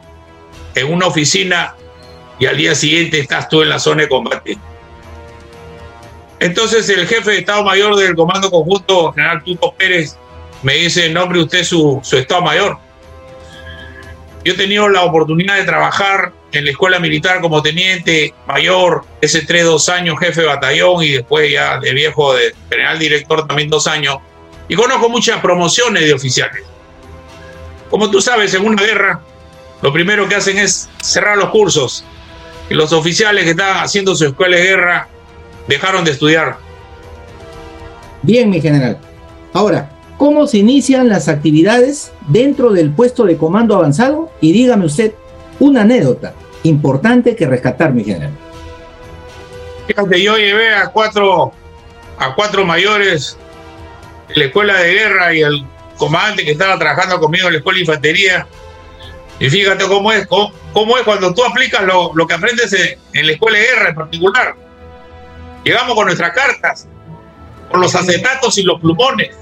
[0.73, 1.75] en una oficina
[2.39, 4.57] y al día siguiente estás tú en la zona de combate.
[6.39, 10.17] Entonces el jefe de Estado Mayor del Comando Conjunto, General Tuto Pérez,
[10.65, 12.79] me dice, nombre usted su, su Estado Mayor.
[14.43, 19.45] Yo he tenido la oportunidad de trabajar en la escuela militar como teniente mayor, ese
[19.45, 23.69] tres, dos años, jefe de batallón y después ya de viejo de general director también
[23.69, 24.17] dos años.
[24.67, 26.63] Y conozco muchas promociones de oficiales.
[27.91, 29.21] Como tú sabes, en una guerra,
[29.83, 32.03] lo primero que hacen es cerrar los cursos.
[32.71, 35.07] Y los oficiales que estaban haciendo su escuela de guerra
[35.67, 36.57] dejaron de estudiar.
[38.23, 38.97] Bien, mi general.
[39.53, 44.31] Ahora, ¿cómo se inician las actividades dentro del puesto de comando avanzado?
[44.41, 45.13] Y dígame usted
[45.59, 46.33] una anécdota
[46.63, 48.31] importante que rescatar, mi general.
[49.87, 51.51] Fíjate, yo llevé a cuatro,
[52.17, 53.37] a cuatro mayores
[54.33, 55.65] la escuela de guerra y el
[55.97, 58.47] comandante que estaba trabajando conmigo en la escuela de infantería.
[59.39, 63.57] Y fíjate cómo es, cómo, es cuando tú aplicas lo, que aprendes en, la escuela
[63.57, 64.55] de guerra en particular.
[65.63, 66.87] Llegamos con nuestras cartas,
[67.69, 69.35] con los acetatos y los plumones.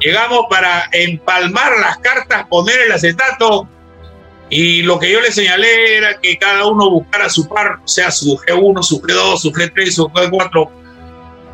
[0.00, 3.68] Llegamos para empalmar las cartas, poner el acetato
[4.50, 8.10] y lo que yo le señalé era que cada uno buscara su par, o sea,
[8.10, 10.70] su G1, su G2, su G3, su G4,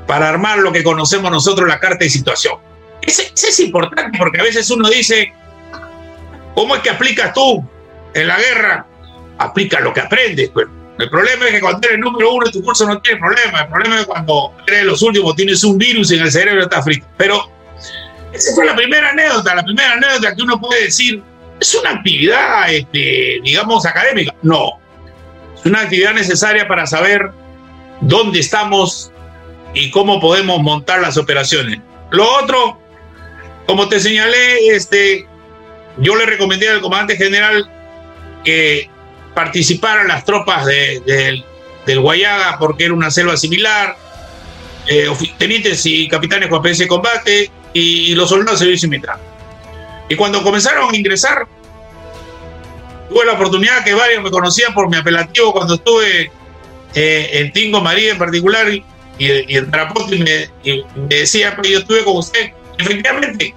[0.06, 2.54] para armar lo que conocemos nosotros la carta de situación.
[3.02, 5.32] Ese, es importante porque a veces uno dice,
[6.54, 7.62] ¿cómo es que aplicas tú
[8.14, 8.86] en la guerra?
[9.38, 10.48] Aplica lo que aprendes.
[10.48, 10.66] Pues.
[10.98, 13.62] El problema es que cuando eres número uno en tu curso no tienes problema.
[13.62, 17.06] El problema es cuando eres los últimos tienes un virus en el cerebro está frito.
[17.16, 17.50] Pero
[18.32, 21.22] esa fue la primera anécdota, la primera anécdota que uno puede decir,
[21.60, 24.34] es una actividad, este, digamos, académica.
[24.42, 24.78] No,
[25.54, 27.30] es una actividad necesaria para saber
[28.00, 29.10] dónde estamos
[29.74, 31.80] y cómo podemos montar las operaciones.
[32.10, 32.78] Lo otro,
[33.66, 35.26] como te señalé, este,
[35.98, 37.70] yo le recomendé al comandante general
[38.44, 38.88] que
[39.36, 41.42] participaran las tropas de,
[41.84, 43.94] del Guayaga porque era una selva similar,
[44.88, 49.18] eh, tenientes y capitanes con experiencia de combate y, los soldados de servicio militar.
[50.08, 51.46] Y cuando comenzaron a ingresar,
[53.10, 56.30] tuve la oportunidad que varios me conocían por mi apelativo cuando estuve
[56.94, 58.82] eh, en Tingo María en particular y,
[59.18, 60.50] en Tarapoto y me,
[61.08, 62.52] decía, pues, yo estuve con usted.
[62.78, 63.54] Efectivamente,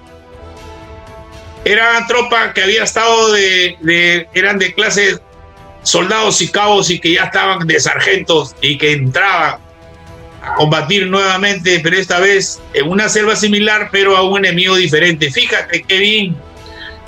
[1.64, 5.20] era tropa que había estado de, eran de clase
[5.90, 9.60] soldados y cabos y que ya estaban de sargentos y que entraban
[10.42, 15.32] a combatir nuevamente, pero esta vez en una selva similar, pero a un enemigo diferente.
[15.32, 16.36] Fíjate qué bien,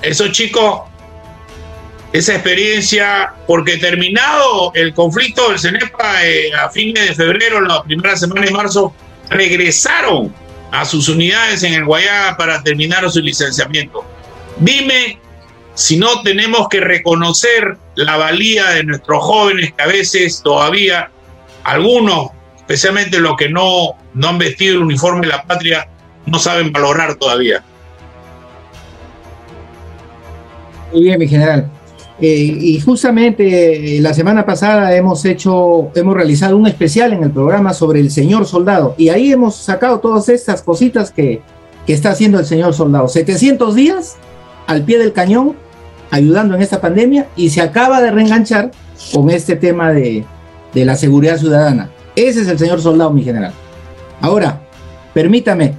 [0.02, 0.82] esos chicos,
[2.12, 8.18] esa experiencia, porque terminado el conflicto del CENEPA eh, a fines de febrero, la primera
[8.18, 8.94] semana de marzo,
[9.30, 10.34] regresaron
[10.72, 14.04] a sus unidades en el Guayaga para terminar su licenciamiento.
[14.58, 15.20] Dime
[15.74, 21.12] si no tenemos que reconocer la valía de nuestros jóvenes que a veces todavía
[21.64, 25.88] algunos, especialmente los que no, no han vestido el uniforme de la patria,
[26.26, 27.64] no saben valorar todavía.
[30.92, 31.70] Muy bien, mi general.
[32.20, 37.32] Eh, y justamente eh, la semana pasada hemos hecho, hemos realizado un especial en el
[37.32, 41.42] programa sobre el señor soldado y ahí hemos sacado todas estas cositas que,
[41.88, 43.08] que está haciendo el señor soldado.
[43.08, 44.18] 700 días
[44.72, 45.56] al pie del cañón,
[46.12, 48.72] ayudando en esta pandemia y se acaba de reenganchar
[49.14, 50.24] con este tema de,
[50.74, 51.90] la seguridad ciudadana.
[52.16, 53.52] Ese es el señor soldado, mi general.
[54.22, 54.62] Ahora,
[55.14, 55.74] permítame,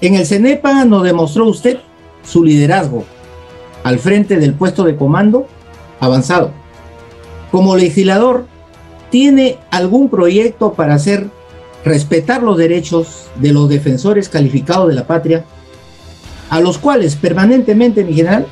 [0.00, 1.78] en el CENEPA nos demostró usted
[2.22, 3.04] su liderazgo
[3.82, 5.48] al frente del puesto de comando
[5.98, 6.52] avanzado.
[7.50, 8.46] Como legislador,
[9.10, 11.28] ¿tiene algún proyecto para hacer
[11.84, 15.44] respetar los derechos de los defensores calificados de la patria
[16.52, 18.46] a los cuales permanentemente, mi general,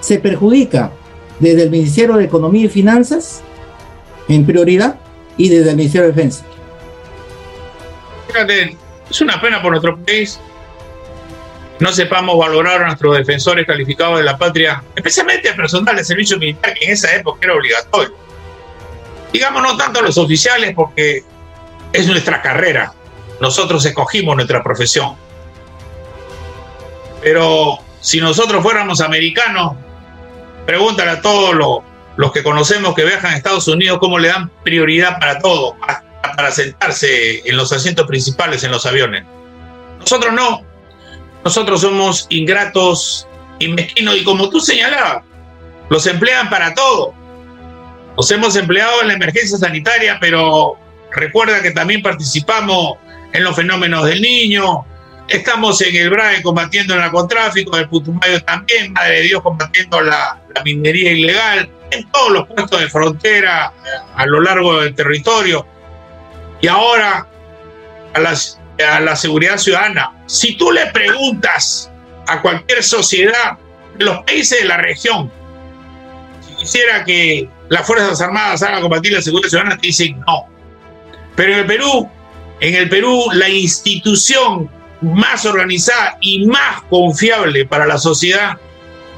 [0.00, 0.90] se perjudica
[1.38, 3.42] desde el Ministerio de Economía y Finanzas
[4.28, 4.98] en prioridad
[5.36, 6.44] y desde el Ministerio de Defensa.
[8.26, 8.76] Fíjate,
[9.08, 10.40] es una pena por nuestro país
[11.78, 16.36] no sepamos valorar a nuestros defensores calificados de la patria, especialmente el personal de servicio
[16.36, 18.16] militar, que en esa época era obligatorio.
[19.32, 21.22] Digamos, no tanto a los oficiales, porque
[21.92, 22.92] es nuestra carrera.
[23.40, 25.27] Nosotros escogimos nuestra profesión.
[27.22, 29.74] Pero si nosotros fuéramos americanos,
[30.66, 31.54] pregúntale a todos
[32.16, 35.76] los, que conocemos que viajan a Estados Unidos cómo le dan prioridad para todo,
[36.36, 39.24] para sentarse en los asientos principales en los aviones.
[40.00, 40.62] Nosotros no.
[41.44, 43.26] Nosotros somos ingratos
[43.58, 45.24] y mezquinos y como tú señalabas,
[45.88, 47.14] los emplean para todo.
[48.16, 50.76] Nos hemos empleado en la emergencia sanitaria, pero
[51.12, 52.98] recuerda que también participamos
[53.32, 54.84] en los fenómenos del niño,
[55.28, 60.00] Estamos en el BRAE combatiendo el narcotráfico, en el Putumayo también, Madre de Dios combatiendo
[60.00, 63.72] la, minería ilegal, en todos los puestos de frontera
[64.16, 65.66] a lo largo del territorio.
[66.60, 67.26] Y ahora
[68.14, 70.12] a, a la seguridad ciudadana.
[70.26, 71.90] Si tú le preguntas
[72.26, 73.58] a cualquier sociedad
[73.96, 75.30] de los países de la región,
[76.40, 80.46] si quisiera que las Fuerzas Armadas hagan combatir la seguridad ciudadana, te dicen no.
[81.36, 82.10] Pero en el Perú,
[82.60, 84.70] en el Perú, la institución
[85.00, 88.58] más organizada y más confiable para la sociedad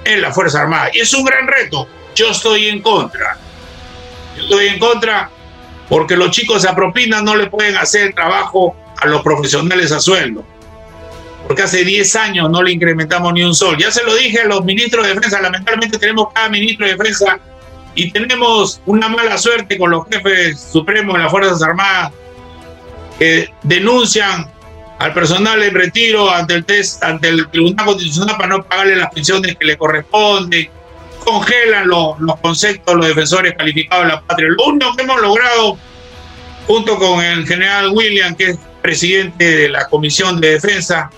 [0.05, 0.91] en la Fuerza Armada.
[0.93, 1.89] Y es un gran reto.
[2.15, 3.39] Yo estoy en contra.
[4.37, 5.31] Yo estoy en contra
[5.89, 10.45] porque los chicos a propina no le pueden hacer trabajo a los profesionales a sueldo.
[11.47, 13.77] Porque hace 10 años no le incrementamos ni un sol.
[13.79, 15.41] Ya se lo dije a los ministros de defensa.
[15.41, 17.41] Lamentablemente tenemos cada ministro de defensa
[17.95, 22.13] y tenemos una mala suerte con los jefes supremos de las Fuerzas Armadas
[23.19, 24.51] que denuncian
[25.01, 29.11] al personal en retiro ante el test, ante el Tribunal Constitucional para no pagarle las
[29.11, 30.69] pensiones que le corresponden,
[31.25, 34.49] congelan los, los conceptos los defensores calificados de la patria.
[34.51, 35.79] Lo único que hemos logrado
[36.67, 41.11] junto con el general William, que es presidente de la Comisión de Defensa,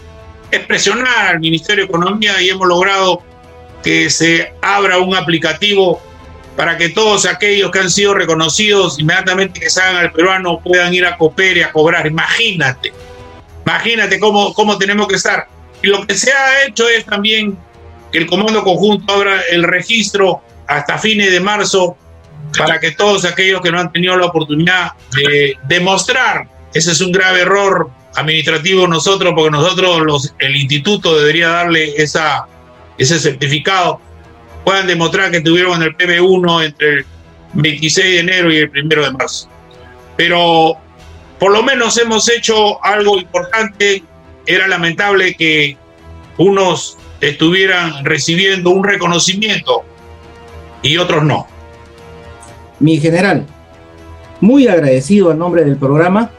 [0.53, 3.21] es presionar al Ministerio de Economía y hemos logrado
[3.83, 6.01] que se abra un aplicativo
[6.57, 11.05] para que todos aquellos que han sido reconocidos inmediatamente que salgan al peruano puedan ir
[11.05, 12.07] a Cooper y a cobrar.
[12.07, 12.93] Imagínate,
[13.67, 15.47] imagínate cómo, cómo tenemos que estar.
[15.83, 17.59] Y lo que se ha hecho es también
[18.11, 21.97] que el Comando Conjunto abra el registro hasta fines de marzo
[22.57, 27.13] para que todos aquellos que no han tenido la oportunidad de demostrar, ese es un
[27.13, 32.47] grave error administrativo nosotros, porque nosotros los, el instituto debería darle esa,
[32.99, 34.01] ese certificado,
[34.65, 37.07] puedan demostrar que tuvieron en el PB1 entre el
[37.55, 39.49] 26 de enero y el 1 de marzo.
[40.17, 40.77] Pero
[41.43, 44.05] por lo menos hemos hecho algo importante.
[44.47, 45.77] Era lamentable que
[46.39, 49.82] unos estuvieran recibiendo un reconocimiento
[50.82, 51.48] y otros no.
[52.78, 53.44] Mi general,
[54.40, 56.31] muy agradecido al nombre del programa.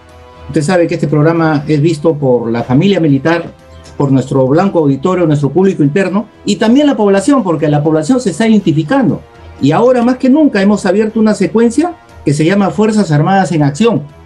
[0.47, 3.51] Usted sabe que este programa es visto por la familia militar,
[3.97, 8.29] por nuestro blanco auditorio, nuestro público interno y también la población, porque la población se
[8.29, 9.21] está identificando.
[9.61, 11.93] Y ahora más que nunca hemos abierto una secuencia
[12.23, 14.22] que se llama Fuerzas Armadas en Acción.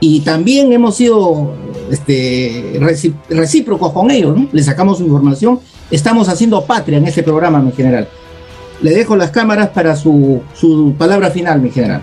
[0.00, 1.54] Y también hemos sido
[1.90, 2.80] este,
[3.28, 4.48] recíprocos con ellos, ¿no?
[4.52, 5.60] Les sacamos su información.
[5.90, 8.08] Estamos haciendo patria en este programa, mi general.
[8.80, 12.02] Le dejo las cámaras para su, su palabra final, mi general.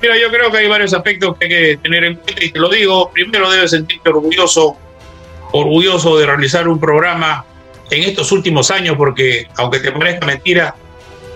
[0.00, 2.58] Mira, yo creo que hay varios aspectos que hay que tener en cuenta y te
[2.58, 3.10] lo digo.
[3.10, 4.76] Primero debes sentirte orgulloso,
[5.52, 7.44] orgulloso de realizar un programa
[7.90, 10.74] en estos últimos años, porque aunque te parezca mentira,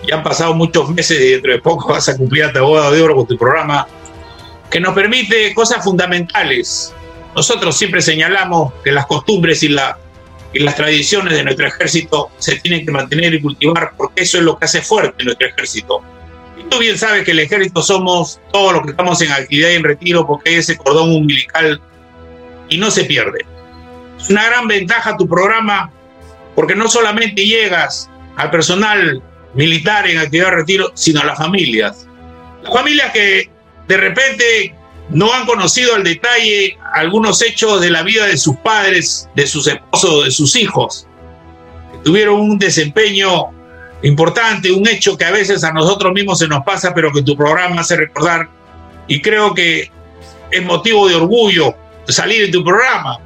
[0.07, 3.01] ya han pasado muchos meses y dentro de poco vas a cumplir tu boda de
[3.01, 3.87] oro con tu programa,
[4.73, 6.91] que nos permite cosas fundamentales.
[7.35, 9.99] Nosotros siempre señalamos que las costumbres y la
[10.51, 14.43] y las tradiciones de nuestro ejército se tienen que mantener y cultivar porque eso es
[14.43, 16.01] lo que hace fuerte nuestro ejército.
[16.57, 19.75] Y tú bien sabes que el ejército somos todos los que estamos en actividad y
[19.75, 21.79] en retiro porque hay ese cordón umbilical
[22.69, 23.45] y no se pierde.
[24.19, 25.91] Es una gran ventaja tu programa
[26.55, 29.21] porque no solamente llegas al personal
[29.53, 32.07] militar en actividad de retiro, sino a las familias.
[32.63, 33.52] Las familias que
[33.87, 34.75] de repente
[35.09, 39.67] no han conocido al detalle algunos hechos de la vida de sus padres, de sus
[39.67, 41.07] esposos, de sus hijos,
[41.91, 43.49] que tuvieron un desempeño
[44.01, 47.35] importante, un hecho que a veces a nosotros mismos se nos pasa, pero que tu
[47.35, 48.49] programa hace recordar.
[49.07, 49.91] Y creo que
[50.51, 51.75] es motivo de orgullo
[52.07, 53.19] salir en tu programa,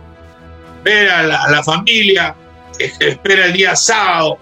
[0.84, 2.36] ver a la, familia,
[2.78, 4.38] espera el día sábado,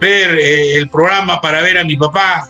[0.00, 2.48] ver eh, el programa para ver a mi papá,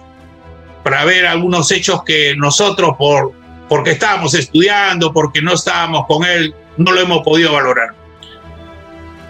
[0.82, 3.32] para ver algunos hechos que nosotros por
[3.70, 7.90] porque estábamos estudiando, porque no estábamos con él, no lo hemos podido valorar.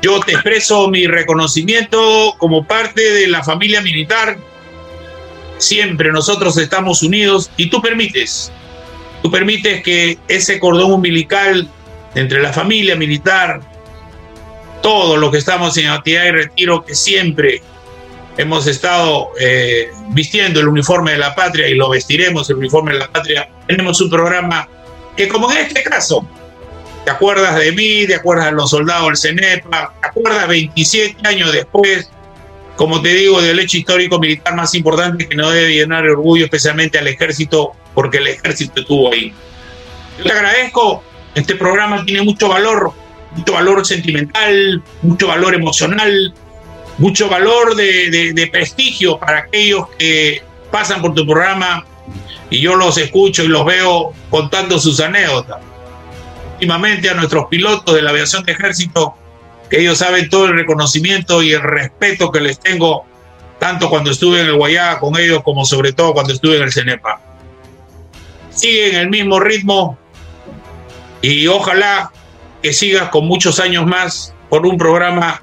[0.01, 4.39] Yo te expreso mi reconocimiento como parte de la familia militar.
[5.59, 8.51] Siempre nosotros estamos unidos y tú permites,
[9.23, 11.69] tú permites que ese cordón umbilical
[12.15, 13.61] entre la familia militar,
[14.81, 17.61] todos los que estamos en actividad y retiro, que siempre
[18.37, 23.01] hemos estado eh, vistiendo el uniforme de la patria y lo vestiremos el uniforme de
[23.01, 24.69] la patria, tenemos un programa
[25.17, 26.27] que como en este caso,
[27.05, 31.53] te acuerdas de mí, te acuerdas de los soldados del CENEPA, te acuerdas 27 años
[31.53, 32.11] después,
[32.77, 36.45] como te digo, del hecho histórico militar más importante que nos debe llenar de orgullo,
[36.45, 39.35] especialmente al ejército, porque el ejército estuvo ahí.
[40.19, 41.03] Yo te agradezco,
[41.35, 42.93] este programa tiene mucho valor,
[43.37, 46.35] mucho valor sentimental, mucho valor emocional,
[47.01, 51.87] mucho valor de, prestigio para aquellos que pasan por tu programa
[52.51, 55.61] y yo los escucho y los veo contando sus anécdotas.
[56.55, 59.15] Últimamente a nuestros pilotos de la aviación de ejército,
[59.71, 63.07] que ellos saben todo el reconocimiento y el respeto que les tengo,
[63.59, 66.73] tanto cuando estuve en el Guayá con ellos como sobre todo cuando estuve en el
[66.73, 67.19] CENEPA.
[68.51, 69.97] Siguen el mismo ritmo
[71.23, 72.13] y ojalá
[72.63, 75.41] que sigas con muchos años más por un programa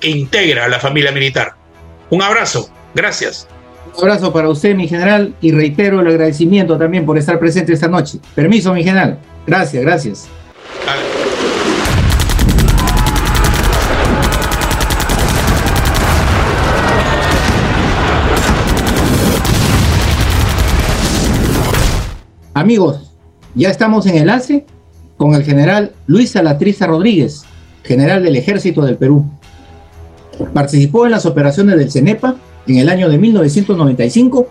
[0.00, 1.54] que integra a la familia militar.
[2.10, 3.46] Un abrazo, gracias.
[3.96, 7.88] Un abrazo para usted, mi general, y reitero el agradecimiento también por estar presente esta
[7.88, 8.18] noche.
[8.34, 9.18] Permiso, mi general.
[9.46, 10.28] Gracias, gracias.
[22.54, 23.12] Amigos,
[23.54, 24.66] ya estamos en enlace
[25.16, 27.44] con el general Luis Salatriza Rodríguez,
[27.84, 29.24] general del Ejército del Perú.
[30.52, 32.36] Participó en las operaciones del CENEPA
[32.66, 34.46] en el año de 1995.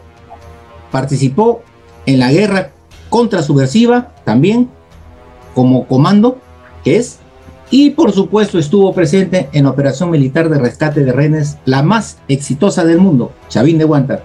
[0.92, 1.62] Participó
[2.06, 2.72] en la guerra
[3.10, 4.70] contra subversiva también
[5.54, 6.38] como comando,
[6.84, 7.20] que es.
[7.72, 12.18] Y por supuesto estuvo presente en la operación militar de rescate de rehenes, la más
[12.28, 14.24] exitosa del mundo, Chavín de Guanta.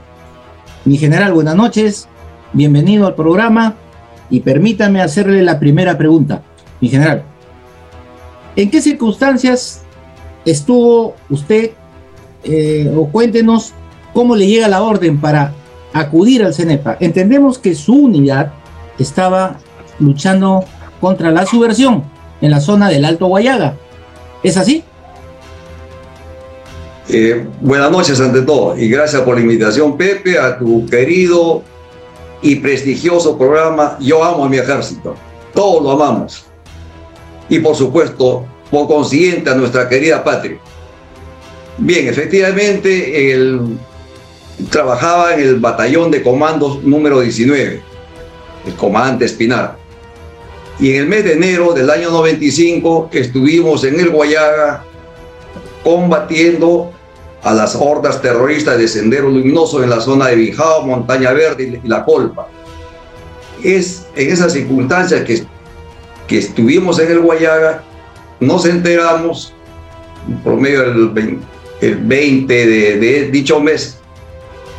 [0.84, 2.08] Mi general, buenas noches.
[2.52, 3.74] Bienvenido al programa.
[4.30, 6.42] Y permítame hacerle la primera pregunta,
[6.80, 7.22] mi general.
[8.56, 9.83] ¿En qué circunstancias
[10.44, 11.70] estuvo usted,
[12.44, 13.72] eh, o cuéntenos
[14.12, 15.52] cómo le llega la orden para
[15.92, 16.98] acudir al CENEPA?
[17.00, 18.52] Entendemos que su unidad
[18.98, 19.58] estaba
[19.98, 20.64] luchando
[21.00, 22.04] contra la subversión
[22.40, 23.74] en la zona del Alto Guayaga.
[24.42, 24.84] ¿Es así?
[27.08, 31.62] Eh, buenas noches ante todo y gracias por la invitación Pepe a tu querido
[32.40, 35.14] y prestigioso programa Yo amo a mi ejército.
[35.52, 36.44] Todos lo amamos.
[37.48, 40.58] Y por supuesto, por consiguiente a nuestra querida patria.
[41.78, 43.78] Bien, efectivamente, él
[44.68, 47.80] trabajaba en el batallón de comandos número 19,
[48.66, 49.76] el comandante Espinar.
[50.80, 54.84] Y en el mes de enero del año 95 estuvimos en el Guayaga
[55.84, 56.90] combatiendo
[57.44, 61.88] a las hordas terroristas de Sendero Luminoso en la zona de Bijao, Montaña Verde y
[61.88, 62.48] La Colpa.
[63.62, 65.44] Es en esas circunstancias que,
[66.26, 67.84] que estuvimos en el Guayaga,
[68.40, 69.52] nos enteramos,
[70.42, 71.44] por medio del 20,
[71.80, 73.98] el 20 de, dicho mes,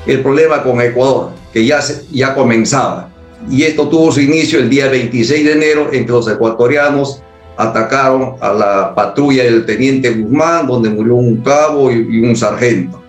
[0.06, 1.80] el problema con Ecuador, que ya,
[2.11, 3.10] ya comenzaba.
[3.49, 7.22] Y esto tuvo su inicio el día 26 de enero entre los ecuatorianos
[7.57, 13.02] atacaron a la patrulla del teniente Guzmán, donde murió un cabo y, un sargento.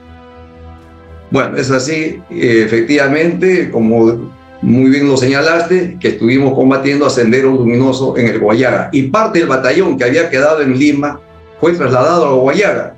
[1.31, 4.31] Bueno, es así, efectivamente, como
[4.63, 8.89] muy bien lo señalaste, que estuvimos combatiendo a Sendero Luminoso en el Guayaga.
[8.93, 11.21] Y parte del batallón que había quedado en Lima
[11.61, 12.95] fue trasladado a Guayaga.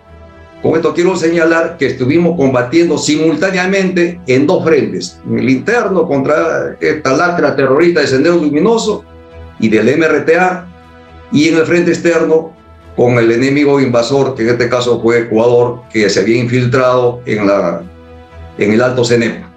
[0.62, 5.20] Con esto quiero señalar que estuvimos combatiendo simultáneamente en dos frentes.
[5.28, 9.04] En el interno contra esta lacra terrorista de Sendero Luminoso
[9.60, 10.66] y del MRTA
[11.30, 12.52] y en el frente externo
[12.96, 17.46] con el enemigo invasor, que en este caso fue Ecuador, que se había infiltrado en,
[17.46, 17.82] la,
[18.58, 19.47] en el Alto Cenepa.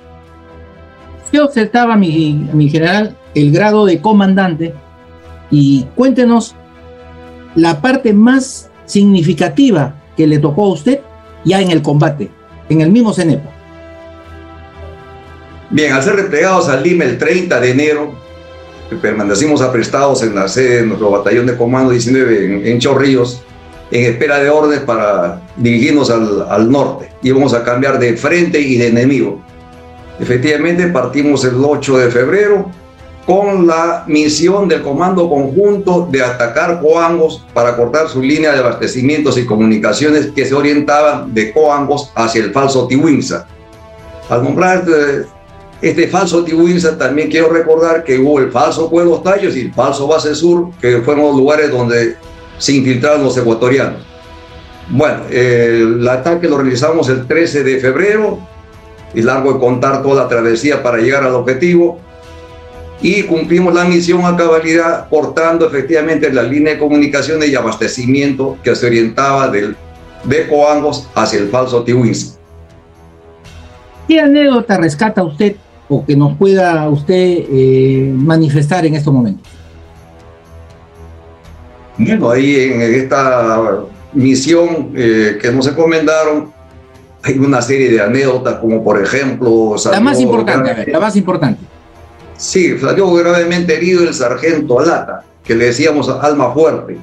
[1.32, 4.74] Usted observaba, mi, general, el grado de comandante
[5.50, 6.56] y cuéntenos
[7.56, 11.00] la parte más significativa que le tocó a usted
[11.46, 12.30] ya en el combate,
[12.68, 13.50] en el mismo Cenepa.
[15.70, 18.12] Bien, al ser replegados al Lima el 30 de enero,
[19.02, 23.42] permanecimos aprestados en la sede de nuestro batallón de comando 19 en, en Chorrillos,
[23.90, 27.10] en espera de órdenes para dirigirnos al, al norte.
[27.24, 29.42] Íbamos a cambiar de frente y de enemigo.
[30.20, 32.72] Efectivamente, partimos el 8 de febrero
[33.26, 39.38] con la misión del Comando Conjunto de atacar Coangos para cortar su línea de abastecimientos
[39.38, 43.48] y comunicaciones que se orientaban de Coangos hacia el falso Tiwinsa.
[44.30, 45.28] Al nombrar este,
[45.82, 50.08] este falso Tiwinsa, también quiero recordar que hubo el falso Pueblos Tallos y el falso
[50.08, 52.16] Base Sur, que fueron los lugares donde
[52.58, 54.02] se infiltraron los ecuatorianos.
[54.90, 58.40] Bueno, el ataque lo realizamos el 13 de febrero,
[59.14, 62.00] y largo de contar toda la travesía para llegar al objetivo,
[63.02, 68.76] y cumplimos la misión a cabalidad, cortando efectivamente la línea de comunicaciones y abastecimiento que
[68.76, 69.76] se orientaba del,
[70.24, 72.38] de Coangos hacia el falso Tiwinsa.
[74.08, 75.56] ¿Qué anécdota rescata usted
[75.90, 79.48] o que nos pueda usted eh, manifestar en estos momentos?
[81.98, 83.82] Bueno, ahí en esta
[84.14, 86.52] misión eh, que nos encomendaron,
[87.24, 89.76] hay una serie de anécdotas, como por ejemplo...
[89.92, 91.62] La más importante, la más importante.
[92.38, 96.98] Sí, salió gravemente herido el sargento Alata, que le decíamos alma fuerte.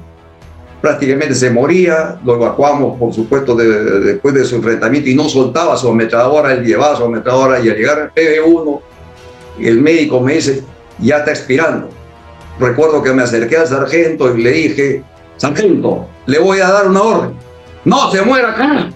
[0.80, 5.28] Prácticamente se moría, lo evacuamos, por supuesto, de, de, después de su enfrentamiento y no
[5.28, 8.80] soltaba su ametralladora, él llevaba su ametralladora y al llegar al PB1,
[9.60, 10.62] el médico me dice,
[10.98, 11.88] ya está expirando.
[12.58, 15.02] Recuerdo que me acerqué al sargento y le dije,
[15.36, 17.30] sargento, le voy a dar una orden.
[17.84, 18.90] No, se muera acá.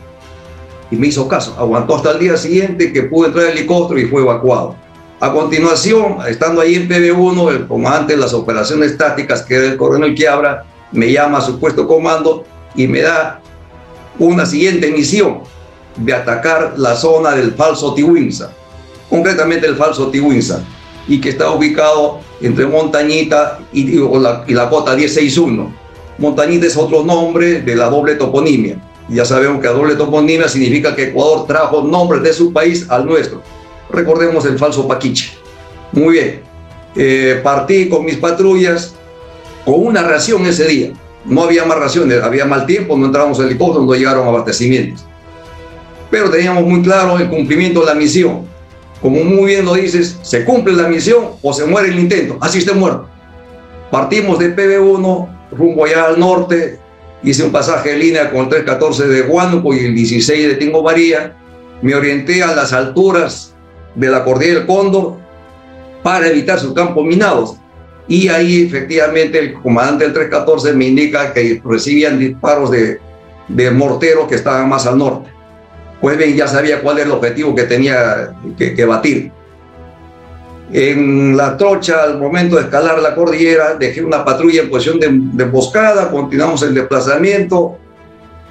[0.93, 4.05] Y me hizo caso, aguantó hasta el día siguiente que pudo entrar el helicóptero y
[4.05, 4.77] fue evacuado.
[5.21, 9.79] A continuación, estando ahí en PB1, el comandante de las operaciones tácticas, que era el
[9.79, 12.45] coronel Quiabra, me llama a su puesto comando
[12.75, 13.41] y me da
[14.19, 15.39] una siguiente misión
[15.97, 18.53] de atacar la zona del falso Tiwinsa,
[19.09, 20.63] concretamente el falso Tiwinsa,
[21.09, 25.73] y que está ubicado entre Montañita y, y, la, y la cota 161.
[26.19, 28.77] Montañita es otro nombre de la doble toponimia.
[29.13, 33.05] Ya sabemos que la doble toponimia significa que Ecuador trajo nombres de su país al
[33.05, 33.43] nuestro.
[33.91, 35.33] Recordemos el falso Paquiche.
[35.93, 36.41] Muy bien.
[36.97, 38.95] Eh, partí con mis patrullas
[39.65, 40.93] con una ración ese día.
[41.25, 45.05] No había más raciones, había mal tiempo, no entramos en helicóptero, no llegaron abastecimientos.
[46.11, 48.47] Pero teníamos muy claro el cumplimiento de la misión.
[49.01, 52.59] Como muy bien lo dices, se cumple la misión o se muere el intento, así
[52.59, 53.09] esté muerto.
[53.91, 56.79] Partimos de PB1 rumbo allá al norte,
[57.23, 60.83] hice un pasaje de línea con el 314 de Huánuco y el 16 de Tingo
[60.83, 61.37] María,
[61.81, 63.55] me orienté a las alturas
[63.95, 65.19] de la cordillera del Cóndor
[66.03, 67.57] para evitar sus campos minados.
[68.09, 72.99] y ahí efectivamente el comandante del 314 me indica que recibían disparos de,
[73.49, 75.31] de morteros que estaban más al norte.
[76.01, 79.31] Pues bien, ya sabía cuál era el objetivo que tenía que, que batir.
[80.73, 85.09] En la trocha, al momento de escalar la cordillera, dejé una patrulla en posición de,
[85.11, 87.77] de emboscada, continuamos el desplazamiento,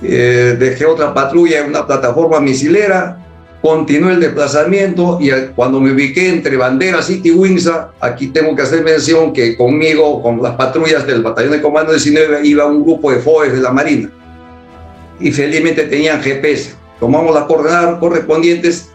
[0.04, 3.18] eh, dejé otra patrulla en una plataforma misilera,
[3.62, 8.84] continué el desplazamiento y cuando me ubiqué entre Banderas y Tiwinsa, aquí tengo que hacer
[8.84, 13.20] mención que conmigo, con las patrullas del Batallón de Comando 19, iba un grupo de
[13.20, 14.10] FOES de la Marina
[15.20, 16.74] y felizmente tenían GPS.
[17.00, 18.90] Tomamos las coordenadas correspondientes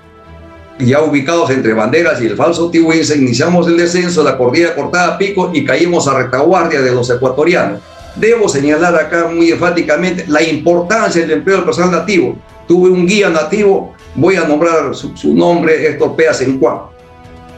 [0.78, 5.18] ya ubicados entre Banderas y el falso Tiwinsa, iniciamos el descenso, la cordillera cortada a
[5.18, 7.80] pico y caímos a retaguardia de los ecuatorianos.
[8.14, 12.36] Debo señalar acá muy enfáticamente la importancia del empleo del personal nativo.
[12.66, 16.78] Tuve un guía nativo, voy a nombrar su, su nombre, Héctor Pea Juan,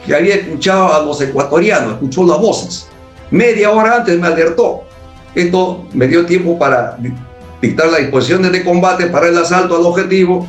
[0.06, 2.88] que había escuchado a los ecuatorianos, escuchó las voces.
[3.30, 4.82] Media hora antes me alertó.
[5.34, 6.98] Esto me dio tiempo para
[7.60, 10.46] dictar las disposiciones de combate para el asalto al objetivo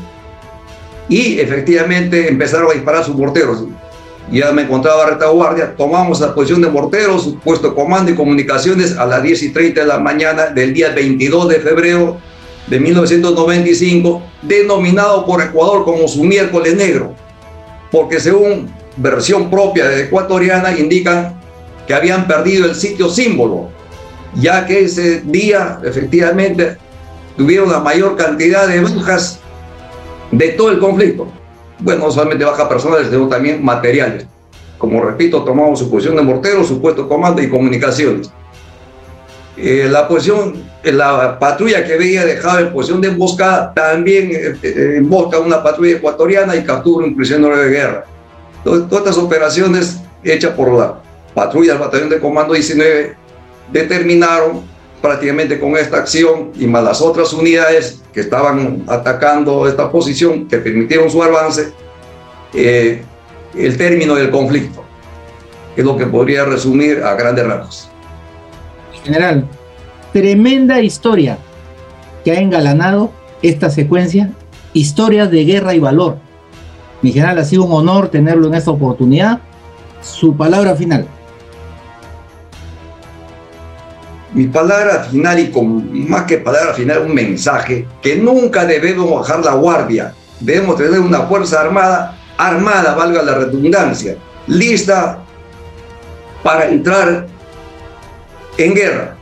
[1.09, 3.65] y efectivamente empezaron a disparar sus morteros.
[4.31, 9.07] Ya me encontraba a retaguardia, tomamos la posición de morteros, puesto comando y comunicaciones a
[9.07, 12.17] las 10 y 30 de la mañana del día 22 de febrero
[12.67, 17.15] de 1995, denominado por Ecuador como su miércoles negro,
[17.91, 21.39] porque según versión propia de ecuatoriana indican
[21.87, 23.69] que habían perdido el sitio símbolo,
[24.35, 26.77] ya que ese día efectivamente
[27.35, 29.39] tuvieron la mayor cantidad de bajas
[30.31, 31.27] de todo el conflicto
[31.79, 34.25] bueno, no solamente bajas personales, sino también materiales.
[34.77, 38.31] Como repito, tomamos su posición de mortero, su puesto de comando y comunicaciones.
[39.57, 44.55] Eh, la posición, eh, la patrulla que veía dejada en posición de emboscada también eh,
[44.63, 48.05] eh embosca una patrulla ecuatoriana y captura un prisionero de guerra.
[48.63, 51.01] Todas estas operaciones hechas por la
[51.33, 53.15] patrulla del batallón de comando 19
[53.71, 54.63] determinaron
[55.01, 60.57] prácticamente con esta acción y más las otras unidades que estaban atacando esta posición, que
[60.57, 61.71] permitieron su avance,
[62.53, 63.03] eh,
[63.57, 64.83] el término del conflicto.
[65.75, 67.89] Es lo que podría resumir a grandes rasgos.
[69.03, 69.45] General,
[70.11, 71.37] tremenda historia
[72.23, 73.11] que ha engalanado
[73.41, 74.31] esta secuencia,
[74.73, 76.17] historias de guerra y valor.
[77.01, 79.39] Mi general, ha sido un honor tenerlo en esta oportunidad.
[80.01, 81.07] Su palabra final.
[84.33, 89.43] Mi palabra final y con más que palabra final un mensaje que nunca debemos bajar
[89.43, 90.13] la guardia.
[90.39, 94.15] Debemos tener una fuerza armada, armada, valga la redundancia,
[94.47, 95.19] lista
[96.43, 97.27] para entrar
[98.57, 99.15] en guerra,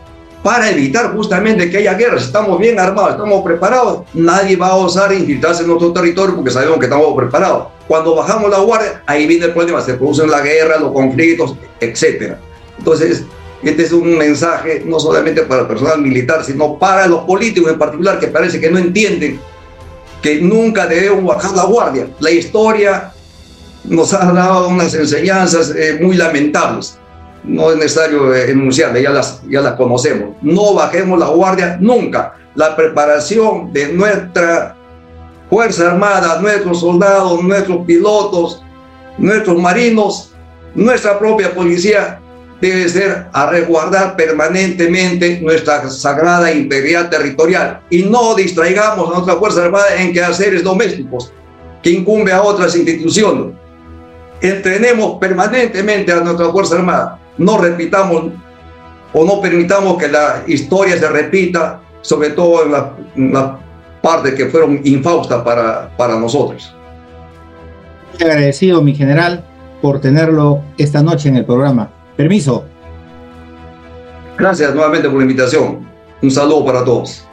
[0.44, 2.20] para evitar justamente que haya guerra.
[2.20, 6.52] Si estamos bien armados, estamos preparados, nadie va a osar infiltrarse en nuestro territorio porque
[6.52, 7.68] sabemos que estamos preparados.
[7.88, 12.36] Cuando bajamos la guardia, ahí viene el problema, se producen la guerra, los conflictos, etc.
[12.78, 13.24] Entonces,
[13.64, 17.80] este es un mensaje no solamente para el personal militar, sino para los políticos en
[17.80, 19.40] particular, que parece que no entienden
[20.22, 22.08] que nunca debemos bajar la guardia.
[22.20, 23.12] La historia
[23.84, 26.98] nos ha dado unas enseñanzas eh, muy lamentables.
[27.44, 30.36] No es necesario eh, enunciarlas, ya las, ya las conocemos.
[30.42, 32.36] No bajemos la guardia nunca.
[32.56, 34.76] La preparación de nuestra
[35.50, 38.64] Fuerza Armada, nuestros soldados, nuestros pilotos,
[39.18, 40.34] nuestros marinos,
[40.76, 42.20] nuestra propia policía
[42.60, 49.66] debe ser a resguardar permanentemente nuestra sagrada integridad territorial y no distraigamos a nuestra Fuerza
[49.66, 51.32] Armada en quehaceres domésticos
[51.84, 53.56] que incumbe a otras instituciones.
[54.42, 57.20] Entrenemos permanentemente a nuestra Fuerza Armada.
[57.38, 58.32] No repitamos
[59.14, 62.84] o no permitamos que la historia se repita, sobre todo en las
[63.16, 63.60] la
[64.02, 66.74] partes que fueron infaustas para, para nosotros.
[68.20, 69.44] Agradecido, mi general,
[69.82, 71.90] por tenerlo esta noche en el programa.
[72.18, 72.66] Permiso.
[74.40, 75.88] Gracias nuevamente por la invitación.
[76.22, 77.24] Un saludo para todos.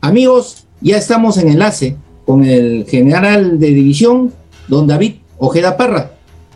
[0.00, 4.32] Amigos, ya estamos en enlace con el general de división,
[4.66, 6.10] don David Ojeda Parra.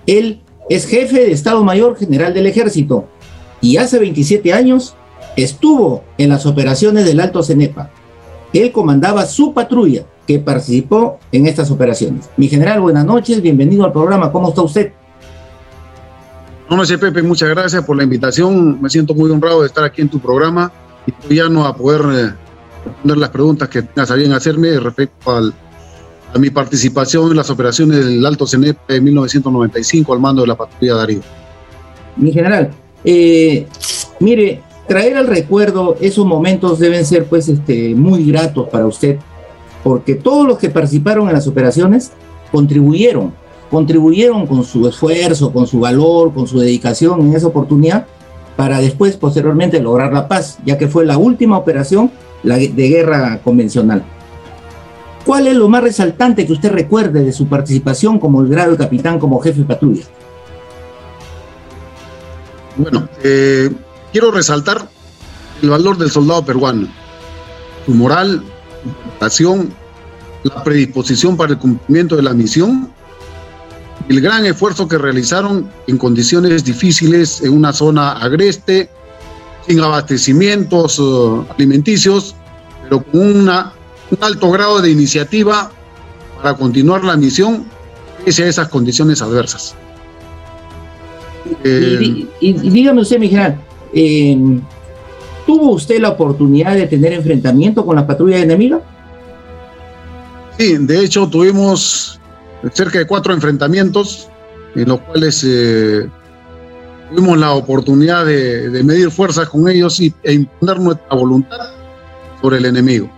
[0.07, 3.07] Él es jefe de Estado Mayor General del Ejército
[3.61, 4.97] y hace 27 años
[5.37, 7.91] estuvo en las operaciones del Alto Cenepa.
[8.53, 12.31] Él comandaba su patrulla que participó en estas operaciones.
[12.37, 14.33] Mi general, buenas noches, bienvenido al programa.
[14.33, 14.93] ¿Cómo está usted?
[16.69, 18.81] No, sé, Pepe, muchas gracias por la invitación.
[18.81, 20.71] Me siento muy honrado de estar aquí en tu programa
[21.29, 22.33] y ya no a poder eh,
[22.85, 25.53] responder las preguntas que tengas a bien hacerme respecto al,
[26.33, 30.57] a mi participación en las operaciones del Alto Cenepa de 1995 al mando de la
[30.57, 31.21] patrulla Darío.
[32.17, 32.71] Mi general,
[33.05, 33.67] eh,
[34.21, 39.21] mire, traer al recuerdo esos momentos deben ser pues este, muy gratos para usted,
[39.85, 42.11] porque todos los que participaron en las operaciones
[42.51, 43.33] contribuyeron,
[43.71, 48.05] contribuyeron con su esfuerzo, con su valor, con su dedicación en esa oportunidad
[48.57, 52.11] para después, posteriormente, lograr la paz, ya que fue la última operación
[52.43, 54.03] de guerra convencional.
[55.25, 58.79] ¿Cuál es lo más resaltante que usted recuerde de su participación como el grado de
[58.79, 60.03] capitán, como jefe de patrulla?
[62.77, 63.71] Bueno, eh,
[64.13, 64.89] quiero resaltar
[65.63, 66.89] el valor del soldado peruano,
[67.87, 68.43] su moral,
[68.83, 69.73] su pasión,
[70.43, 72.91] la predisposición para el cumplimiento de la misión,
[74.09, 78.89] el gran esfuerzo que realizaron en condiciones difíciles en una zona agreste,
[79.67, 82.35] sin abastecimientos uh, alimenticios,
[82.85, 83.73] pero con una,
[84.11, 85.71] un alto grado de iniciativa
[86.43, 87.67] para continuar la misión
[88.25, 89.75] pese a esas condiciones adversas.
[91.65, 93.61] Eh, y, dígame usted, mi general,
[93.93, 94.61] eh,
[95.47, 98.81] ¿tuvo usted la oportunidad de tener enfrentamiento con la patrulla enemiga?
[100.59, 102.21] Sí, de hecho tuvimos
[102.73, 104.29] cerca de cuatro enfrentamientos
[104.75, 106.09] en los cuales eh,
[107.11, 111.59] tuvimos la oportunidad de, medir fuerzas con ellos y, e imponer nuestra voluntad
[112.41, 113.11] sobre el enemigo.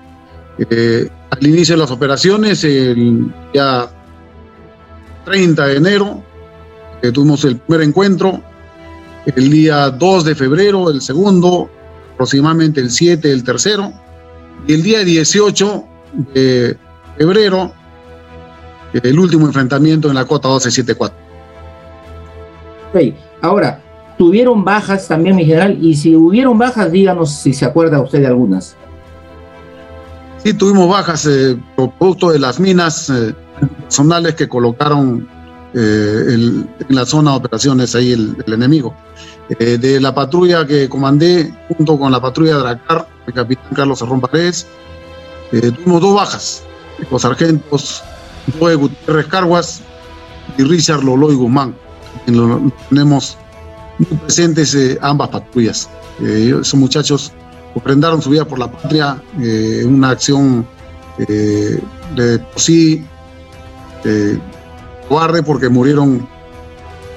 [0.58, 3.90] al inicio de las operaciones, el día
[5.24, 6.22] 30 de enero,
[7.12, 8.42] tuvimos el primer encuentro,
[9.26, 11.70] el día 2 de febrero, el segundo,
[12.14, 13.92] aproximadamente el 7, el tercero,
[14.66, 15.84] y el día 18
[16.34, 16.76] de
[17.16, 17.72] febrero,
[18.92, 21.16] el último enfrentamiento en la cota 1274.
[22.90, 23.16] Okay.
[23.40, 23.80] Ahora,
[24.18, 28.26] tuvieron bajas también, mi general, y si hubieron bajas, díganos si se acuerda usted de
[28.26, 28.76] algunas.
[30.38, 33.34] Sí, tuvimos bajas eh, producto de las minas eh,
[33.82, 35.28] personales que colocaron
[35.74, 38.94] eh, en la zona de operaciones ahí el, enemigo.
[39.58, 44.20] Eh, de la patrulla que comandé junto con la patrulla Dracar, el capitán Carlos Serrón
[44.20, 44.66] Paredes,
[45.50, 46.62] eh, tuvimos dos bajas,
[47.10, 48.02] los sargentos
[48.58, 49.80] Joe Gutiérrez Carguas
[50.58, 51.74] y Richard Loloy Guzmán.
[52.88, 53.38] tenemos
[53.98, 55.88] muy presentes ambas patrullas.
[56.20, 57.32] esos muchachos
[57.74, 60.66] ofrendaron su vida por la patria en una acción
[61.18, 63.04] de sí
[65.12, 66.26] guarde porque murieron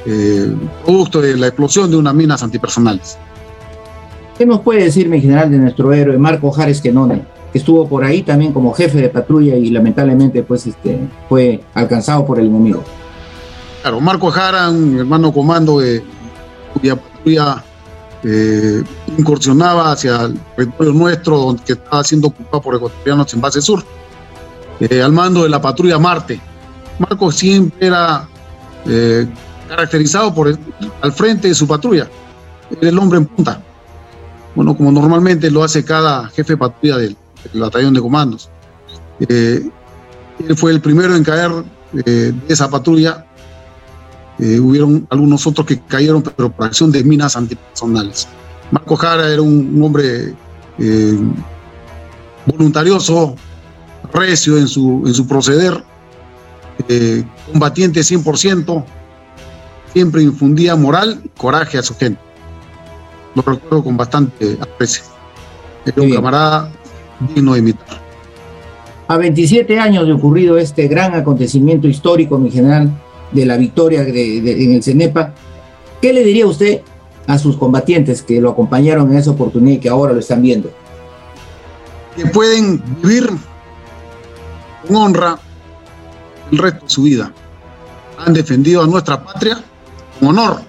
[0.06, 0.54] eh,
[0.84, 3.18] producto de la explosión de unas minas antipersonales.
[4.38, 7.24] ¿Qué nos puede decir, mi general, de nuestro héroe Marco Jares Quenone,
[7.54, 11.00] que estuvo por ahí también como jefe de patrulla y lamentablemente pues, este,
[11.30, 12.84] fue alcanzado por el enemigo?
[13.82, 16.04] Claro, Marco Jara, un hermano comando de
[16.74, 17.64] cuya patrulla
[18.24, 18.84] eh,
[19.18, 23.82] incursionaba hacia el territorio nuestro, donde estaba siendo ocupado por ecuatorianos en base sur,
[24.82, 26.42] eh, al mando de la patrulla Marte,
[27.00, 28.28] Marco siempre era
[28.86, 29.28] eh,
[29.68, 30.58] caracterizado por
[31.02, 32.08] al frente de su patrulla.
[32.80, 33.62] Era el hombre en punta.
[34.56, 37.18] Bueno, como normalmente lo hace cada jefe de patrulla del,
[37.54, 38.50] batallón de comandos.
[39.28, 39.70] Eh,
[40.48, 41.52] él fue el primero en caer
[42.06, 43.26] eh, de esa patrulla.
[44.40, 48.28] hubieron algunos otros que cayeron, pero por acción de minas antipersonales.
[48.72, 50.34] Marco Jara era un, hombre
[52.46, 53.36] voluntarioso,
[54.14, 55.84] recio en su, en su proceder
[56.90, 58.84] eh, combatiente 100%,
[59.94, 62.20] siempre infundía moral y coraje a su gente.
[63.34, 65.04] Lo recuerdo con bastante aprecio.
[65.86, 66.72] Era un camarada
[67.20, 68.06] digno de imitar.
[69.08, 72.90] A 27 años de ocurrido este gran acontecimiento histórico, mi general,
[73.32, 75.34] de la victoria en el CENEPA,
[76.02, 76.82] ¿qué le diría usted
[77.28, 80.72] a sus combatientes que lo acompañaron en esa oportunidad y que ahora lo están viendo?
[82.16, 83.30] Que pueden vivir
[84.88, 85.40] con honra
[86.52, 87.32] el resto de su vida.
[88.26, 89.64] Han defendido a nuestra patria
[90.20, 90.62] con honor.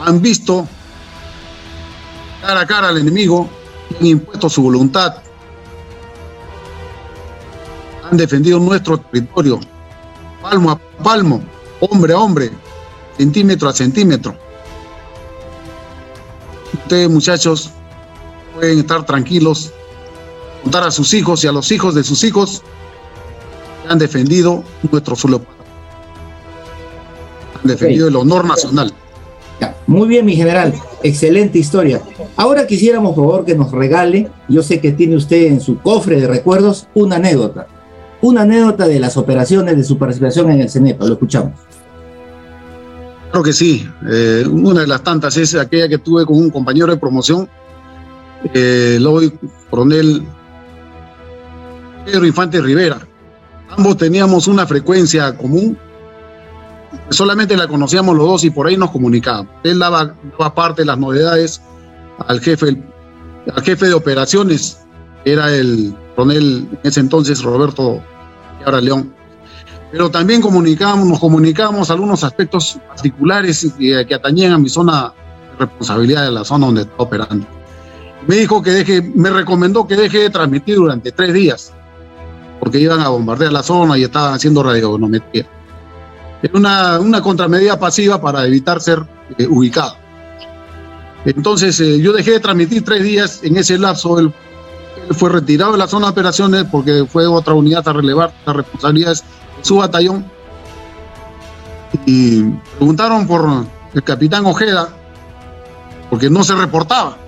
[0.00, 0.66] Han visto
[2.40, 3.48] cara a cara al enemigo
[3.90, 5.16] y han impuesto su voluntad.
[8.10, 9.60] Han defendido nuestro territorio,
[10.42, 11.42] palmo a palmo,
[11.80, 12.50] hombre a hombre,
[13.16, 14.36] centímetro a centímetro.
[16.74, 17.70] Ustedes muchachos
[18.54, 19.72] pueden estar tranquilos,
[20.62, 22.62] contar a sus hijos y a los hijos de sus hijos
[23.88, 25.42] han defendido nuestro suelo.
[27.62, 28.92] Han defendido el honor nacional.
[29.86, 30.74] Muy bien, mi general.
[31.02, 32.00] Excelente historia.
[32.36, 36.20] Ahora quisiéramos, por favor, que nos regale, yo sé que tiene usted en su cofre
[36.20, 37.66] de recuerdos, una anécdota.
[38.22, 41.04] Una anécdota de las operaciones de su participación en el CENEPA.
[41.04, 41.52] Lo escuchamos.
[43.30, 43.86] Claro que sí.
[44.08, 47.48] Eh, una de las tantas es aquella que tuve con un compañero de promoción,
[48.54, 49.32] eh, el hoy
[49.68, 50.22] coronel
[52.06, 53.06] Pedro Infante Rivera
[53.76, 55.78] ambos teníamos una frecuencia común,
[57.10, 59.52] solamente la conocíamos los dos y por ahí nos comunicábamos.
[59.64, 60.14] Él daba,
[60.54, 61.60] parte de las novedades
[62.26, 62.82] al jefe,
[63.54, 64.80] al jefe de operaciones,
[65.24, 68.02] era el coronel en ese entonces Roberto
[68.64, 69.12] ahora León.
[69.90, 75.12] Pero también comunicamos, nos comunicamos algunos aspectos particulares que, que atañían a mi zona
[75.52, 77.46] de responsabilidad de la zona donde estaba operando.
[78.26, 81.72] Me dijo que deje, me recomendó que deje de transmitir durante tres días,
[82.64, 85.46] porque iban a bombardear la zona y estaban haciendo radionometría.
[86.42, 89.04] Era una, una contramedida pasiva para evitar ser
[89.36, 89.96] eh, ubicado.
[91.26, 94.32] Entonces eh, yo dejé de transmitir tres días, en ese lapso él,
[95.10, 98.56] él, fue retirado de la zona de operaciones porque fue otra unidad a relevar las
[98.56, 99.20] responsabilidades
[99.58, 100.24] de su batallón.
[102.06, 102.44] Y
[102.78, 104.88] preguntaron por el capitán Ojeda,
[106.08, 107.18] porque no se reportaba.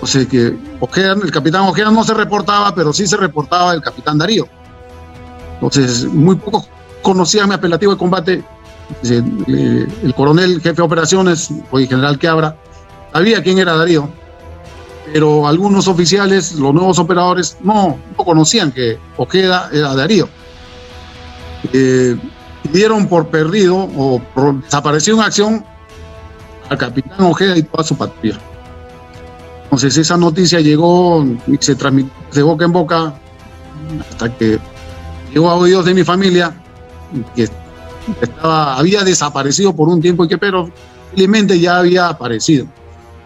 [0.00, 3.82] O sea que Ojeda, el capitán Ojeda no se reportaba, pero sí se reportaba el
[3.82, 4.46] capitán Darío.
[5.54, 6.68] Entonces, muy pocos
[7.02, 8.44] conocían mi apelativo de combate.
[9.02, 12.56] El coronel, jefe de operaciones, o el general Queabra,
[13.12, 14.08] sabía quién era Darío,
[15.12, 20.28] pero algunos oficiales, los nuevos operadores, no, no conocían que Ojeda era Darío.
[21.72, 22.16] Eh,
[22.72, 25.64] dieron por perdido o por desapareció en acción
[26.68, 28.38] al capitán Ojeda y toda su patrulla.
[29.68, 33.14] Entonces esa noticia llegó y se transmitió de boca en boca
[34.00, 34.58] hasta que
[35.30, 36.54] llegó a oídos de mi familia
[37.36, 37.48] que
[38.22, 40.70] estaba, había desaparecido por un tiempo y que pero
[41.10, 42.66] felizmente ya había aparecido.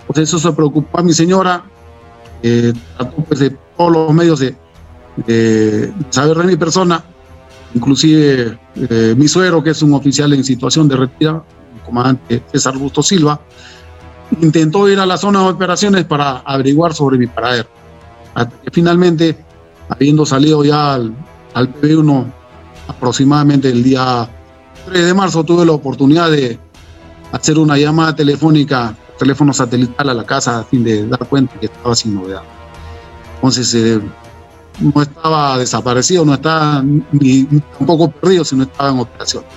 [0.01, 1.65] Entonces eso se preocupó a mi señora,
[2.43, 4.57] eh, trató pues, de todos los medios de,
[5.25, 7.05] de, saber de mi persona,
[7.73, 11.45] inclusive eh, mi suegro, que es un oficial en situación de retiro,
[11.77, 13.41] el comandante César Busto Silva,
[14.41, 17.69] intentó ir a la zona de operaciones para averiguar sobre mi paradero.
[18.35, 19.37] Hasta que finalmente,
[19.89, 21.15] habiendo salido ya al,
[21.55, 22.25] al PB1
[22.89, 24.29] aproximadamente el día
[24.87, 26.59] 3 de marzo, tuve la oportunidad de
[27.33, 31.67] hacer una llamada telefónica, teléfono satelital a la casa a fin de dar cuenta que
[31.67, 32.43] estaba sin novedad.
[33.37, 34.01] Entonces, eh,
[34.81, 36.83] no estaba desaparecido, no estaba
[37.13, 37.45] ni,
[37.79, 39.51] tampoco perdido, sino estaba en operaciones.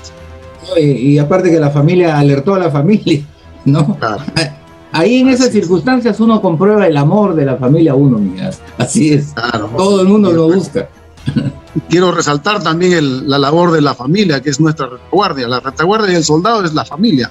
[0.77, 3.23] Y, y aparte que la familia alertó a la familia,
[3.65, 3.97] ¿no?
[3.97, 4.23] Claro.
[4.95, 8.51] Ahí en esas circunstancias uno comprueba el amor de la familia uno, mira.
[8.77, 9.33] Así es.
[9.33, 9.69] Claro.
[9.75, 10.87] Todo el mundo lo busca.
[11.89, 15.49] Quiero resaltar también el, la labor de la familia, que es nuestra retaguardia.
[15.49, 17.29] La retaguardia del soldado es la familia.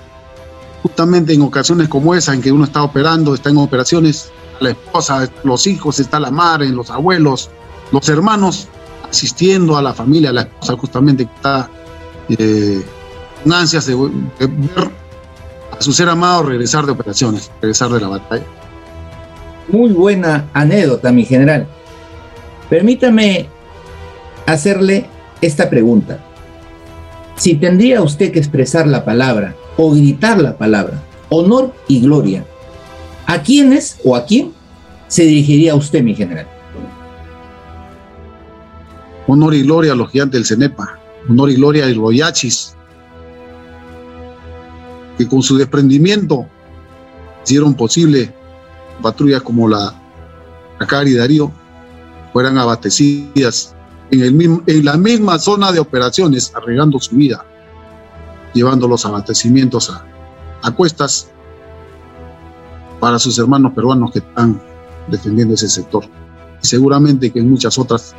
[0.83, 4.31] Justamente en ocasiones como esa, en que uno está operando, está en operaciones,
[4.61, 7.49] la esposa, los hijos, está la madre, los abuelos,
[7.93, 8.69] los hermanos,
[9.09, 11.71] asistiendo a la familia, a la esposa justamente que está
[12.29, 12.85] eh,
[13.43, 15.04] con ansias de, de ver
[15.79, 18.45] a su ser amado regresar de operaciones, regresar de la batalla.
[19.69, 21.67] Muy buena anécdota, mi general.
[22.69, 23.49] Permítame
[24.47, 25.07] hacerle
[25.41, 26.19] esta pregunta.
[27.37, 32.45] Si tendría usted que expresar la palabra o gritar la palabra honor y gloria,
[33.27, 34.53] ¿a quiénes o a quién
[35.09, 36.47] se dirigiría usted, mi general?
[39.27, 42.74] Honor y gloria a los gigantes del Cenepa, honor y gloria a los Yachis,
[45.17, 46.47] que con su desprendimiento
[47.45, 48.35] hicieron posible
[49.03, 49.95] patrullas como la
[50.79, 51.53] Acari y Darío
[52.33, 53.75] fueran abastecidas
[54.11, 57.45] en, el mismo, en la misma zona de operaciones, arriesgando su vida,
[58.53, 60.05] llevando los abastecimientos a,
[60.63, 61.31] a cuestas
[63.01, 64.61] para sus hermanos peruanos que están
[65.09, 66.05] defendiendo ese sector.
[66.63, 68.15] Y seguramente que en muchas otras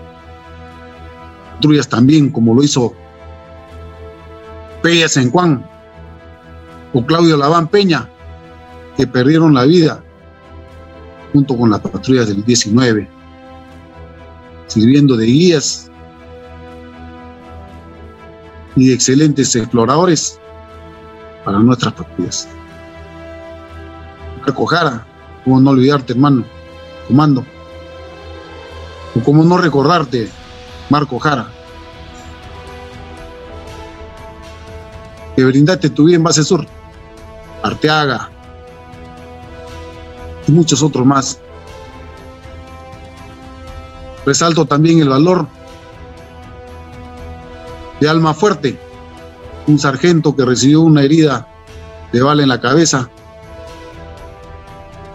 [1.55, 2.93] patrullas también, como lo hizo
[4.81, 5.67] Peña San Juan
[6.95, 8.09] o Claudio Laván Peña,
[8.95, 10.01] que perdieron la vida
[11.33, 13.09] junto con las patrullas del 19,
[14.67, 15.91] sirviendo de guías
[18.77, 20.39] y de excelentes exploradores
[21.43, 22.47] para nuestras patrullas.
[24.39, 25.05] Marco Jara,
[25.43, 26.45] cómo no olvidarte, hermano,
[27.09, 27.45] comando.
[29.15, 30.29] O cómo no recordarte,
[30.89, 31.49] Marco Jara.
[35.35, 36.65] Que brindaste tu vida en base sur,
[37.65, 38.29] Arteaga
[40.47, 41.39] y muchos otros más.
[44.25, 45.47] Resalto también el valor
[47.99, 48.77] de Alma Fuerte,
[49.67, 51.47] un sargento que recibió una herida
[52.11, 53.09] de bala en la cabeza,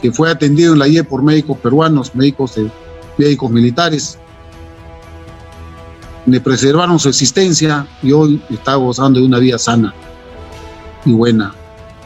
[0.02, 2.70] que fue atendido en la IE por médicos peruanos, médicos, de,
[3.16, 4.18] médicos militares.
[6.26, 9.94] Le preservaron su existencia y hoy está gozando de una vida sana
[11.04, 11.54] y buena,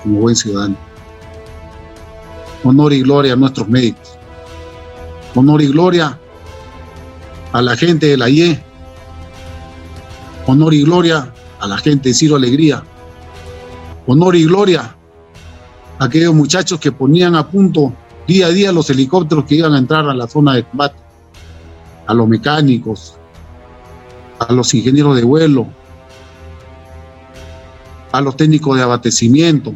[0.04, 0.76] como buen ciudadano.
[2.62, 4.16] Honor y gloria a nuestros médicos.
[5.34, 6.18] Honor y gloria
[7.52, 8.62] a la gente de la IE.
[10.46, 12.84] Honor y gloria a la gente de Ciro Alegría.
[14.06, 14.94] Honor y gloria
[15.98, 17.92] aquellos muchachos que ponían a punto
[18.26, 20.96] día a día los helicópteros que iban a entrar a la zona de combate,
[22.06, 23.16] a los mecánicos,
[24.38, 25.66] a los ingenieros de vuelo,
[28.12, 29.74] a los técnicos de abastecimiento,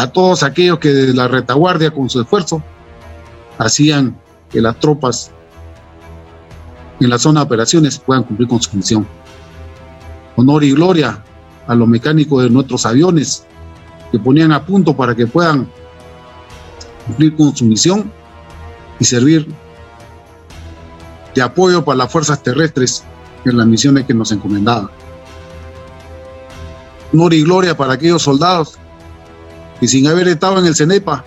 [0.00, 2.62] a todos aquellos que desde la retaguardia con su esfuerzo
[3.58, 4.18] hacían
[4.48, 5.30] que las tropas
[7.00, 9.06] en la zona de operaciones puedan cumplir con su misión.
[10.36, 11.22] Honor y gloria
[11.66, 13.44] a los mecánicos de nuestros aviones
[14.10, 15.68] que ponían a punto para que puedan
[17.06, 18.10] cumplir con su misión
[18.98, 19.46] y servir
[21.34, 23.04] de apoyo para las fuerzas terrestres
[23.44, 24.88] en las misiones que nos encomendaban.
[27.12, 28.78] Honor y gloria para aquellos soldados
[29.80, 31.24] que sin haber estado en el CENEPA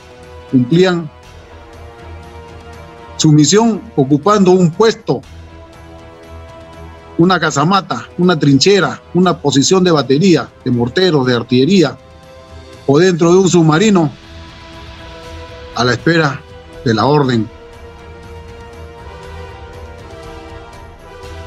[0.52, 1.10] cumplían
[3.18, 5.22] su misión ocupando un puesto,
[7.18, 11.98] una casamata, una trinchera, una posición de batería, de morteros, de artillería,
[12.86, 14.12] o dentro de un submarino,
[15.76, 16.40] a la espera
[16.86, 17.50] de la orden.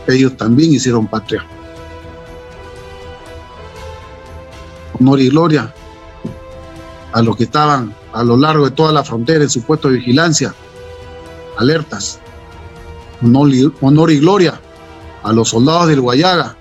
[0.09, 1.45] Ellos también hicieron patria.
[4.99, 5.75] Honor y gloria
[7.17, 9.97] a los que estaban a lo largo de toda la frontera en su puesto de
[9.97, 10.55] vigilancia,
[11.57, 12.21] alertas.
[13.23, 14.61] Honor y, gloria
[15.23, 16.55] a los soldados del Guayaga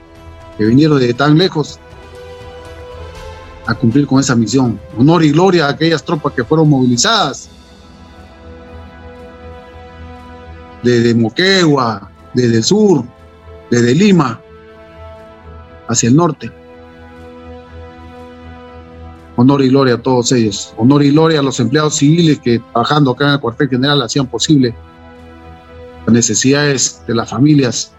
[0.58, 1.78] que vinieron de tan lejos
[3.66, 4.80] a cumplir con esa misión.
[4.98, 7.50] Honor y gloria a aquellas tropas que fueron movilizadas
[10.84, 13.04] desde Moquegua, desde el sur,
[13.70, 14.40] desde Lima,
[15.90, 16.50] hacia el norte.
[19.38, 20.74] Honor y gloria a todos ellos.
[20.78, 24.28] Honor y gloria a los empleados civiles que trabajando acá en el cuartel general hacían
[24.28, 24.74] posible
[26.06, 27.92] las necesidades de las familias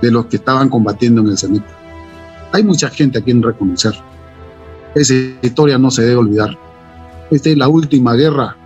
[0.00, 1.64] de los que estaban combatiendo en el CENIT.
[2.52, 3.94] Hay mucha gente a quien reconocer.
[4.94, 6.56] Esa historia no se debe olvidar.
[7.30, 8.56] Esta es la última guerra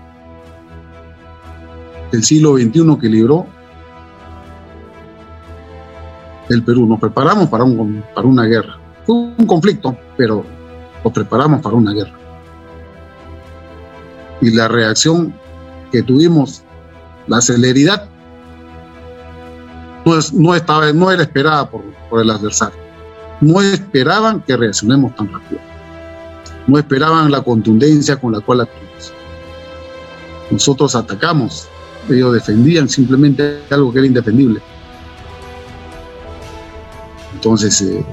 [2.12, 3.46] del siglo XXI que libró
[6.48, 6.86] el Perú.
[6.86, 8.81] Nos preparamos para, un, para una guerra.
[9.06, 10.44] Fue un conflicto, pero
[11.02, 12.18] nos preparamos para una guerra.
[14.40, 15.34] Y la reacción
[15.90, 16.62] que tuvimos,
[17.26, 18.08] la celeridad,
[20.04, 22.78] no, no, estaba, no era esperada por, por el adversario.
[23.40, 25.60] No esperaban que reaccionemos tan rápido.
[26.66, 29.12] No esperaban la contundencia con la cual actuamos.
[30.50, 31.68] Nosotros atacamos,
[32.08, 34.60] ellos defendían simplemente algo que era indefendible.
[37.34, 38.04] Entonces, eh,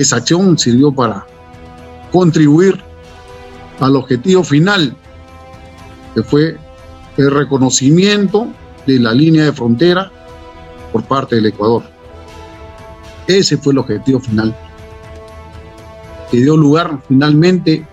[0.00, 1.26] esa acción sirvió para
[2.12, 2.82] contribuir
[3.80, 4.96] al objetivo final,
[6.14, 6.56] que fue
[7.16, 8.48] el reconocimiento
[8.86, 10.10] de la línea de frontera
[10.92, 11.82] por parte del Ecuador.
[13.26, 14.56] Ese fue el objetivo final,
[16.30, 17.86] que dio lugar finalmente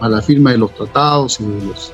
[0.00, 1.92] a la firma de los tratados y de los,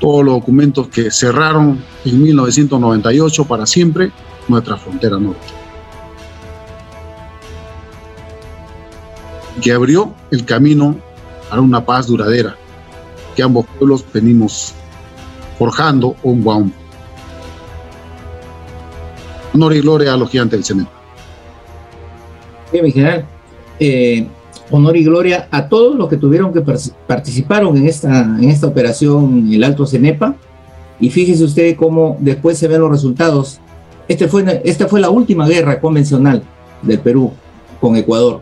[0.00, 4.10] todos los documentos que cerraron en 1998 para siempre
[4.48, 5.61] nuestra frontera norte.
[9.60, 10.96] Que abrió el camino
[11.48, 12.56] para una paz duradera
[13.34, 14.74] que ambos pueblos venimos
[15.58, 16.70] forjando un guaum.
[19.54, 20.90] Honor y gloria a los gigantes del cemento.
[22.72, 23.26] Bien, mi general.
[23.78, 24.26] Eh,
[24.70, 26.62] honor y gloria a todos los que tuvieron que
[27.06, 30.34] participaron en esta, en esta operación el Alto Cenepa.
[30.98, 33.60] Y fíjese usted cómo después se ven los resultados.
[34.08, 36.42] Este fue, esta fue la última guerra convencional
[36.82, 37.32] del Perú
[37.80, 38.40] con Ecuador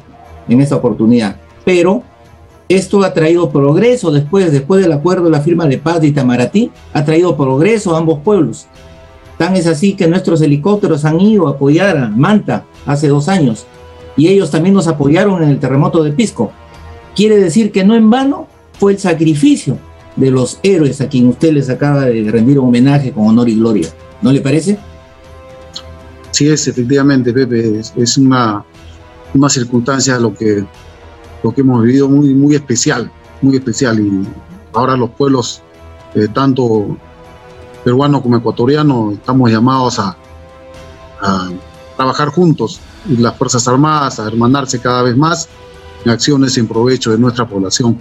[0.49, 1.37] en esta oportunidad.
[1.65, 2.03] Pero
[2.69, 6.71] esto ha traído progreso después, después del acuerdo de la firma de paz de Itamaraty,
[6.93, 8.67] ha traído progreso a ambos pueblos.
[9.39, 13.67] Tan es así que nuestros helicópteros han ido a apoyar a Manta hace dos años
[14.17, 16.53] y ellos también nos apoyaron en el terremoto de Pisco.
[17.17, 18.47] Quiere decir que no en vano
[18.79, 19.79] fue el sacrificio
[20.17, 23.57] de los héroes a quien usted les acaba de rendir un homenaje con honor y
[23.57, 23.89] gloria.
[24.23, 24.79] ¿No le parece?
[26.31, 28.65] Sí, es efectivamente, Pepe, es, una,
[29.35, 30.65] una circunstancia lo que,
[31.43, 33.11] lo que hemos vivido muy, muy especial,
[33.43, 34.01] muy especial.
[34.01, 34.27] Y
[34.73, 35.63] ahora los pueblos,
[36.15, 36.97] eh, tanto
[37.85, 40.17] peruanos como ecuatorianos, estamos llamados a,
[41.21, 41.49] a
[41.97, 45.49] trabajar juntos y las Fuerzas Armadas a hermanarse cada vez más
[46.05, 47.99] en acciones en provecho de nuestra población,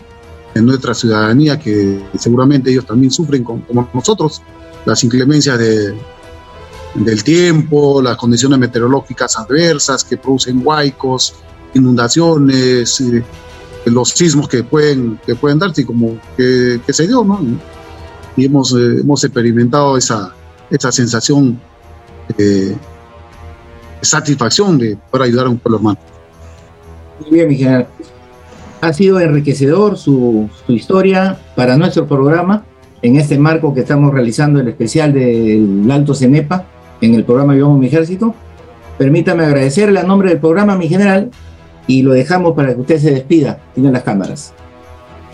[0.53, 4.41] de nuestra ciudadanía, que seguramente ellos también sufren como, nosotros,
[4.85, 5.93] las inclemencias de,
[6.95, 11.35] del tiempo, las condiciones meteorológicas adversas que producen huaicos,
[11.73, 13.23] inundaciones, eh,
[13.85, 17.39] los sismos que pueden, que pueden darse, como que, que se dio, ¿no?
[18.35, 20.33] Y hemos, eh, hemos experimentado esa,
[20.69, 21.59] esa sensación
[22.37, 22.75] eh,
[24.01, 25.99] satisfacción de poder ayudar a un pueblo hermano.
[27.21, 27.87] Muy bien, mi general.
[28.81, 32.63] Ha sido enriquecedor su, su historia para nuestro programa
[33.01, 36.65] en este marco que estamos realizando el especial del Alto Cenepa
[37.01, 38.33] en el programa Yo mi ejército.
[38.97, 41.31] Permítame agradecerle a nombre del programa, mi general,
[41.87, 43.59] y lo dejamos para que usted se despida.
[43.73, 44.53] Tiene las cámaras.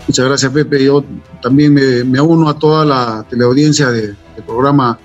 [0.06, 0.84] Muchas gracias, Pepe.
[0.84, 1.02] Yo
[1.42, 4.98] también me, me uno a toda la teleaudiencia de- del programa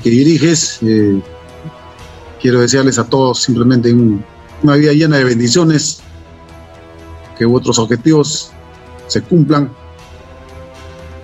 [0.00, 0.78] que diriges.
[0.82, 1.20] Eh,
[2.40, 4.24] quiero desearles a todos simplemente un-
[4.62, 6.00] una vida llena de bendiciones,
[7.36, 8.52] que vuestros objetivos
[9.08, 9.70] se cumplan.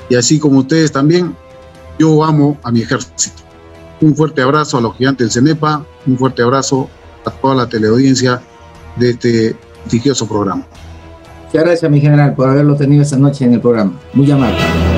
[0.09, 1.35] Y así como ustedes también,
[1.98, 3.41] yo amo a mi ejército.
[4.03, 6.89] Un fuerte abrazo a los gigantes del CENEPA, un fuerte abrazo
[7.24, 8.43] a toda la teleaudiencia
[8.97, 10.66] de este prestigioso programa.
[11.47, 13.93] Muchas gracias, mi general, por haberlo tenido esta noche en el programa.
[14.12, 14.91] Muy amable.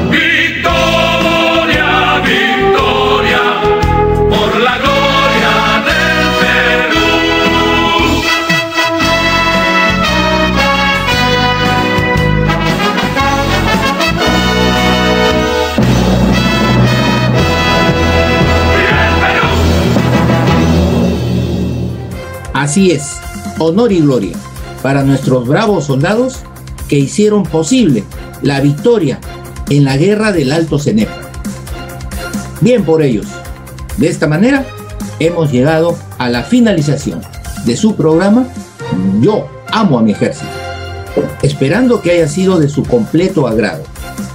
[22.74, 23.18] Así es,
[23.60, 24.34] honor y gloria
[24.82, 26.40] para nuestros bravos soldados
[26.88, 28.02] que hicieron posible
[28.42, 29.20] la victoria
[29.70, 31.16] en la guerra del Alto Cenepa.
[32.60, 33.26] Bien por ellos.
[33.96, 34.66] De esta manera
[35.20, 37.22] hemos llegado a la finalización
[37.64, 38.48] de su programa
[39.20, 40.50] Yo amo a mi ejército.
[41.42, 43.84] Esperando que haya sido de su completo agrado.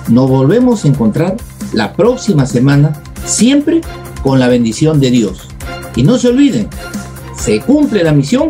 [0.08, 1.36] Nos volvemos a encontrar
[1.74, 3.82] la próxima semana, siempre
[4.24, 5.50] con la bendición de Dios.
[5.98, 6.70] Y no se olviden,
[7.40, 8.50] se cumple la misión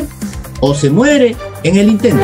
[0.60, 2.24] o se muere en el intento.